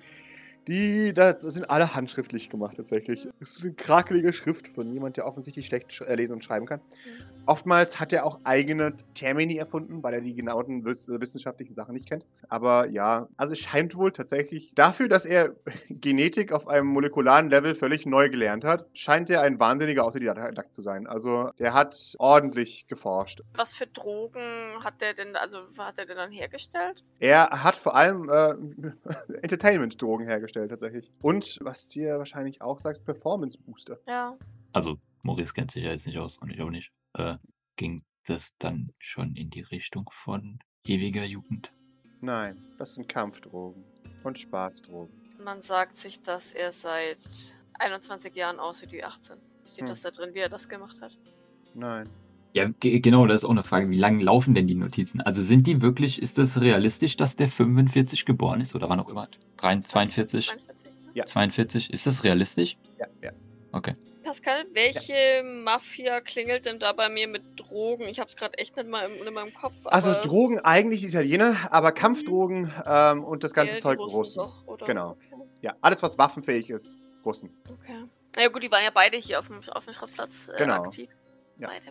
Die, 0.68 1.12
das 1.14 1.42
sind 1.42 1.70
alle 1.70 1.96
handschriftlich 1.96 2.50
gemacht 2.50 2.78
tatsächlich. 2.78 3.28
Es 3.40 3.58
ist 3.58 3.66
eine 3.66 3.74
krakelige 3.74 4.32
Schrift 4.32 4.68
von 4.68 4.92
jemand, 4.94 5.18
der 5.18 5.26
offensichtlich 5.26 5.66
schlecht 5.66 5.90
sch- 5.90 6.04
äh, 6.06 6.16
lesen 6.16 6.34
und 6.34 6.44
schreiben 6.44 6.66
kann. 6.68 6.82
Oftmals 7.46 8.00
hat 8.00 8.14
er 8.14 8.26
auch 8.26 8.40
eigene 8.44 8.94
Termini 9.14 9.58
erfunden, 9.58 10.04
weil 10.04 10.14
er 10.14 10.22
die 10.22 10.34
genauen 10.34 10.86
wiss 10.86 11.08
wissenschaftlichen 11.10 11.74
Sachen 11.74 11.94
nicht 11.94 12.08
kennt. 12.08 12.26
Aber 12.50 12.88
ja, 12.88 13.28
also 13.38 13.54
es 13.54 13.60
scheint 13.60 13.96
wohl 13.96 14.12
tatsächlich 14.12 14.74
dafür, 14.76 15.08
dass 15.08 15.26
er 15.26 15.56
Genetik 15.90 16.54
auf 16.54 16.68
einem 16.68 16.88
molekularen 16.88 17.50
Level 17.50 17.76
völlig 17.76 18.06
neu 18.06 18.30
gelernt 18.30 18.64
hat, 18.64 18.86
scheint 18.94 19.30
er 19.30 19.42
ein 19.42 19.60
wahnsinniger 19.60 20.06
Autodidakt 20.06 20.74
zu 20.74 20.82
sein. 20.82 21.08
Also 21.08 21.50
der 21.60 21.74
hat 21.74 22.16
ordentlich 22.20 22.88
geforscht. 22.88 23.42
Was 23.56 23.74
für 23.74 23.88
Drogen 23.88 24.42
hat 24.84 25.02
der 25.02 25.14
denn, 25.14 25.36
also 25.36 25.60
hat 25.78 25.98
er 25.98 26.06
denn 26.06 26.18
dann 26.18 26.32
hergestellt? 26.32 27.04
Er 27.20 27.50
hat 27.64 27.76
vor 27.76 27.96
allem 27.96 28.30
äh, 28.30 28.56
Entertainment-Drogen 29.42 30.26
hergestellt 30.28 30.70
tatsächlich. 30.70 31.12
Und, 31.22 31.60
was 31.62 31.88
dir 31.90 32.18
wahrscheinlich 32.18 32.62
auch 32.62 32.80
sagst, 32.80 33.06
Performance-Booster. 33.06 33.98
Ja. 34.08 34.38
Also, 34.74 34.98
Maurice 35.24 35.54
kennt 35.54 35.72
sich 35.72 35.84
ja 35.84 35.92
jetzt 35.92 36.08
nicht 36.08 36.18
aus 36.18 36.38
und 36.38 36.50
ich 36.50 36.62
auch 36.62 36.70
nicht. 36.70 36.92
Äh, 37.14 37.38
ging 37.76 38.04
das 38.26 38.56
dann 38.58 38.94
schon 39.00 39.36
in 39.36 39.50
die 39.50 39.62
Richtung 39.62 40.10
von 40.12 40.60
ewiger 40.86 41.24
Jugend? 41.26 41.72
Nein, 42.22 42.58
das 42.78 42.96
sind 42.96 43.10
Kampfdrogen 43.10 43.84
und 44.24 44.38
Spaßdrogen. 44.38 45.14
Man 45.44 45.60
sagt 45.62 45.98
sich, 45.98 46.22
dass 46.22 46.52
er 46.52 46.72
seit 46.72 47.18
21 47.80 48.36
Jahren 48.36 48.60
aussieht 48.60 48.92
wie 48.92 49.04
18. 49.04 49.38
Steht 49.66 49.82
Hm. 49.82 49.88
das 49.88 50.02
da 50.02 50.12
drin, 50.12 50.34
wie 50.34 50.40
er 50.40 50.50
das 50.50 50.70
gemacht 50.70 51.02
hat? 51.02 51.18
Nein. 51.76 52.08
Ja, 52.54 52.68
ge- 52.80 53.00
genau, 53.00 53.26
das 53.28 53.42
ist 53.42 53.46
auch 53.46 53.52
eine 53.52 53.64
Frage. 53.64 53.90
Wie 53.90 53.98
lange 53.98 54.22
laufen 54.24 54.54
denn 54.54 54.68
die 54.68 54.76
Notizen? 54.76 55.22
Also 55.22 55.42
sind 55.42 55.66
die 55.68 55.82
wirklich, 55.82 56.22
ist 56.22 56.38
das 56.38 56.60
realistisch, 56.60 57.16
dass 57.16 57.38
der 57.38 57.48
45 57.48 58.26
geboren 58.26 58.60
ist 58.62 58.76
oder 58.76 58.90
wann 58.90 59.00
auch 59.00 59.08
immer? 59.10 59.28
43, 59.58 59.90
42, 59.90 60.46
42. 60.48 60.92
ne? 60.92 61.12
Ja. 61.14 61.26
42? 61.26 61.94
Ist 61.94 62.06
das 62.08 62.24
realistisch? 62.26 62.78
Ja, 63.00 63.08
ja. 63.22 63.32
Okay. 63.72 63.94
Pascal, 64.32 64.66
welche 64.72 65.44
Mafia 65.44 66.22
klingelt 66.22 66.66
denn 66.66 66.80
da 66.80 66.94
bei 66.94 67.10
mir 67.10 67.28
mit 67.28 67.44
Drogen? 67.60 68.04
Ich 68.08 68.18
hab's 68.18 68.38
gerade 68.38 68.58
echt 68.58 68.78
nicht 68.78 68.88
mal 68.88 69.06
im, 69.10 69.34
mal 69.34 69.46
im 69.46 69.54
Kopf. 69.54 69.74
Also 69.86 70.12
aber 70.12 70.22
es- 70.22 70.28
Drogen 70.28 70.60
eigentlich 70.62 71.02
die 71.02 71.08
Italiener, 71.08 71.58
aber 71.70 71.92
Kampfdrogen 71.92 72.74
ähm, 72.86 73.26
und 73.26 73.44
das 73.44 73.54
ganze 73.54 73.76
die 73.76 73.82
Zeug 73.82 74.00
Russen 74.00 74.16
Russen. 74.18 74.38
Doch, 74.38 74.68
oder? 74.68 74.86
Genau. 74.86 75.10
Okay. 75.12 75.36
Ja, 75.62 75.76
alles 75.82 76.02
was 76.02 76.18
waffenfähig 76.18 76.70
ist, 76.70 76.98
Russen. 77.26 77.52
okay. 77.70 78.06
Naja 78.38 78.48
gut, 78.48 78.64
die 78.64 78.72
waren 78.72 78.84
ja 78.86 78.92
beide 78.94 79.18
hier 79.18 79.38
auf 79.38 79.48
dem, 79.48 79.60
auf 79.74 79.84
dem 79.84 79.94
Schrottplatz 79.94 80.48
äh, 80.48 80.58
Genau. 80.60 80.84
aktiv. 80.86 81.10
Ja. 81.58 81.68
Beide. 81.68 81.88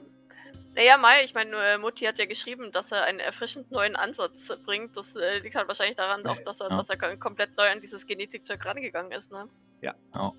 Naja, 0.74 0.96
Mai, 0.96 1.22
ich 1.24 1.34
meine, 1.34 1.54
äh, 1.74 1.76
Mutti 1.78 2.06
hat 2.06 2.18
ja 2.18 2.24
geschrieben, 2.24 2.72
dass 2.72 2.90
er 2.90 3.04
einen 3.04 3.18
erfrischend 3.20 3.70
neuen 3.70 3.96
Ansatz 3.96 4.50
bringt. 4.64 4.96
Das 4.96 5.14
äh, 5.14 5.40
liegt 5.40 5.56
halt 5.56 5.68
wahrscheinlich 5.68 5.96
daran, 5.96 6.24
auch, 6.26 6.38
dass 6.44 6.60
er, 6.62 6.70
Ja. 6.70 6.76
dass 6.78 6.88
er 6.88 6.96
kom- 6.96 7.18
komplett 7.18 7.54
neu 7.58 7.68
an 7.70 7.82
dieses 7.82 8.06
Genetikzeug 8.06 8.64
rangegangen 8.64 9.12
ist, 9.12 9.30
ne? 9.30 9.46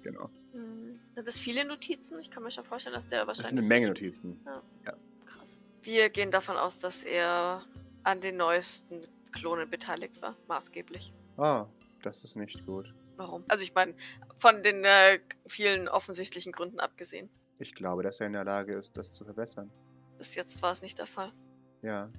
Genau. 0.04 0.30
Hm. 0.54 0.71
Sind 1.16 1.28
das 1.28 1.40
viele 1.42 1.66
Notizen? 1.66 2.20
Ich 2.20 2.32
kann 2.32 2.44
mir 2.44 2.52
schon 2.52 2.64
vorstellen, 2.64 2.96
dass 2.96 3.08
der 3.08 3.20
Das 3.26 3.28
wahrscheinlich. 3.28 3.50
sind 3.50 3.60
eine 3.60 3.68
Menge 3.68 3.88
Notizen. 3.88 4.40
Krass. 5.26 5.60
Wir 5.82 6.10
gehen 6.10 6.32
davon 6.32 6.58
aus, 6.58 6.80
dass 6.80 7.04
er 7.04 7.64
an 8.04 8.22
den 8.22 8.38
neuesten 8.38 9.02
Klonen 9.32 9.70
beteiligt 9.70 10.22
war, 10.22 10.36
maßgeblich. 10.48 11.14
Ah, 11.38 11.66
das 12.02 12.24
ist 12.24 12.36
nicht 12.36 12.66
gut. 12.66 12.94
Warum? 13.18 13.44
Also 13.48 13.64
ich 13.64 13.74
meine, 13.74 13.94
von 14.38 14.64
den 14.64 14.84
äh, 14.84 15.20
vielen 15.48 15.88
offensichtlichen 15.88 16.52
Gründen 16.52 16.80
abgesehen. 16.80 17.30
Ich 17.60 17.76
glaube, 17.76 18.04
dass 18.04 18.20
er 18.20 18.28
in 18.28 18.34
der 18.34 18.44
Lage 18.46 18.74
ist, 18.76 18.98
das 18.98 19.14
zu 19.14 19.24
verbessern. 19.26 19.70
Bis 20.18 20.34
jetzt 20.36 20.62
war 20.62 20.72
es 20.72 20.82
nicht 20.82 20.98
der 20.98 21.06
Fall. 21.08 21.32
Ja. 21.82 22.10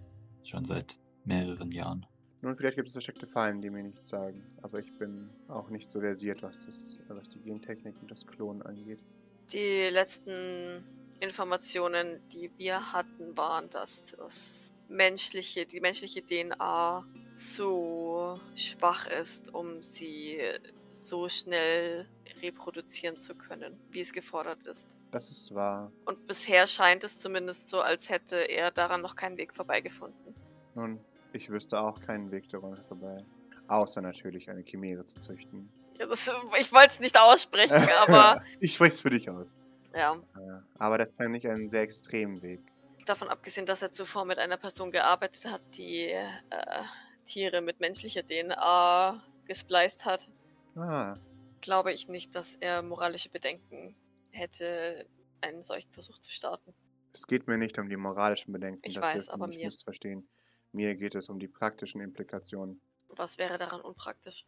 Schon 0.45 0.65
seit 0.65 0.99
mehreren 1.25 1.71
Jahren. 1.73 2.07
Nun, 2.43 2.57
vielleicht 2.57 2.77
gibt 2.77 2.89
es 2.89 2.95
versteckte 2.95 3.29
Fallen, 3.29 3.63
die 3.63 3.71
mir 3.71 3.85
nichts 3.85 4.11
sagen. 4.11 4.43
Aber 4.63 4.81
ich 4.81 4.93
bin 4.99 5.31
auch 5.47 5.71
nicht 5.71 5.89
so 5.89 6.01
versiert, 6.01 6.43
was, 6.43 6.67
das, 6.67 7.01
was 7.07 7.29
die 7.29 7.41
Gentechnik 7.41 7.95
und 8.03 8.11
das 8.11 8.27
Klonen 8.27 8.63
angeht. 8.63 8.99
Die 9.53 9.89
letzten 9.91 10.85
Informationen, 11.21 12.21
die 12.33 12.51
wir 12.57 12.93
hatten, 12.93 13.37
waren, 13.37 13.71
dass 13.71 14.03
das 14.03 14.73
menschliche, 14.89 15.67
die 15.67 15.81
menschliche 15.81 16.21
DNA 16.27 17.07
zu 17.33 18.35
schwach 18.57 19.07
ist, 19.07 19.55
um 19.55 19.81
sie 19.81 20.41
so 20.91 21.29
schnell 21.29 22.09
reproduzieren 22.43 23.21
zu 23.21 23.37
können, 23.37 23.79
wie 23.91 24.01
es 24.01 24.13
gefordert 24.13 24.65
ist. 24.65 24.97
Das 25.13 25.31
ist 25.31 25.55
wahr. 25.55 25.93
Und 26.07 26.27
bisher 26.27 26.67
scheint 26.67 27.05
es 27.05 27.19
zumindest 27.19 27.69
so, 27.69 27.81
als 27.81 28.11
hätte 28.11 28.37
er 28.37 28.73
daran 28.73 29.01
noch 29.01 29.15
keinen 29.15 29.37
Weg 29.37 29.55
vorbeigefunden. 29.55 30.35
Nun, 30.75 30.99
ich 31.35 31.49
wüsste 31.51 31.81
auch 31.81 32.01
keinen 32.01 32.31
Weg 32.31 32.49
daran 32.49 32.77
vorbei. 32.85 33.25
Außer 33.69 34.01
natürlich 34.03 34.51
eine 34.51 34.63
Chimäre 34.63 35.05
zu 35.05 35.19
züchten. 35.19 35.71
Ja, 35.99 36.07
das, 36.07 36.31
ich 36.59 36.73
wollte 36.73 36.89
es 36.89 37.01
nicht 37.01 37.19
aussprechen, 37.19 37.75
aber 38.09 38.43
ich 38.61 38.75
spreche 38.75 38.93
es 38.93 39.01
für 39.01 39.11
dich 39.11 39.29
aus. 39.31 39.57
ja, 39.95 40.17
Ja, 40.41 40.63
aber 40.79 40.99
das 40.99 41.13
fände 41.15 41.39
ich 41.39 41.49
einen 41.49 41.67
sehr 41.67 41.83
extremen 41.83 42.43
Weg. 42.43 42.61
davon 43.07 43.29
abgesehen, 43.29 43.67
dass 43.67 43.83
er 43.83 43.91
zuvor 43.93 44.25
mit 44.25 44.39
einer 44.39 44.57
Person 44.57 44.91
gearbeitet 44.91 45.45
hat, 45.47 45.63
die 45.77 46.07
äh, 46.09 46.27
Tiere 47.25 47.61
mit 47.61 47.79
menschlicher 47.81 48.23
DNA 48.27 49.23
gespleist 49.47 50.05
hat, 50.05 50.29
Ah, 50.75 51.17
glaube 51.61 51.93
ich 51.93 52.09
nicht, 52.09 52.35
dass 52.35 52.57
er 52.57 52.83
moralische 52.83 53.29
Bedenken 53.29 53.95
hätte, 54.31 55.07
einen 55.41 55.63
solchen 55.63 55.93
Versuch 55.93 56.19
zu 56.19 56.31
starten. 56.33 56.73
es 57.13 57.27
geht 57.27 57.47
mir 57.47 57.59
nicht 57.59 57.79
um 57.79 57.89
die 57.89 57.97
moralischen 57.97 58.53
Bedenken. 58.53 58.81
Ich 58.83 58.95
das 58.95 59.05
weiß, 59.15 59.29
aber 59.29 59.47
Sie 59.49 59.57
nicht 59.57 59.87
mir. 59.87 60.23
Mir 60.73 60.95
geht 60.95 61.15
es 61.15 61.29
um 61.29 61.39
die 61.39 61.49
praktischen 61.49 62.01
Implikationen. 62.01 62.81
Was 63.09 63.39
wäre 63.39 63.59
daran 63.59 63.81
unpraktisch? 63.81 64.47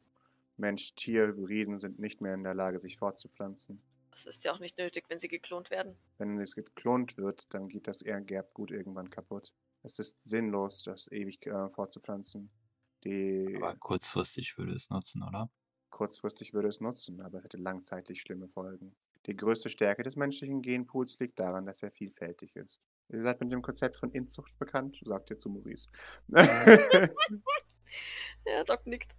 Mensch-Tier-Hybriden 0.56 1.78
sind 1.78 1.98
nicht 1.98 2.20
mehr 2.20 2.34
in 2.34 2.44
der 2.44 2.54
Lage, 2.54 2.78
sich 2.78 2.96
fortzupflanzen. 2.96 3.82
Das 4.10 4.24
ist 4.24 4.44
ja 4.44 4.52
auch 4.52 4.60
nicht 4.60 4.78
nötig, 4.78 5.04
wenn 5.08 5.18
sie 5.18 5.28
geklont 5.28 5.70
werden. 5.70 5.96
Wenn 6.18 6.38
es 6.40 6.54
geklont 6.54 7.16
wird, 7.16 7.52
dann 7.52 7.68
geht 7.68 7.88
das 7.88 8.00
Erbgut 8.00 8.70
irgendwann 8.70 9.10
kaputt. 9.10 9.52
Es 9.82 9.98
ist 9.98 10.22
sinnlos, 10.22 10.84
das 10.84 11.10
ewig 11.10 11.44
äh, 11.46 11.68
fortzupflanzen. 11.68 12.50
Die 13.02 13.54
Aber 13.56 13.76
kurzfristig 13.76 14.56
würde 14.56 14.74
es 14.74 14.88
nutzen, 14.88 15.22
oder? 15.22 15.50
kurzfristig 15.94 16.52
würde 16.52 16.68
es 16.68 16.80
nutzen, 16.80 17.20
aber 17.20 17.38
es 17.38 17.44
hätte 17.44 17.56
langzeitig 17.56 18.20
schlimme 18.20 18.48
Folgen. 18.48 18.96
Die 19.26 19.36
größte 19.36 19.70
Stärke 19.70 20.02
des 20.02 20.16
menschlichen 20.16 20.60
Genpools 20.60 21.18
liegt 21.20 21.38
daran, 21.38 21.66
dass 21.66 21.82
er 21.82 21.92
vielfältig 21.92 22.56
ist. 22.56 22.82
Ihr 23.08 23.22
seid 23.22 23.40
mit 23.40 23.52
dem 23.52 23.62
Konzept 23.62 23.96
von 23.96 24.10
Inzucht 24.12 24.58
bekannt, 24.58 25.00
sagt 25.04 25.30
ihr 25.30 25.38
zu 25.38 25.50
Maurice. 25.50 25.88
Ja, 28.46 28.62
Doc 28.64 28.86
nickt. 28.86 29.16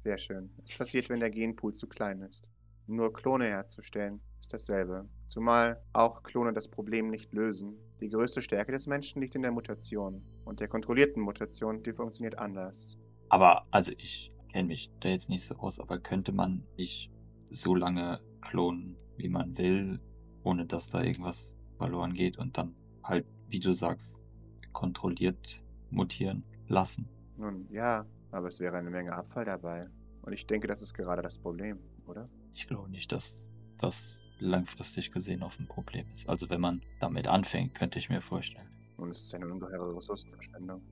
Sehr 0.00 0.18
schön. 0.18 0.50
Es 0.68 0.76
passiert, 0.76 1.08
wenn 1.08 1.20
der 1.20 1.30
Genpool 1.30 1.72
zu 1.72 1.86
klein 1.86 2.20
ist. 2.20 2.46
Nur 2.86 3.12
Klone 3.12 3.46
herzustellen 3.46 4.20
ist 4.40 4.52
dasselbe. 4.52 5.08
Zumal 5.28 5.80
auch 5.92 6.22
Klone 6.22 6.52
das 6.52 6.68
Problem 6.68 7.08
nicht 7.08 7.32
lösen. 7.32 7.76
Die 8.00 8.10
größte 8.10 8.42
Stärke 8.42 8.72
des 8.72 8.86
Menschen 8.86 9.22
liegt 9.22 9.36
in 9.36 9.42
der 9.42 9.52
Mutation. 9.52 10.22
Und 10.44 10.60
der 10.60 10.68
kontrollierten 10.68 11.22
Mutation, 11.22 11.82
die 11.82 11.92
funktioniert 11.92 12.38
anders. 12.38 12.98
Aber, 13.28 13.64
also 13.70 13.92
ich 13.96 14.32
kenne 14.52 14.68
mich 14.68 14.90
da 15.00 15.08
jetzt 15.08 15.30
nicht 15.30 15.44
so 15.44 15.54
aus, 15.56 15.80
aber 15.80 15.98
könnte 15.98 16.32
man 16.32 16.66
nicht 16.76 17.10
so 17.50 17.74
lange 17.74 18.20
klonen, 18.42 18.96
wie 19.16 19.28
man 19.28 19.56
will, 19.56 20.00
ohne 20.42 20.66
dass 20.66 20.90
da 20.90 21.02
irgendwas 21.02 21.56
verloren 21.78 22.12
geht 22.12 22.36
und 22.36 22.58
dann 22.58 22.74
halt, 23.02 23.26
wie 23.48 23.60
du 23.60 23.72
sagst, 23.72 24.24
kontrolliert 24.72 25.62
mutieren 25.90 26.44
lassen? 26.68 27.08
Nun, 27.36 27.66
ja, 27.70 28.06
aber 28.30 28.48
es 28.48 28.60
wäre 28.60 28.76
eine 28.76 28.90
Menge 28.90 29.12
Abfall 29.12 29.44
dabei. 29.44 29.88
Und 30.22 30.32
ich 30.32 30.46
denke, 30.46 30.68
das 30.68 30.82
ist 30.82 30.94
gerade 30.94 31.22
das 31.22 31.38
Problem, 31.38 31.78
oder? 32.06 32.28
Ich 32.54 32.66
glaube 32.66 32.90
nicht, 32.90 33.12
dass 33.12 33.50
das 33.78 34.24
langfristig 34.38 35.12
gesehen 35.12 35.42
auf 35.42 35.58
ein 35.58 35.66
Problem 35.66 36.06
ist. 36.14 36.28
Also 36.28 36.50
wenn 36.50 36.60
man 36.60 36.82
damit 37.00 37.26
anfängt, 37.26 37.74
könnte 37.74 37.98
ich 37.98 38.08
mir 38.08 38.20
vorstellen. 38.20 38.68
Und 38.96 39.10
es 39.10 39.24
ist 39.24 39.34
eine 39.34 39.46
ungeheure 39.46 39.96
Ressourcenverschwendung. 39.96 40.82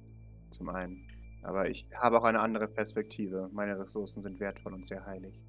Zum 0.50 0.68
einen. 0.68 1.06
Aber 1.42 1.70
ich 1.70 1.86
habe 1.96 2.18
auch 2.18 2.24
eine 2.24 2.40
andere 2.40 2.68
Perspektive. 2.68 3.48
Meine 3.52 3.78
Ressourcen 3.78 4.20
sind 4.20 4.40
wertvoll 4.40 4.74
und 4.74 4.84
sehr 4.84 5.04
heilig. 5.06 5.40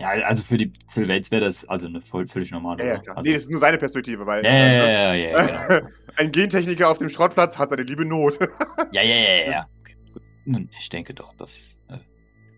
Ja, 0.00 0.08
also 0.24 0.42
für 0.42 0.56
die 0.56 0.72
Sylvains 0.86 1.30
wäre 1.30 1.44
das 1.44 1.68
also 1.68 1.86
eine 1.86 2.00
voll, 2.00 2.26
völlig 2.26 2.50
normale. 2.50 2.82
Ja, 2.82 2.94
ja, 2.94 2.98
klar. 3.00 3.18
Also, 3.18 3.28
Nee, 3.28 3.34
das 3.34 3.42
ist 3.42 3.50
nur 3.50 3.60
seine 3.60 3.76
Perspektive, 3.76 4.24
weil 4.24 4.42
ja, 4.42 4.50
ja, 4.50 4.66
ja, 4.66 5.14
ja, 5.14 5.14
ja, 5.14 5.66
genau. 5.68 5.88
ein 6.16 6.32
Gentechniker 6.32 6.88
auf 6.88 6.96
dem 6.96 7.10
Schrottplatz 7.10 7.58
hat 7.58 7.68
seine 7.68 7.82
liebe 7.82 8.06
Not. 8.06 8.38
ja, 8.92 9.02
ja, 9.02 9.14
ja, 9.14 9.44
ja, 9.44 9.50
ja. 9.50 9.68
Okay, 9.80 9.96
gut. 10.14 10.22
Nun, 10.46 10.70
ich 10.78 10.88
denke 10.88 11.12
doch, 11.12 11.34
dass 11.34 11.76
äh, 11.88 11.98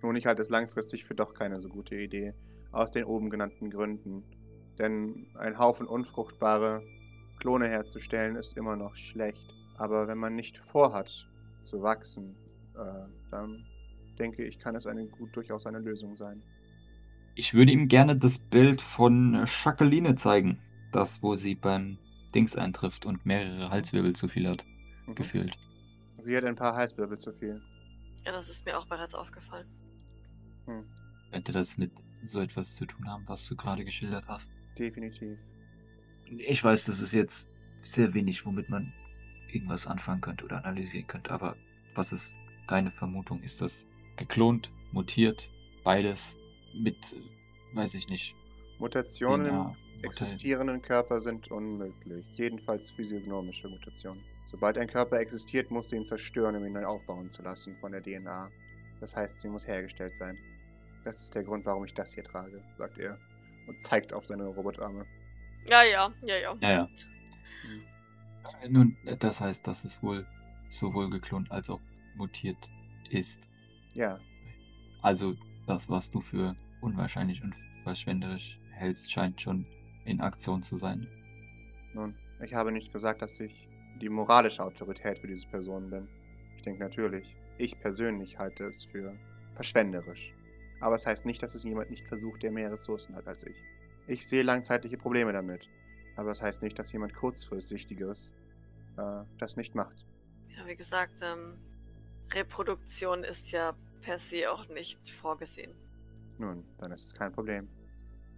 Nun, 0.02 0.14
ich 0.14 0.24
halte 0.26 0.40
es 0.40 0.50
langfristig 0.50 1.04
für 1.04 1.16
doch 1.16 1.34
keine 1.34 1.58
so 1.58 1.68
gute 1.68 1.96
Idee. 1.96 2.32
Aus 2.70 2.92
den 2.92 3.02
oben 3.02 3.28
genannten 3.28 3.70
Gründen. 3.70 4.22
Denn 4.78 5.26
ein 5.34 5.58
Haufen 5.58 5.88
unfruchtbare 5.88 6.80
Klone 7.40 7.66
herzustellen 7.66 8.36
ist 8.36 8.56
immer 8.56 8.76
noch 8.76 8.94
schlecht. 8.94 9.52
Aber 9.78 10.06
wenn 10.06 10.18
man 10.18 10.36
nicht 10.36 10.58
vorhat 10.58 11.28
zu 11.64 11.82
wachsen, 11.82 12.36
äh, 12.78 13.08
dann 13.32 13.64
denke 14.16 14.44
ich, 14.44 14.60
kann 14.60 14.76
es 14.76 14.86
eine 14.86 15.06
gut 15.08 15.34
durchaus 15.34 15.66
eine 15.66 15.80
Lösung 15.80 16.14
sein. 16.14 16.40
Ich 17.34 17.54
würde 17.54 17.72
ihm 17.72 17.88
gerne 17.88 18.16
das 18.16 18.38
Bild 18.38 18.82
von 18.82 19.46
Jacqueline 19.64 20.14
zeigen. 20.16 20.58
Das, 20.92 21.22
wo 21.22 21.34
sie 21.34 21.54
beim 21.54 21.98
Dings 22.34 22.56
eintrifft 22.56 23.06
und 23.06 23.24
mehrere 23.24 23.70
Halswirbel 23.70 24.12
zu 24.14 24.28
viel 24.28 24.48
hat, 24.48 24.64
Mhm. 25.06 25.14
gefühlt. 25.14 25.58
Sie 26.22 26.36
hat 26.36 26.44
ein 26.44 26.56
paar 26.56 26.74
Halswirbel 26.74 27.18
zu 27.18 27.32
viel. 27.32 27.60
Ja, 28.24 28.32
das 28.32 28.48
ist 28.48 28.64
mir 28.66 28.78
auch 28.78 28.86
bereits 28.86 29.14
aufgefallen. 29.14 29.66
Könnte 31.30 31.52
das 31.52 31.76
mit 31.78 31.90
so 32.22 32.40
etwas 32.40 32.74
zu 32.74 32.86
tun 32.86 33.08
haben, 33.08 33.24
was 33.26 33.48
du 33.48 33.56
gerade 33.56 33.84
geschildert 33.84 34.24
hast? 34.28 34.52
Definitiv. 34.78 35.38
Ich 36.26 36.62
weiß, 36.62 36.84
das 36.84 37.00
ist 37.00 37.12
jetzt 37.12 37.48
sehr 37.82 38.14
wenig, 38.14 38.46
womit 38.46 38.68
man 38.68 38.92
irgendwas 39.48 39.86
anfangen 39.86 40.20
könnte 40.20 40.44
oder 40.44 40.58
analysieren 40.58 41.06
könnte, 41.06 41.30
aber 41.30 41.56
was 41.94 42.12
ist 42.12 42.36
deine 42.68 42.90
Vermutung? 42.90 43.42
Ist 43.42 43.60
das 43.60 43.88
geklont, 44.16 44.70
mutiert, 44.92 45.50
beides 45.84 46.36
mit, 46.74 47.16
weiß 47.74 47.94
ich 47.94 48.08
nicht, 48.08 48.34
Mutationen 48.78 49.46
im 49.46 49.76
existierenden 50.02 50.82
Körper 50.82 51.18
sind 51.18 51.50
unmöglich. 51.50 52.26
Jedenfalls 52.34 52.90
physiognomische 52.90 53.68
Mutationen. 53.68 54.22
Sobald 54.44 54.76
ein 54.76 54.88
Körper 54.88 55.20
existiert, 55.20 55.70
musst 55.70 55.92
du 55.92 55.96
ihn 55.96 56.04
zerstören, 56.04 56.56
um 56.56 56.64
ihn 56.66 56.72
neu 56.72 56.84
aufbauen 56.84 57.30
zu 57.30 57.42
lassen 57.42 57.76
von 57.76 57.92
der 57.92 58.02
DNA. 58.02 58.50
Das 59.00 59.14
heißt, 59.16 59.38
sie 59.38 59.48
muss 59.48 59.66
hergestellt 59.66 60.16
sein. 60.16 60.36
Das 61.04 61.22
ist 61.22 61.34
der 61.34 61.44
Grund, 61.44 61.64
warum 61.66 61.84
ich 61.84 61.94
das 61.94 62.14
hier 62.14 62.24
trage, 62.24 62.62
sagt 62.76 62.98
er 62.98 63.18
und 63.66 63.80
zeigt 63.80 64.12
auf 64.12 64.26
seine 64.26 64.46
Robotarme. 64.46 65.06
Ja, 65.68 65.82
ja, 65.84 66.12
ja, 66.22 66.36
ja. 66.36 66.56
Ja, 66.60 66.70
ja. 66.70 66.88
Nun, 68.68 68.96
das 69.20 69.40
heißt, 69.40 69.66
dass 69.66 69.84
es 69.84 70.02
wohl 70.02 70.26
sowohl 70.70 71.10
geklont 71.10 71.50
als 71.50 71.70
auch 71.70 71.80
mutiert 72.16 72.56
ist. 73.10 73.48
Ja, 73.94 74.18
Also, 75.02 75.36
das, 75.66 75.88
was 75.88 76.10
du 76.10 76.20
für 76.20 76.56
unwahrscheinlich 76.80 77.42
und 77.42 77.54
verschwenderisch 77.82 78.58
hältst, 78.70 79.10
scheint 79.12 79.40
schon 79.40 79.66
in 80.04 80.20
Aktion 80.20 80.62
zu 80.62 80.76
sein. 80.76 81.06
nun, 81.94 82.14
ich 82.40 82.54
habe 82.54 82.72
nicht 82.72 82.92
gesagt, 82.92 83.22
dass 83.22 83.38
ich 83.38 83.68
die 84.00 84.08
moralische 84.08 84.64
Autorität 84.64 85.18
für 85.20 85.28
diese 85.28 85.46
Person 85.46 85.90
bin. 85.90 86.08
Ich 86.56 86.62
denke 86.62 86.82
natürlich, 86.82 87.36
ich 87.58 87.78
persönlich 87.78 88.38
halte 88.38 88.64
es 88.66 88.82
für 88.82 89.14
verschwenderisch. 89.54 90.32
Aber 90.80 90.96
es 90.96 91.06
heißt 91.06 91.26
nicht, 91.26 91.42
dass 91.42 91.54
es 91.54 91.62
jemand 91.62 91.90
nicht 91.90 92.08
versucht, 92.08 92.42
der 92.42 92.50
mehr 92.50 92.72
Ressourcen 92.72 93.14
hat 93.14 93.28
als 93.28 93.44
ich. 93.46 93.56
Ich 94.08 94.26
sehe 94.26 94.42
langzeitliche 94.42 94.96
Probleme 94.96 95.32
damit. 95.32 95.68
Aber 96.16 96.30
es 96.32 96.42
heißt 96.42 96.62
nicht, 96.62 96.78
dass 96.78 96.92
jemand 96.92 97.14
kurzfristiges 97.14 98.32
äh, 98.96 99.22
das 99.38 99.56
nicht 99.56 99.74
macht. 99.74 100.04
Ja, 100.48 100.66
wie 100.66 100.76
gesagt, 100.76 101.20
ähm, 101.22 101.54
Reproduktion 102.32 103.24
ist 103.24 103.52
ja 103.52 103.74
per 104.02 104.18
se 104.18 104.50
auch 104.50 104.68
nicht 104.68 105.10
vorgesehen. 105.10 105.72
Nun, 106.38 106.64
dann 106.78 106.92
ist 106.92 107.04
es 107.06 107.14
kein 107.14 107.32
Problem. 107.32 107.68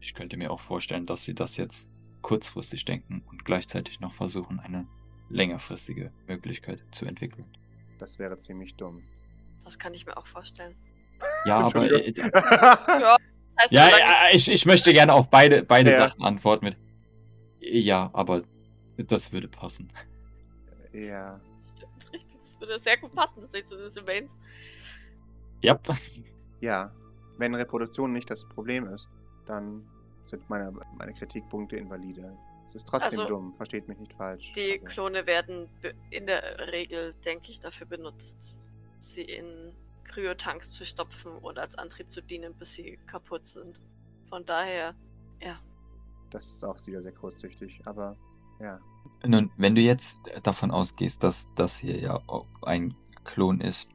Ich 0.01 0.15
könnte 0.15 0.37
mir 0.37 0.51
auch 0.51 0.61
vorstellen, 0.61 1.07
dass 1.07 1.25
sie 1.25 1.35
das 1.35 1.57
jetzt 1.57 1.89
kurzfristig 2.23 2.85
denken 2.85 3.23
und 3.31 3.45
gleichzeitig 3.45 4.01
noch 4.01 4.13
versuchen, 4.13 4.61
eine 4.61 4.87
längerfristige 5.31 6.13
Möglichkeit 6.27 6.83
zu 6.91 7.07
entwickeln. 7.07 7.47
Das 7.99 8.19
wäre 8.19 8.37
ziemlich 8.37 8.75
dumm. 8.77 9.03
Das 9.65 9.79
kann 9.79 9.95
ich 9.95 10.05
mir 10.07 10.17
auch 10.17 10.27
vorstellen. 10.27 10.77
Ja, 11.47 11.59
aber 11.61 11.91
äh. 11.91 12.11
Ja, 12.17 13.17
das 13.57 13.63
heißt, 13.65 13.73
ja, 13.73 13.99
ja, 13.99 14.15
ich, 14.33 14.51
ich 14.51 14.67
möchte 14.67 14.93
gerne 14.93 15.13
auf 15.15 15.31
beide, 15.31 15.63
beide 15.63 15.91
Ja. 15.93 16.09
Sachen 16.09 16.23
antworten 16.23 16.65
mit 16.67 16.77
Ja, 17.61 18.11
aber 18.13 18.43
das 18.97 19.33
würde 19.33 19.49
passen. 19.49 19.91
ja. 20.93 21.41
Stimmt, 21.63 22.13
richtig. 22.13 22.39
Das 22.41 22.61
würde 22.61 22.79
sehr 22.79 22.99
gut 22.99 23.13
passen, 23.15 23.41
das 23.41 23.51
ist 23.55 23.69
zu 23.69 23.77
den 23.77 23.91
Sylvains. 23.91 24.33
Ja. 25.65 25.79
Ja, 26.61 26.93
wenn 27.39 27.55
Reproduktion 27.55 28.13
nicht 28.13 28.31
das 28.31 28.49
Problem 28.49 28.87
ist, 28.89 29.09
dann 29.47 29.85
sind 30.25 30.49
meine, 30.49 30.73
meine 30.99 31.13
Kritikpunkte 31.13 31.77
invalide. 31.77 32.37
Es 32.65 32.75
ist 32.75 32.89
trotzdem 32.89 33.21
Also, 33.21 33.29
dumm, 33.29 33.53
versteht 33.53 33.87
mich 33.89 33.99
nicht 33.99 34.13
falsch. 34.15 34.53
Die 34.55 34.79
aber- 34.81 34.89
Klone 34.89 35.27
werden 35.27 35.69
in 36.11 36.27
der 36.27 36.73
Regel, 36.73 37.15
denke 37.25 37.51
ich, 37.51 37.61
dafür 37.61 37.87
benutzt, 37.87 38.61
sie 39.01 39.23
in 39.23 39.73
Kryotanks 40.05 40.71
zu 40.71 40.87
stopfen 40.87 41.33
oder 41.39 41.63
als 41.63 41.75
Antrieb 41.75 42.11
zu 42.11 42.23
dienen, 42.23 42.55
bis 42.55 42.75
sie 42.75 42.99
kaputt 43.07 43.47
sind. 43.47 43.81
Von 44.31 44.45
daher, 44.47 44.95
Das 46.31 46.51
ist 46.51 46.65
auch 46.65 46.77
wieder 46.87 47.01
sehr 47.03 47.13
kurzsichtig, 47.13 47.81
aber 47.85 48.17
ja. 48.59 48.81
Nun, 49.25 49.51
wenn 49.57 49.75
du 49.77 49.81
jetzt 49.81 50.19
davon 50.43 50.71
ausgehst, 50.73 51.23
dass 51.23 51.49
das 51.55 51.77
hier 51.79 51.99
ja 52.01 52.21
auch 52.27 52.47
ein 52.63 52.97
Klon 53.25 53.61
ist, 53.61 53.89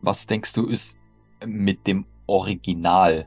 was 0.00 0.26
denkst 0.26 0.52
du 0.52 0.66
ist 0.68 0.96
mit 1.44 1.86
dem 1.86 2.06
Original 2.26 3.26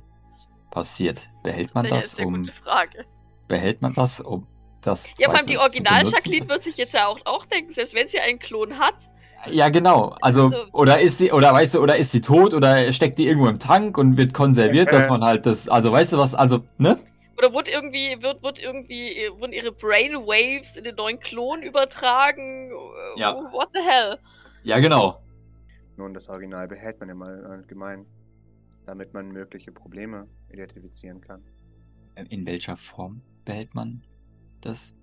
passiert? 0.72 1.22
Behält 1.44 1.74
man 1.76 1.88
das 1.88 1.92
ist 1.92 1.94
eine 1.94 2.02
das, 2.02 2.12
sehr 2.16 2.28
um 2.28 2.34
gute 2.36 2.52
Frage. 2.54 3.06
behält 3.48 3.82
man 3.82 3.94
das, 3.94 4.20
um 4.22 4.48
das 4.82 5.10
Ja, 5.18 5.30
vor 5.30 5.38
allem 5.38 5.46
die 5.46 5.54
weiter 5.56 5.60
zu 5.60 5.72
Original 5.78 6.00
benutzen? 6.00 6.16
Jacqueline 6.16 6.50
wird 6.50 6.64
sich 6.64 6.78
jetzt 6.78 6.94
ja 6.94 7.08
auch, 7.08 7.20
auch 7.26 7.46
denken, 7.46 7.72
selbst 7.72 7.94
wenn 7.96 8.08
sie 8.08 8.20
einen 8.20 8.40
Klon 8.40 8.80
hat, 8.80 8.96
Ja, 9.52 9.68
genau. 9.70 10.16
Also, 10.22 10.44
Also- 10.46 10.66
oder 10.72 11.00
ist 11.02 11.18
sie, 11.18 11.32
oder 11.34 11.52
weißt 11.54 11.76
du, 11.76 11.82
oder 11.82 11.98
ist 11.98 12.12
sie 12.14 12.22
tot 12.22 12.54
oder 12.54 12.92
steckt 12.94 13.20
die 13.20 13.28
irgendwo 13.28 13.48
im 13.50 13.60
Tank 13.60 13.98
und 13.98 14.16
wird 14.16 14.34
konserviert, 14.34 14.92
dass 14.92 15.10
man 15.10 15.22
halt 15.24 15.46
das, 15.46 15.68
also 15.68 15.92
weißt 15.92 16.14
du 16.14 16.18
was, 16.18 16.34
also, 16.34 16.62
ne? 16.78 16.98
oder 17.38 17.54
wird 17.54 17.68
irgendwie, 17.68 18.22
wird, 18.22 18.42
wird 18.42 18.60
irgendwie, 18.64 19.10
äh, 19.18 19.32
wurden 19.38 19.52
ihre 19.52 19.72
Brainwaves 19.74 20.78
in 20.78 20.84
den 20.86 20.96
neuen 20.96 21.20
Klon 21.20 21.62
übertragen? 21.62 22.72
Äh, 22.72 23.20
Ja. 23.20 23.34
What 23.52 23.70
the 23.74 23.82
hell? 23.82 24.18
Ja, 24.64 24.80
genau. 24.80 25.20
Nun, 25.96 26.14
das 26.14 26.30
Original 26.30 26.68
behält 26.68 27.00
man 27.00 27.10
immer 27.10 27.28
allgemein, 27.28 28.06
damit 28.86 29.14
man 29.14 29.28
mögliche 29.30 29.72
Probleme 29.72 30.28
identifizieren 30.50 31.22
kann. 31.22 31.44
In 32.30 32.46
welcher 32.46 32.78
Form 32.78 33.22
behält 33.46 33.74
man 33.76 34.04
das? 34.62 34.94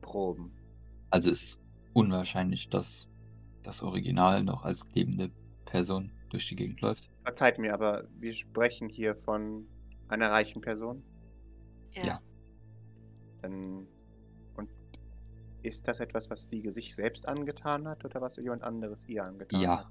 Proben. 0.00 0.52
Also 1.10 1.30
es 1.30 1.42
ist 1.42 1.60
unwahrscheinlich, 1.92 2.68
dass 2.68 3.08
das 3.62 3.82
Original 3.82 4.42
noch 4.42 4.64
als 4.64 4.92
lebende 4.94 5.30
Person 5.64 6.10
durch 6.30 6.48
die 6.48 6.56
Gegend 6.56 6.80
läuft. 6.80 7.10
Verzeiht 7.24 7.58
mir, 7.58 7.74
aber 7.74 8.08
wir 8.18 8.32
sprechen 8.32 8.88
hier 8.88 9.14
von 9.14 9.68
einer 10.08 10.30
reichen 10.30 10.60
Person. 10.60 11.04
Ja. 11.94 12.20
Dann, 13.42 13.86
und 14.56 14.70
ist 15.62 15.86
das 15.86 16.00
etwas, 16.00 16.30
was 16.30 16.48
sie 16.48 16.66
sich 16.68 16.94
selbst 16.94 17.28
angetan 17.28 17.86
hat 17.86 18.04
oder 18.04 18.20
was 18.20 18.36
jemand 18.36 18.62
anderes 18.62 19.06
ihr 19.08 19.24
angetan 19.24 19.60
Ja. 19.60 19.78
hat? 19.78 19.86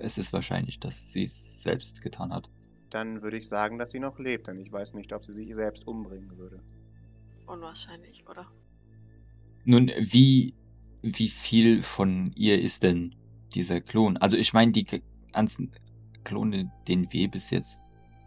Es 0.00 0.18
ist 0.18 0.32
wahrscheinlich, 0.32 0.80
dass 0.80 1.12
sie 1.12 1.24
es 1.24 1.62
selbst 1.62 2.02
getan 2.02 2.32
hat. 2.32 2.48
Dann 2.90 3.22
würde 3.22 3.36
ich 3.36 3.48
sagen, 3.48 3.78
dass 3.78 3.90
sie 3.92 4.00
noch 4.00 4.18
lebt, 4.18 4.48
denn 4.48 4.58
ich 4.58 4.72
weiß 4.72 4.94
nicht, 4.94 5.12
ob 5.12 5.24
sie 5.24 5.32
sich 5.32 5.54
selbst 5.54 5.86
umbringen 5.86 6.36
würde. 6.36 6.60
Unwahrscheinlich, 7.46 8.28
oder? 8.28 8.46
Nun, 9.64 9.90
wie, 9.98 10.54
wie 11.02 11.28
viel 11.28 11.82
von 11.82 12.32
ihr 12.34 12.60
ist 12.60 12.82
denn 12.82 13.14
dieser 13.54 13.80
Klon? 13.80 14.16
Also 14.16 14.36
ich 14.36 14.52
meine, 14.52 14.72
die 14.72 14.86
ganzen 15.32 15.70
Klone, 16.24 16.70
denen 16.88 17.12
wir 17.12 17.28
bis 17.30 17.50
jetzt 17.50 17.78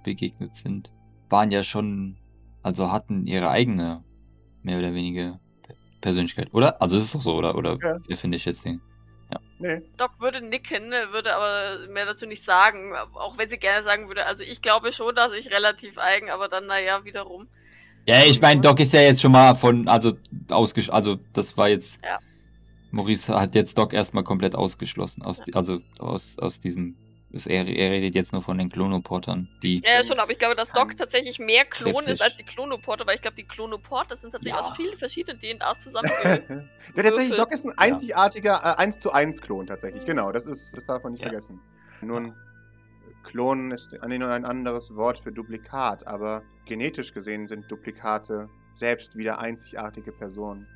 begegnet 0.04 0.56
sind, 0.56 0.92
waren 1.30 1.52
ja 1.52 1.64
schon, 1.64 2.18
also 2.62 2.92
hatten 2.92 3.26
ihre 3.26 3.50
eigene, 3.50 4.04
mehr 4.62 4.80
oder 4.80 4.94
weniger 4.94 5.40
Persönlichkeit, 6.02 6.54
oder? 6.54 6.82
Also 6.82 6.98
ist 6.98 7.06
es 7.06 7.12
doch 7.12 7.22
so, 7.22 7.34
oder? 7.36 7.56
Oder 7.56 7.78
Ja. 7.82 7.98
wie 8.08 8.16
finde 8.16 8.38
ich 8.38 8.46
jetzt 8.46 8.66
den? 8.66 8.82
Nee, 9.64 9.82
Doc 9.96 10.20
würde 10.20 10.42
nicken, 10.42 10.92
würde 11.12 11.34
aber 11.34 11.88
mehr 11.88 12.06
dazu 12.06 12.26
nicht 12.26 12.44
sagen, 12.44 12.94
auch 13.14 13.38
wenn 13.38 13.50
sie 13.50 13.58
gerne 13.58 13.82
sagen 13.82 14.10
würde. 14.10 14.26
Also 14.26 14.44
ich 14.44 14.62
glaube 14.62 14.92
schon, 14.92 15.16
dass 15.16 15.32
ich 15.32 15.52
relativ 15.52 15.98
eigen, 15.98 16.30
aber 16.30 16.50
dann 16.50 16.66
naja, 16.66 17.06
wiederum. 17.06 17.48
Ja, 18.06 18.26
ich 18.26 18.42
meine, 18.42 18.60
Doc 18.60 18.82
ist 18.82 18.92
ja 18.92 19.00
jetzt 19.00 19.22
schon 19.22 19.32
mal 19.32 19.56
von, 19.56 19.88
also 19.88 20.18
ausgesch, 20.50 20.90
also 20.90 21.18
das 21.32 21.56
war 21.56 21.70
jetzt, 21.70 21.98
Ja. 22.04 22.20
Maurice 22.92 23.34
hat 23.34 23.56
jetzt 23.56 23.78
Doc 23.78 23.94
erstmal 23.94 24.26
komplett 24.26 24.54
ausgeschlossen, 24.54 25.24
aus, 25.24 25.42
also 25.54 25.80
aus, 25.98 26.38
aus 26.40 26.60
diesem, 26.60 26.98
er, 27.34 27.68
er 27.68 27.92
redet 27.92 28.14
jetzt 28.16 28.32
nur 28.32 28.42
von 28.44 28.58
den 28.58 28.70
Klonoportern, 28.70 29.50
die, 29.64 29.82
Ja, 29.84 29.94
ja, 29.96 30.04
schon, 30.04 30.20
aber 30.20 30.32
ich 30.32 30.38
glaube, 30.40 30.56
dass 30.56 30.72
Doc 30.72 30.96
tatsächlich 30.96 31.40
mehr 31.40 31.66
Klon 31.66 31.94
Krebsig. 31.94 32.14
ist 32.14 32.22
als 32.22 32.38
die 32.38 32.44
Klonoporter, 32.44 33.08
weil 33.08 33.16
ich 33.16 33.22
glaube, 33.22 33.36
die 33.36 33.46
Klonoporter 33.46 34.16
sind 34.16 34.32
tatsächlich 34.32 34.54
Ja. 34.62 34.70
aus 34.70 34.76
vielen 34.76 34.96
verschiedenen 34.96 35.40
DNAs 35.40 35.80
zusammengehört. 35.80 36.44
ja, 36.96 37.04
tatsächlich. 37.04 37.36
Doc 37.36 37.52
ist 37.52 37.66
ein 37.66 37.78
einzigartiger 37.78 38.62
äh, 38.64 38.78
1 38.82 39.00
zu 39.00 39.12
1 39.12 39.42
Klon 39.42 39.66
tatsächlich. 39.66 40.04
Mhm. 40.04 40.08
Genau, 40.08 40.32
das 40.32 40.46
ist, 40.46 40.78
das 40.78 40.86
darf 40.86 41.04
man 41.04 41.14
nicht 41.14 41.22
Ja. 41.22 41.28
vergessen. 41.30 41.60
Nun, 42.02 42.36
Klon 43.24 43.72
ist 43.72 44.00
an 44.02 44.18
nur 44.18 44.30
ein 44.30 44.46
anderes 44.46 44.96
Wort 44.96 45.18
für 45.18 45.32
Duplikat, 45.32 46.06
aber 46.06 46.44
genetisch 46.66 47.14
gesehen 47.14 47.48
sind 47.48 47.72
Duplikate 47.72 48.50
selbst 48.72 49.16
wieder 49.18 49.40
einzigartige 49.40 50.12
Personen. 50.12 50.68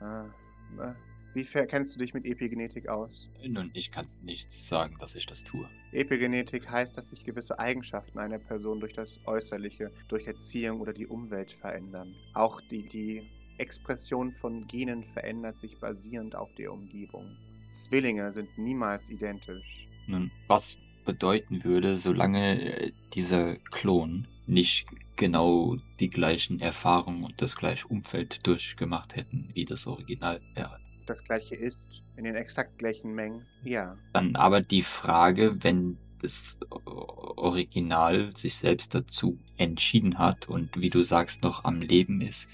Äh, 0.00 0.82
äh, 0.82 0.94
wie 1.34 1.44
kennst 1.44 1.94
du 1.94 1.98
dich 1.98 2.14
mit 2.14 2.24
Epigenetik 2.24 2.88
aus? 2.88 3.30
nun, 3.46 3.70
ich 3.74 3.90
kann 3.90 4.06
nichts 4.22 4.68
sagen, 4.68 4.96
dass 4.98 5.14
ich 5.14 5.26
das 5.26 5.44
tue. 5.44 5.68
Epigenetik 5.92 6.68
heißt, 6.70 6.96
dass 6.96 7.10
sich 7.10 7.24
gewisse 7.24 7.58
Eigenschaften 7.58 8.18
einer 8.18 8.38
Person 8.38 8.80
durch 8.80 8.94
das 8.94 9.20
Äußerliche, 9.26 9.90
durch 10.08 10.26
Erziehung 10.26 10.80
oder 10.80 10.92
die 10.92 11.06
Umwelt 11.06 11.52
verändern. 11.52 12.14
Auch 12.34 12.60
die, 12.60 12.86
die 12.86 13.30
Expression 13.58 14.32
von 14.32 14.66
Genen 14.66 15.02
verändert 15.02 15.58
sich 15.58 15.78
basierend 15.78 16.34
auf 16.34 16.52
der 16.54 16.72
Umgebung. 16.72 17.36
Zwillinge 17.70 18.32
sind 18.32 18.56
niemals 18.56 19.10
identisch. 19.10 19.88
Nun, 20.06 20.30
was 20.46 20.78
bedeuten 21.04 21.64
würde, 21.64 21.98
solange 21.98 22.60
äh, 22.60 22.92
dieser 23.14 23.56
Klon 23.56 24.26
nicht 24.46 24.86
genau 25.16 25.76
die 26.00 26.08
gleichen 26.08 26.60
Erfahrungen 26.60 27.24
und 27.24 27.40
das 27.42 27.56
gleiche 27.56 27.86
Umfeld 27.88 28.46
durchgemacht 28.46 29.16
hätten, 29.16 29.50
wie 29.52 29.64
das 29.64 29.86
Original 29.86 30.40
wäre. 30.54 30.78
Das 31.08 31.24
gleiche 31.24 31.54
ist 31.54 32.02
in 32.16 32.24
den 32.24 32.34
exakt 32.34 32.78
gleichen 32.78 33.14
Mengen. 33.14 33.46
Ja. 33.64 33.96
Dann 34.12 34.36
aber 34.36 34.60
die 34.60 34.82
Frage, 34.82 35.56
wenn 35.64 35.96
das 36.20 36.58
Original 36.84 38.36
sich 38.36 38.56
selbst 38.56 38.94
dazu 38.94 39.38
entschieden 39.56 40.18
hat 40.18 40.48
und 40.48 40.78
wie 40.78 40.90
du 40.90 41.02
sagst 41.02 41.42
noch 41.42 41.64
am 41.64 41.80
Leben 41.80 42.20
ist, 42.20 42.50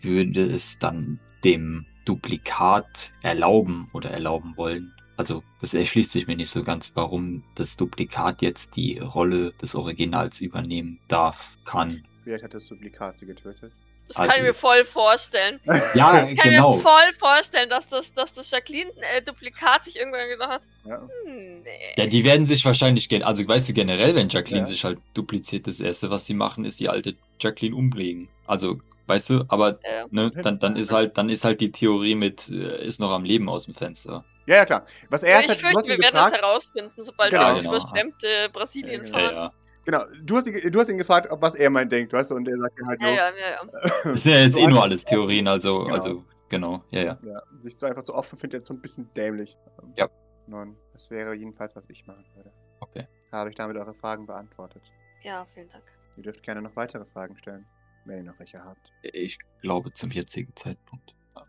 würde 0.00 0.44
es 0.46 0.78
dann 0.78 1.20
dem 1.44 1.84
Duplikat 2.06 3.12
erlauben 3.20 3.90
oder 3.92 4.10
erlauben 4.10 4.56
wollen. 4.56 4.94
Also 5.18 5.42
das 5.60 5.74
erschließt 5.74 6.12
sich 6.12 6.26
mir 6.26 6.36
nicht 6.36 6.50
so 6.50 6.62
ganz, 6.62 6.92
warum 6.94 7.42
das 7.56 7.76
Duplikat 7.76 8.40
jetzt 8.40 8.76
die 8.76 8.98
Rolle 8.98 9.52
des 9.60 9.74
Originals 9.74 10.40
übernehmen 10.40 11.00
darf, 11.08 11.58
kann. 11.66 12.04
Vielleicht 12.22 12.44
hat 12.44 12.54
das 12.54 12.68
Duplikat 12.68 13.18
sie 13.18 13.26
getötet. 13.26 13.72
Das 14.08 14.16
kann 14.16 14.30
ich 14.36 14.42
mir 14.42 14.54
voll 14.54 14.84
vorstellen. 14.84 15.60
Ja, 15.94 16.22
Das 16.24 16.34
kann 16.38 16.52
ich 16.52 16.58
mir 16.58 16.62
voll 16.80 17.12
vorstellen, 17.18 17.68
dass 17.68 17.88
das, 17.88 18.12
dass 18.14 18.32
das 18.32 18.50
Jacqueline-Duplikat 18.50 19.84
sich 19.84 19.96
irgendwann 19.96 20.28
gedacht 20.28 20.50
hat, 20.50 20.62
Ja. 20.84 21.00
hm, 21.24 21.62
nee. 21.62 21.94
Ja, 21.96 22.06
die 22.06 22.24
werden 22.24 22.46
sich 22.46 22.64
wahrscheinlich, 22.64 23.08
also 23.24 23.46
weißt 23.46 23.68
du, 23.68 23.72
generell, 23.72 24.14
wenn 24.14 24.28
Jacqueline 24.28 24.60
Ja. 24.60 24.66
sich 24.66 24.84
halt 24.84 24.98
dupliziert, 25.14 25.66
das 25.66 25.80
erste, 25.80 26.10
was 26.10 26.26
sie 26.26 26.34
machen, 26.34 26.64
ist 26.64 26.80
die 26.80 26.88
alte 26.88 27.14
Jacqueline 27.40 27.76
umlegen. 27.76 28.28
Also, 28.46 28.78
weißt 29.06 29.30
du, 29.30 29.44
aber 29.48 29.78
Ja. 29.84 30.06
ne, 30.10 30.30
dann, 30.42 30.58
dann 30.58 30.76
ist 30.76 30.92
halt, 30.92 31.18
dann 31.18 31.28
ist 31.28 31.44
halt 31.44 31.60
die 31.60 31.70
Theorie 31.72 32.14
mit, 32.14 32.48
äh, 32.48 32.84
ist 32.86 33.00
noch 33.00 33.10
am 33.10 33.24
Leben 33.24 33.48
aus 33.48 33.64
dem 33.66 33.74
Fenster. 33.74 34.24
Ja, 34.46 34.56
ja, 34.56 34.64
klar. 34.64 34.84
Was 35.10 35.22
er 35.22 35.40
ich 35.42 35.48
hat, 35.50 35.56
du 35.56 35.60
fürchte, 35.60 35.82
wir 35.88 35.98
werden 35.98 36.00
das 36.00 36.24
gefragt, 36.24 36.36
herausfinden, 36.42 37.02
sobald 37.02 37.30
Genau. 37.30 37.48
wir 37.54 37.60
Genau. 37.62 37.70
überschwemmte 37.76 38.48
Brasilien 38.50 39.04
Ja, 39.04 39.10
fahren. 39.10 39.50
Genau, 39.88 40.04
du 40.22 40.36
hast, 40.36 40.46
ihn, 40.46 40.70
du 40.70 40.78
hast 40.80 40.88
ihn 40.90 40.98
gefragt, 40.98 41.30
ob 41.30 41.40
was 41.40 41.54
er 41.54 41.70
meint 41.70 41.90
denkt, 41.90 42.12
weißt 42.12 42.30
du, 42.30 42.34
und 42.36 42.46
er 42.46 42.58
sagt 42.58 42.78
halt 42.86 43.00
Ja, 43.00 43.06
nur, 43.08 43.16
ja, 43.16 43.30
ja, 43.30 43.50
ja. 43.50 43.80
Das 44.12 44.22
sind 44.22 44.32
ja 44.32 44.40
jetzt 44.40 44.54
So 44.54 44.60
eh 44.60 44.66
nur 44.66 44.82
alles 44.82 45.04
Theorien, 45.04 45.48
also, 45.48 45.84
Genau. 45.84 45.94
also, 45.94 46.24
genau, 46.50 46.84
ja, 46.90 47.02
ja. 47.02 47.18
ja, 47.22 47.42
sich 47.60 47.76
so 47.76 47.86
einfach 47.86 48.04
so 48.04 48.14
offen 48.14 48.38
findet, 48.38 48.58
jetzt 48.60 48.68
so 48.68 48.74
ein 48.74 48.80
bisschen 48.80 49.08
dämlich. 49.14 49.56
Ja. 49.96 50.08
Nun, 50.46 50.76
das 50.92 51.10
wäre 51.10 51.34
jedenfalls, 51.34 51.74
was 51.76 51.88
ich 51.90 52.06
machen 52.06 52.24
würde. 52.34 52.52
Okay. 52.80 53.06
Habe 53.32 53.50
ich 53.50 53.56
damit 53.56 53.76
eure 53.76 53.94
Fragen 53.94 54.26
beantwortet. 54.26 54.82
Ja, 55.22 55.46
vielen 55.52 55.68
Dank. 55.70 55.84
Ihr 56.16 56.22
dürft 56.22 56.42
gerne 56.42 56.62
noch 56.62 56.74
weitere 56.76 57.04
Fragen 57.06 57.36
stellen, 57.38 57.66
wenn 58.04 58.18
ihr 58.18 58.24
noch 58.24 58.38
welche 58.38 58.62
habt. 58.64 58.92
Ich 59.02 59.38
glaube, 59.62 59.92
zum 59.94 60.10
jetzigen 60.10 60.54
Zeitpunkt 60.56 61.14
äh, 61.36 61.40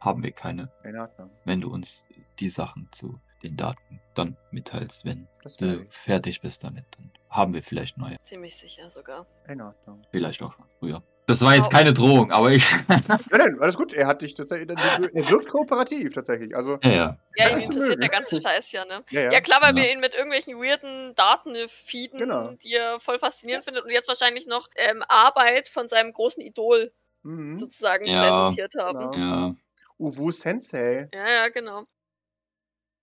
haben 0.00 0.22
wir 0.22 0.32
keine, 0.32 0.70
In 0.84 0.98
Ordnung. 0.98 1.30
wenn 1.44 1.60
du 1.60 1.70
uns 1.72 2.04
die 2.38 2.48
Sachen 2.48 2.88
zu 2.90 3.18
den 3.42 3.56
Daten 3.56 4.00
dann 4.14 4.36
mitteilst, 4.50 5.04
wenn 5.04 5.28
Das 5.42 5.56
du 5.56 5.86
fertig 5.90 6.40
bist 6.40 6.62
damit, 6.64 6.84
dann 6.96 7.10
haben 7.30 7.54
wir 7.54 7.62
vielleicht 7.62 7.96
neue. 7.98 8.20
Ziemlich 8.22 8.56
sicher 8.56 8.90
sogar. 8.90 9.26
in 9.48 9.60
Ordnung. 9.60 10.02
Vielleicht 10.10 10.42
auch 10.42 10.52
schon 10.54 10.64
früher. 10.78 11.02
Das 11.26 11.42
war 11.42 11.54
jetzt 11.54 11.70
keine 11.70 11.94
Drohung, 11.94 12.32
aber 12.32 12.50
ich. 12.50 12.66
Nein, 12.88 13.02
nein, 13.30 13.56
alles 13.60 13.76
gut. 13.76 13.94
Er 13.94 14.08
hat 14.08 14.20
dich 14.22 14.34
tatsächlich. 14.34 14.68
Er 14.76 15.30
wirkt 15.30 15.48
kooperativ 15.48 16.12
tatsächlich. 16.12 16.56
Also, 16.56 16.78
ja, 16.82 16.90
ja. 16.90 16.96
Ja, 16.96 17.18
Ja, 17.36 17.48
ihn 17.50 17.60
interessiert 17.60 17.88
mögen. 17.88 18.00
der 18.00 18.08
ganze 18.08 18.42
Scheiß 18.42 18.72
ja, 18.72 18.84
ne? 18.84 19.04
ja, 19.10 19.20
ja. 19.20 19.32
Ja, 19.34 19.40
klar, 19.40 19.62
weil 19.62 19.76
Ja. 19.76 19.82
wir 19.84 19.92
ihn 19.92 20.00
mit 20.00 20.12
irgendwelchen 20.14 20.56
weirden 20.56 21.14
Daten 21.14 21.54
feeden, 21.68 22.18
Genau. 22.18 22.48
die 22.64 22.72
er 22.74 22.98
voll 22.98 23.20
faszinierend 23.20 23.64
findet 23.64 23.84
und 23.84 23.90
jetzt 23.92 24.08
wahrscheinlich 24.08 24.48
noch 24.48 24.66
ähm, 24.74 25.04
Arbeit 25.06 25.68
von 25.68 25.86
seinem 25.86 26.12
großen 26.12 26.42
Idol 26.42 26.92
Mhm. 27.22 27.58
sozusagen 27.58 28.06
Ja, 28.06 28.28
präsentiert 28.28 28.74
haben. 28.76 29.12
genau. 29.12 29.14
ja. 29.48 29.54
Uwu 29.98 30.32
Sensei. 30.32 31.08
Ja, 31.14 31.28
ja, 31.30 31.48
genau. 31.50 31.84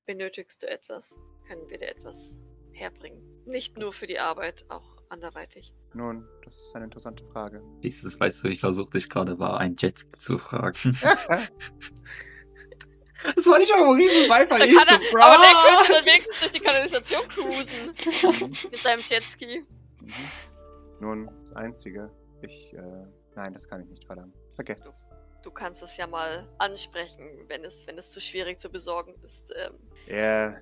Benötigst 0.08 0.64
du 0.64 0.70
etwas? 0.70 1.18
Können 1.50 1.70
wir 1.70 1.78
dir 1.80 1.90
etwas 1.90 2.40
herbringen? 2.72 3.22
Nicht 3.46 3.78
nur 3.78 3.92
für 3.92 4.08
die 4.08 4.20
Arbeit, 4.20 4.64
auch 4.70 5.04
anderweitig. 5.10 5.74
Nun, 5.94 6.26
das 6.46 6.64
ist 6.64 6.74
eine 6.76 6.86
interessante 6.86 7.26
Frage. 7.26 7.62
Nächstes, 7.82 8.18
weißt 8.18 8.42
du, 8.42 8.48
ich 8.48 8.62
versuchte 8.62 8.98
dich 8.98 9.10
gerade 9.10 9.38
war, 9.38 9.60
ein 9.60 9.76
Jetski 9.78 10.18
zu 10.18 10.38
fragen. 10.38 10.78
das 10.96 11.52
war 13.48 13.60
nicht 13.60 13.70
mal 13.70 13.84
Maurice, 13.84 14.22
das 14.22 14.30
war 14.30 14.38
einfach 14.38 14.60
Da 14.60 14.64
ich. 14.64 14.80
So, 14.80 14.96
er, 14.96 15.26
aber 15.26 15.44
der 15.44 15.52
könnte 15.76 15.92
dann 15.92 16.06
wenigstens 16.06 16.40
durch 16.40 16.52
die 16.54 16.62
Kanalisation 16.62 17.28
cruisen. 17.28 17.88
mit 18.72 18.78
seinem 18.78 19.02
Jetski. 19.02 19.66
Mhm. 20.02 20.14
Nun, 21.02 21.30
das 21.44 21.56
Einzige. 21.58 22.10
Ich, 22.42 22.74
äh, 22.74 23.06
nein, 23.36 23.54
das 23.54 23.68
kann 23.68 23.82
ich 23.82 23.90
nicht, 23.90 24.06
verdammt. 24.06 24.38
Vergesst 24.56 24.88
es. 24.88 25.06
Du 25.44 25.52
kannst 25.52 25.82
es 25.84 25.98
ja 25.98 26.08
mal 26.08 26.48
ansprechen, 26.58 27.26
wenn 27.48 27.64
es, 27.64 27.86
wenn 27.88 27.98
es 27.98 28.12
zu 28.12 28.20
schwierig 28.20 28.60
zu 28.60 28.70
besorgen 28.70 29.16
ist. 29.24 29.54
Ähm, 29.56 29.76
Ja, 30.08 30.56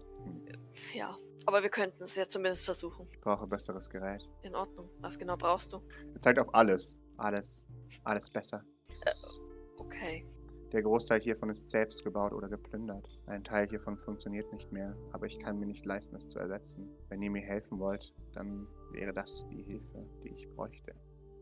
ja, 0.94 1.18
aber 1.46 1.62
wir 1.64 1.70
könnten 1.70 2.04
es 2.04 2.16
ja 2.16 2.28
zumindest 2.28 2.66
versuchen. 2.66 3.08
ich 3.12 3.20
brauche 3.22 3.48
besseres 3.48 3.90
Gerät. 3.90 4.28
In 4.44 4.56
Ordnung. 4.56 4.90
Was 5.00 5.18
genau 5.18 5.38
brauchst 5.38 5.74
du? 5.74 5.82
Er 6.14 6.22
zeigt 6.22 6.40
auf 6.40 6.54
alles. 6.54 6.98
Alles. 7.18 7.66
Alles 8.04 8.30
besser. 8.30 8.64
Es 8.92 9.40
Äh. 9.40 9.42
Okay. 9.82 10.26
Der 10.74 10.82
Großteil 10.84 11.22
hiervon 11.22 11.52
ist 11.52 11.70
selbst 11.70 12.04
gebaut 12.04 12.34
oder 12.34 12.50
geplündert. 12.50 13.08
Ein 13.28 13.44
Teil 13.44 13.68
hiervon 13.70 13.98
funktioniert 13.98 14.52
nicht 14.52 14.72
mehr, 14.72 14.96
aber 15.14 15.26
ich 15.26 15.40
kann 15.40 15.58
mir 15.60 15.68
nicht 15.68 15.86
leisten, 15.86 16.16
es 16.18 16.28
zu 16.30 16.40
ersetzen. 16.40 16.90
Wenn 17.08 17.22
ihr 17.22 17.30
mir 17.32 17.44
helfen 17.44 17.80
wollt, 17.80 18.14
dann 18.34 18.68
wäre 18.92 19.14
das 19.14 19.48
die 19.48 19.64
Hilfe, 19.64 20.06
die 20.24 20.30
ich 20.30 20.50
bräuchte. 20.50 20.94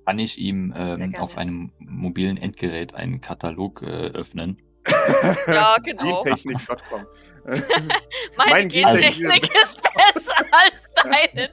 Kann 0.06 0.20
ich 0.20 0.38
ihm 0.38 0.74
ähm, 0.76 1.14
auf 1.20 1.38
einem 1.38 1.72
mobilen 1.80 2.38
Endgerät 2.38 2.94
einen 2.94 3.22
Katalog 3.22 3.82
äh, 3.84 4.08
öffnen? 4.12 4.58
Ja, 5.48 5.78
genau. 5.84 6.18
Gentechnik.com. 6.24 7.06
Meine 7.46 8.52
Mein 8.52 8.70
Gentechnik 8.70 9.44
ist 9.64 9.82
besser 9.82 10.34
als 10.52 10.74
deine. 11.04 11.50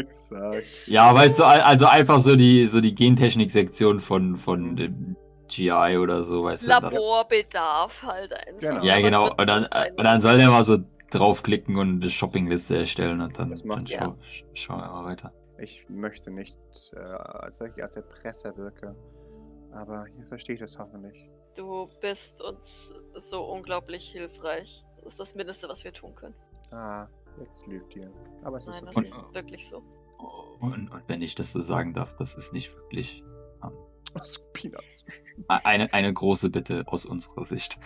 Exakt. 0.00 0.64
Ja, 0.86 1.14
weißt 1.14 1.38
du, 1.38 1.44
al- 1.44 1.60
also 1.62 1.86
einfach 1.86 2.18
so 2.18 2.36
die, 2.36 2.66
so 2.66 2.80
die 2.80 2.94
Gentechnik-Sektion 2.94 4.00
von, 4.00 4.36
von 4.36 4.76
dem 4.76 5.16
GI 5.48 5.96
oder 5.98 6.24
so, 6.24 6.44
weißt 6.44 6.64
du. 6.64 6.68
da- 6.68 6.78
Laborbedarf 6.78 8.02
halt 8.02 8.32
einfach. 8.32 8.60
Genau. 8.60 8.84
Ja, 8.84 9.00
genau. 9.00 9.30
Und 9.34 9.46
dann, 9.46 9.64
und 9.96 10.04
dann 10.04 10.20
soll 10.20 10.38
der 10.38 10.50
mal 10.50 10.64
so 10.64 10.78
draufklicken 11.10 11.76
und 11.76 12.00
eine 12.02 12.10
Shoppingliste 12.10 12.78
erstellen 12.78 13.20
und 13.20 13.38
dann, 13.38 13.50
Das 13.50 13.64
macht 13.64 13.92
dann 13.92 14.10
sch- 14.12 14.44
schauen 14.54 14.80
wir 14.80 14.88
mal 14.88 15.04
weiter. 15.04 15.32
Ich 15.58 15.88
möchte 15.88 16.30
nicht, 16.30 16.58
äh, 16.94 16.98
als 16.98 17.60
ich 17.60 17.82
als 17.82 17.96
Erpresser 17.96 18.56
wirke, 18.56 18.94
aber 19.72 20.06
ihr 20.18 20.26
versteht 20.26 20.60
es 20.62 20.78
hoffentlich. 20.78 21.30
Du 21.56 21.88
bist 22.00 22.40
uns 22.40 22.92
so 23.14 23.44
unglaublich 23.44 24.10
hilfreich. 24.10 24.84
Das 25.02 25.12
ist 25.12 25.20
das 25.20 25.34
Mindeste, 25.34 25.68
was 25.68 25.84
wir 25.84 25.92
tun 25.92 26.14
können. 26.14 26.34
Ah, 26.70 27.06
jetzt 27.38 27.66
lügt 27.66 27.94
ihr. 27.96 28.10
Aber 28.42 28.58
es 28.58 28.66
ist 28.66 28.82
Nein, 28.82 28.88
okay. 28.88 29.00
das 29.00 29.08
ist 29.08 29.34
wirklich 29.34 29.68
so. 29.68 29.82
Und, 30.60 30.88
und 30.90 31.02
wenn 31.08 31.20
ich 31.20 31.34
das 31.34 31.52
so 31.52 31.60
sagen 31.60 31.92
darf, 31.92 32.14
das 32.16 32.34
ist 32.36 32.52
nicht 32.52 32.74
wirklich 32.74 33.22
Das 34.14 34.38
Peanuts. 34.52 35.04
eine, 35.48 35.92
eine 35.92 36.12
große 36.12 36.50
Bitte 36.50 36.84
aus 36.86 37.04
unserer 37.06 37.44
Sicht. 37.44 37.78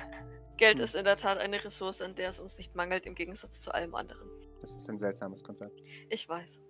Geld 0.56 0.80
ist 0.80 0.94
in 0.94 1.04
der 1.04 1.16
Tat 1.16 1.38
eine 1.38 1.62
Ressource, 1.64 2.02
an 2.02 2.14
der 2.14 2.28
es 2.30 2.40
uns 2.40 2.56
nicht 2.58 2.74
mangelt, 2.74 3.06
im 3.06 3.14
Gegensatz 3.14 3.60
zu 3.60 3.72
allem 3.74 3.94
anderen. 3.94 4.28
Das 4.60 4.74
ist 4.76 4.88
ein 4.88 4.98
seltsames 4.98 5.42
Konzept. 5.44 5.80
Ich 6.08 6.28
weiß. 6.28 6.60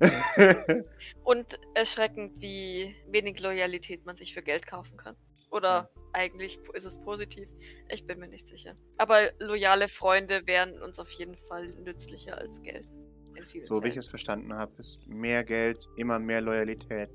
Und 1.24 1.58
erschreckend, 1.74 2.40
wie 2.40 2.94
wenig 3.08 3.40
Loyalität 3.40 4.04
man 4.04 4.16
sich 4.16 4.34
für 4.34 4.42
Geld 4.42 4.66
kaufen 4.66 4.96
kann. 4.96 5.16
Oder 5.50 5.90
eigentlich 6.14 6.58
ist 6.72 6.86
es 6.86 6.98
positiv. 6.98 7.48
Ich 7.90 8.06
bin 8.06 8.18
mir 8.18 8.28
nicht 8.28 8.46
sicher. 8.48 8.74
Aber 8.96 9.30
loyale 9.38 9.88
Freunde 9.88 10.46
wären 10.46 10.80
uns 10.82 10.98
auf 10.98 11.10
jeden 11.10 11.36
Fall 11.36 11.68
nützlicher 11.68 12.38
als 12.38 12.62
Geld. 12.62 12.88
So 13.60 13.76
wie 13.82 13.88
ich 13.88 13.92
Fällen. 13.92 13.98
es 13.98 14.08
verstanden 14.08 14.54
habe, 14.54 14.72
ist 14.78 15.06
mehr 15.06 15.44
Geld 15.44 15.86
immer 15.96 16.18
mehr 16.18 16.40
Loyalität. 16.40 17.10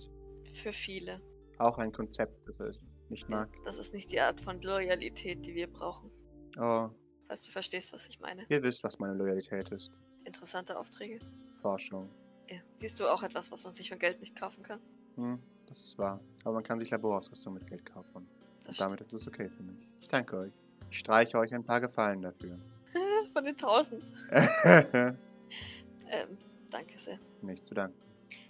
Für 0.54 0.72
viele. 0.74 1.22
Auch 1.58 1.78
ein 1.80 1.92
Konzept, 1.92 2.48
das 2.60 2.78
ich 2.78 3.10
nicht 3.10 3.30
mag. 3.30 3.50
das 3.66 3.80
ist 3.80 3.94
nicht 3.94 4.12
die 4.12 4.20
Art 4.20 4.40
von 4.42 4.62
Loyalität, 4.62 5.46
die 5.46 5.56
wir 5.56 5.68
brauchen. 5.68 6.12
Oh, 6.60 6.90
Falls 7.28 7.44
du 7.44 7.52
verstehst, 7.52 7.94
was 7.94 8.08
ich 8.08 8.20
meine. 8.20 8.46
ihr 8.50 8.62
wisst, 8.64 8.84
was 8.84 9.00
meine 9.00 9.14
Loyalität 9.16 9.70
ist. 9.72 9.92
Interessante 10.26 10.78
Aufträge. 10.78 11.20
Forschung. 11.62 12.10
Ja. 12.50 12.58
Siehst 12.80 13.00
du 13.00 13.08
auch 13.08 13.24
etwas, 13.24 13.52
was 13.52 13.64
man 13.64 13.74
sich 13.74 13.90
von 13.90 14.00
Geld 14.00 14.20
nicht 14.20 14.36
kaufen 14.40 14.64
kann? 14.64 14.80
Hm, 15.16 15.40
das 15.68 15.82
ist 15.82 15.98
wahr. 15.98 16.20
Aber 16.44 16.54
man 16.56 16.64
kann 16.64 16.80
sich 16.80 16.90
Laborausrüstung 16.90 17.54
mit 17.54 17.68
Geld 17.68 17.86
kaufen. 17.86 18.28
Das 18.66 18.70
Und 18.70 18.82
damit 18.82 19.02
ist 19.02 19.14
es 19.14 19.28
okay 19.28 19.50
für 19.50 19.64
mich. 19.64 19.88
Ich 20.02 20.08
danke 20.08 20.38
euch. 20.38 20.54
Ich 20.90 21.00
streiche 21.00 21.38
euch 21.38 21.54
ein 21.54 21.64
paar 21.64 21.82
Gefallen 21.82 22.22
dafür. 22.22 22.58
stimmt. 22.90 23.34
Von 23.34 23.46
den 23.46 23.58
tausend. 23.58 24.04
Ähm, 26.10 26.38
danke 26.70 26.98
sehr. 26.98 27.20
nicht 27.42 27.66
zu 27.66 27.76
danken. 27.76 27.98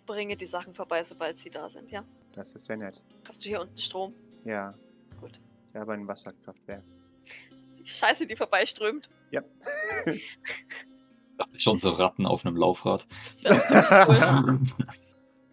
Bringe 0.06 0.38
die 0.38 0.46
Sachen 0.46 0.76
vorbei, 0.76 1.04
sobald 1.04 1.40
sie 1.40 1.50
da 1.50 1.68
sind, 1.68 1.90
ja? 1.90 2.06
Das 2.34 2.54
ist 2.54 2.66
sehr 2.66 2.78
nett. 2.78 3.02
Hast 3.28 3.44
du 3.44 3.50
hier 3.50 3.62
unten 3.62 3.78
Strom? 3.78 4.14
Ja. 4.46 4.76
Gut. 5.20 5.40
Ich 5.74 5.76
habe 5.76 5.94
ein 5.94 6.08
Wasserkraftwerk. 6.08 6.84
Die 7.80 7.86
Scheiße, 7.88 8.28
die 8.28 8.36
vorbeiströmt. 8.36 9.10
Schon 11.58 11.80
so 11.80 11.92
Ratten 11.92 12.26
auf 12.26 12.46
einem 12.46 12.56
Laufrad. 12.56 13.08
Das 13.44 13.70
wäre 13.70 14.08
cool. 14.08 14.60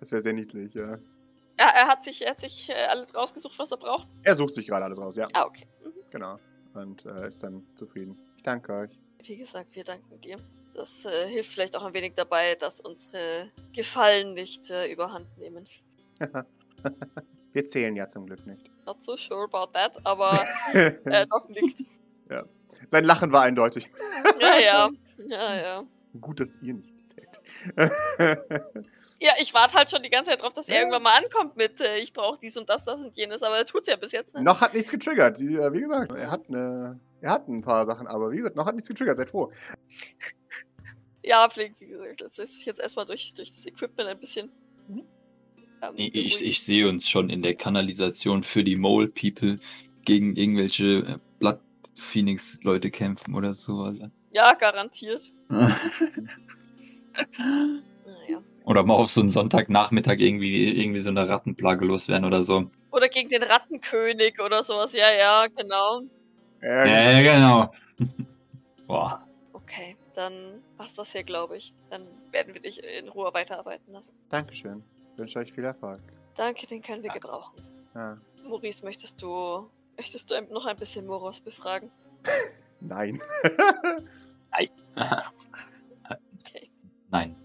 Das 0.00 0.12
wäre 0.12 0.20
sehr 0.20 0.34
niedlich, 0.34 0.74
ja. 0.74 0.98
Ja, 1.58 1.68
er 1.74 1.86
hat 1.86 2.04
sich, 2.04 2.20
er 2.20 2.32
hat 2.32 2.40
sich 2.40 2.68
äh, 2.68 2.74
alles 2.90 3.14
rausgesucht, 3.14 3.58
was 3.58 3.70
er 3.70 3.78
braucht. 3.78 4.06
Er 4.22 4.36
sucht 4.36 4.52
sich 4.52 4.66
gerade 4.66 4.84
alles 4.84 4.98
raus, 4.98 5.16
ja. 5.16 5.26
Ah, 5.32 5.44
okay. 5.44 5.66
Mhm. 5.82 5.92
Genau. 6.10 6.36
Und 6.74 7.06
äh, 7.06 7.28
ist 7.28 7.42
dann 7.42 7.66
zufrieden. 7.74 8.18
Ich 8.36 8.42
danke 8.42 8.70
euch. 8.74 8.90
Wie 9.22 9.36
gesagt, 9.36 9.74
wir 9.74 9.82
danken 9.82 10.20
dir. 10.20 10.36
Das 10.74 11.06
äh, 11.06 11.28
hilft 11.28 11.50
vielleicht 11.50 11.74
auch 11.74 11.84
ein 11.84 11.94
wenig 11.94 12.12
dabei, 12.16 12.54
dass 12.56 12.80
unsere 12.82 13.48
Gefallen 13.72 14.34
nicht 14.34 14.70
äh, 14.70 14.92
überhand 14.92 15.26
nehmen. 15.38 15.66
Wir 17.52 17.64
zählen 17.64 17.94
ja 17.94 18.08
zum 18.08 18.26
Glück 18.26 18.44
nicht. 18.46 18.68
Not 18.84 19.02
so 19.02 19.16
sure 19.16 19.44
about 19.44 19.72
that, 19.72 19.96
aber 20.04 20.36
äh, 20.74 21.26
Doc 21.28 21.48
nickt. 21.50 21.84
Sein 22.88 23.04
Lachen 23.04 23.32
war 23.32 23.42
eindeutig. 23.42 23.86
Ja, 24.40 24.58
ja. 24.58 24.90
Ja, 25.18 25.56
ja. 25.56 25.84
Gut, 26.20 26.40
dass 26.40 26.60
ihr 26.62 26.74
nicht 26.74 26.94
zählt. 27.06 27.40
Ja, 29.20 29.32
ich 29.40 29.54
warte 29.54 29.74
halt 29.74 29.88
schon 29.88 30.02
die 30.02 30.10
ganze 30.10 30.30
Zeit 30.30 30.42
drauf, 30.42 30.52
dass 30.52 30.68
er 30.68 30.78
irgendwann 30.78 31.02
mal 31.02 31.16
ankommt 31.16 31.56
mit, 31.56 31.80
äh, 31.80 31.96
ich 31.96 32.12
brauche 32.12 32.38
dies 32.38 32.58
und 32.58 32.68
das, 32.68 32.84
das 32.84 33.04
und 33.06 33.16
jenes, 33.16 33.42
aber 33.42 33.56
er 33.56 33.64
tut's 33.64 33.88
ja 33.88 33.96
bis 33.96 34.12
jetzt 34.12 34.34
nicht. 34.34 34.44
noch 34.44 34.60
hat 34.60 34.74
nichts 34.74 34.90
getriggert. 34.90 35.38
Die, 35.38 35.54
äh, 35.54 35.72
wie 35.72 35.80
gesagt, 35.80 36.12
er 36.12 36.30
hat, 36.30 36.48
eine, 36.48 37.00
er 37.22 37.30
hat 37.30 37.48
ein 37.48 37.62
paar 37.62 37.86
Sachen, 37.86 38.06
aber 38.06 38.32
wie 38.32 38.36
gesagt, 38.36 38.54
noch 38.54 38.66
hat 38.66 38.74
nichts 38.74 38.88
getriggert. 38.88 39.16
Seid 39.16 39.30
froh. 39.30 39.50
Ja, 41.26 41.48
Flink, 41.48 41.76
wie 41.80 41.86
gesagt, 41.86 42.20
jetzt 42.20 42.38
ist 42.38 42.58
ich 42.58 42.66
jetzt 42.66 42.80
erstmal 42.80 43.06
durch, 43.06 43.32
durch 43.32 43.50
das 43.50 43.64
Equipment 43.64 44.10
ein 44.10 44.20
bisschen. 44.20 44.52
ähm, 44.90 45.94
Ich, 45.96 46.44
ich, 46.44 46.62
sehe 46.62 46.86
uns 46.86 47.08
schon 47.08 47.30
in 47.30 47.40
der 47.40 47.54
Kanalisation 47.54 48.42
für 48.42 48.62
die 48.62 48.76
Mole 48.76 49.08
People 49.08 49.58
gegen 50.04 50.36
irgendwelche 50.36 50.98
äh, 50.98 51.16
Blood 51.38 51.60
Phoenix 51.94 52.62
Leute 52.62 52.90
kämpfen 52.90 53.34
oder 53.34 53.54
so. 53.54 53.84
Alter. 53.84 54.10
Ja, 54.34 54.52
garantiert. 54.54 55.32
Naja. 58.04 58.42
oder 58.64 58.82
mal 58.82 58.94
auf 58.94 59.10
so 59.10 59.20
einen 59.20 59.30
Sonntagnachmittag 59.30 60.18
irgendwie, 60.18 60.80
irgendwie 60.82 61.00
so 61.00 61.10
eine 61.10 61.28
Rattenplage 61.28 61.84
loswerden 61.84 62.24
oder 62.24 62.42
so. 62.42 62.70
Oder 62.90 63.08
gegen 63.08 63.28
den 63.28 63.42
Rattenkönig 63.42 64.40
oder 64.40 64.62
sowas. 64.62 64.92
Ja, 64.92 65.12
ja, 65.12 65.46
genau. 65.46 66.02
Äh, 66.62 67.22
Ja, 67.24 67.34
genau. 67.36 67.72
Boah. 68.86 69.26
Okay, 69.52 69.96
dann 70.14 70.62
passt 70.76 70.98
das 70.98 71.12
hier, 71.12 71.22
glaube 71.22 71.56
ich. 71.56 71.72
Dann 71.90 72.06
werden 72.32 72.54
wir 72.54 72.60
dich 72.60 72.82
in 72.82 73.08
Ruhe 73.08 73.32
weiterarbeiten 73.32 73.92
lassen. 73.92 74.14
Dankeschön. 74.28 74.82
Ich 75.12 75.18
wünsche 75.18 75.38
euch 75.38 75.52
viel 75.52 75.64
Erfolg. 75.64 76.00
Danke, 76.34 76.66
den 76.66 76.82
können 76.82 77.02
wir 77.02 77.10
gebrauchen. 77.10 77.54
Ja. 77.94 78.18
Maurice, 78.42 78.84
möchtest 78.84 79.22
du, 79.22 79.70
möchtest 79.96 80.30
du 80.30 80.40
noch 80.50 80.66
ein 80.66 80.76
bisschen 80.76 81.06
Moros 81.06 81.40
befragen? 81.40 81.90
Nein. 82.80 83.20
Okay. 84.56 84.70
Nein, 87.10 87.36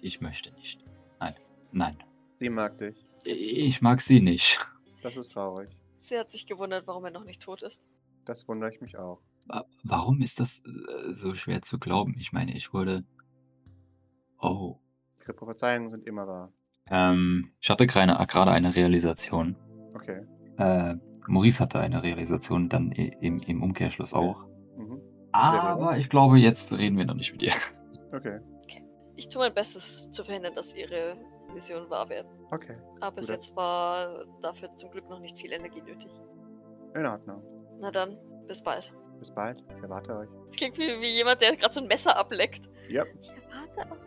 ich 0.00 0.20
möchte 0.20 0.52
nicht. 0.54 0.84
Nein, 1.20 1.34
nein. 1.72 1.96
Sie 2.38 2.50
mag 2.50 2.76
dich. 2.78 3.06
Ich 3.24 3.80
mag 3.80 4.00
sie 4.00 4.20
nicht. 4.20 4.58
Das 5.02 5.16
ist 5.16 5.30
traurig. 5.30 5.70
Sie 6.00 6.18
hat 6.18 6.30
sich 6.30 6.46
gewundert, 6.46 6.86
warum 6.88 7.04
er 7.04 7.12
noch 7.12 7.24
nicht 7.24 7.40
tot 7.42 7.62
ist. 7.62 7.86
Das 8.26 8.48
wundere 8.48 8.70
ich 8.72 8.80
mich 8.80 8.98
auch. 8.98 9.20
Wa- 9.46 9.64
Warum 9.84 10.20
ist 10.22 10.40
das 10.40 10.62
äh, 10.66 11.14
so 11.14 11.34
schwer 11.34 11.62
zu 11.62 11.78
glauben? 11.78 12.16
Ich 12.18 12.32
meine, 12.32 12.54
ich 12.56 12.72
wurde. 12.72 13.04
Oh. 14.40 14.78
Ihre 15.20 15.34
Prophezeiungen 15.34 15.88
sind 15.88 16.06
immer 16.06 16.26
wahr. 16.26 16.52
Ähm, 16.90 17.52
ich 17.60 17.70
hatte 17.70 17.86
gerade 17.86 18.12
gerade 18.26 18.50
eine 18.50 18.74
Realisation. 18.74 19.56
Okay. 19.94 20.22
Äh, 20.58 20.96
Maurice 21.28 21.60
hatte 21.60 21.78
eine 21.78 22.02
Realisation, 22.02 22.68
dann 22.68 22.90
im, 22.90 23.38
im 23.40 23.62
Umkehrschluss 23.62 24.12
auch. 24.12 24.44
Aber 25.32 25.96
ich 25.96 26.08
glaube, 26.08 26.38
jetzt 26.38 26.72
reden 26.72 26.96
wir 26.96 27.04
noch 27.04 27.14
nicht 27.14 27.32
mit 27.32 27.42
ihr. 27.42 27.54
Okay. 28.14 28.40
Ich 29.16 29.28
tue 29.28 29.42
mein 29.42 29.54
Bestes 29.54 30.10
zu 30.10 30.24
verhindern, 30.24 30.54
dass 30.54 30.74
ihre 30.74 31.16
Visionen 31.52 31.88
wahr 31.90 32.08
werden. 32.08 32.28
Okay. 32.50 32.76
Aber 33.00 33.16
bis 33.16 33.28
jetzt 33.28 33.54
war 33.56 34.24
dafür 34.40 34.70
zum 34.74 34.90
Glück 34.90 35.08
noch 35.08 35.20
nicht 35.20 35.38
viel 35.38 35.52
Energie 35.52 35.82
nötig. 35.82 36.10
In 36.94 37.06
Ordnung. 37.06 37.42
Na 37.80 37.90
dann, 37.90 38.18
bis 38.46 38.62
bald. 38.62 38.92
Bis 39.18 39.30
bald. 39.30 39.62
Ich 39.76 39.82
erwarte 39.82 40.16
euch. 40.16 40.28
Das 40.48 40.56
klingt 40.56 40.78
wie, 40.78 41.00
wie 41.00 41.14
jemand, 41.14 41.40
der 41.40 41.56
gerade 41.56 41.72
so 41.72 41.80
ein 41.80 41.86
Messer 41.86 42.16
ableckt. 42.16 42.68
Ja. 42.88 43.04
Ich 43.20 43.30
erwarte 43.30 43.92
euch. 43.92 43.98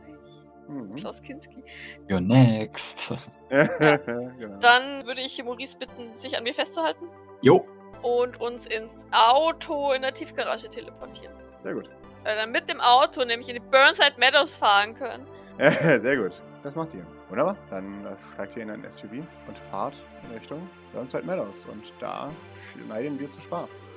Mhm. 0.68 0.96
Klaus 0.96 1.22
Kinski. 1.22 1.64
You're 2.08 2.20
next. 2.20 3.14
genau. 3.50 4.60
Dann 4.60 5.06
würde 5.06 5.22
ich 5.22 5.44
Maurice 5.44 5.78
bitten, 5.78 6.16
sich 6.18 6.36
an 6.38 6.44
mir 6.44 6.54
festzuhalten 6.54 7.06
Jo. 7.42 7.66
Und 8.02 8.40
uns 8.40 8.66
ins 8.66 8.94
Auto 9.12 9.92
in 9.92 10.02
der 10.02 10.14
Tiefgarage 10.14 10.70
teleportieren. 10.70 11.34
Sehr 11.64 11.74
gut. 11.74 11.90
Weil 12.24 12.36
wir 12.36 12.42
dann 12.42 12.52
mit 12.52 12.70
dem 12.70 12.82
Auto 12.82 13.24
nämlich 13.24 13.50
in 13.50 13.56
die 13.56 13.70
Burnside 13.70 14.14
Meadows 14.18 14.58
fahren 14.58 14.96
können. 14.96 15.26
Sehr 16.00 16.18
gut. 16.18 16.42
Das 16.64 16.76
macht 16.76 16.94
ihr. 16.94 17.06
Wunderbar. 17.30 17.56
Dann 17.70 18.06
äh, 18.06 18.16
steigt 18.34 18.58
ihr 18.58 18.64
in 18.64 18.72
ein 18.72 18.92
SUV 18.92 19.12
und 19.48 19.60
fahrt 19.60 19.96
in 20.24 20.38
Richtung 20.38 20.70
Burnside 20.94 21.24
Meadows. 21.24 21.66
Und 21.66 21.94
da 22.00 22.30
schneiden 22.74 23.20
wir 23.20 23.30
zu 23.30 23.40
schwarz. 23.40 23.88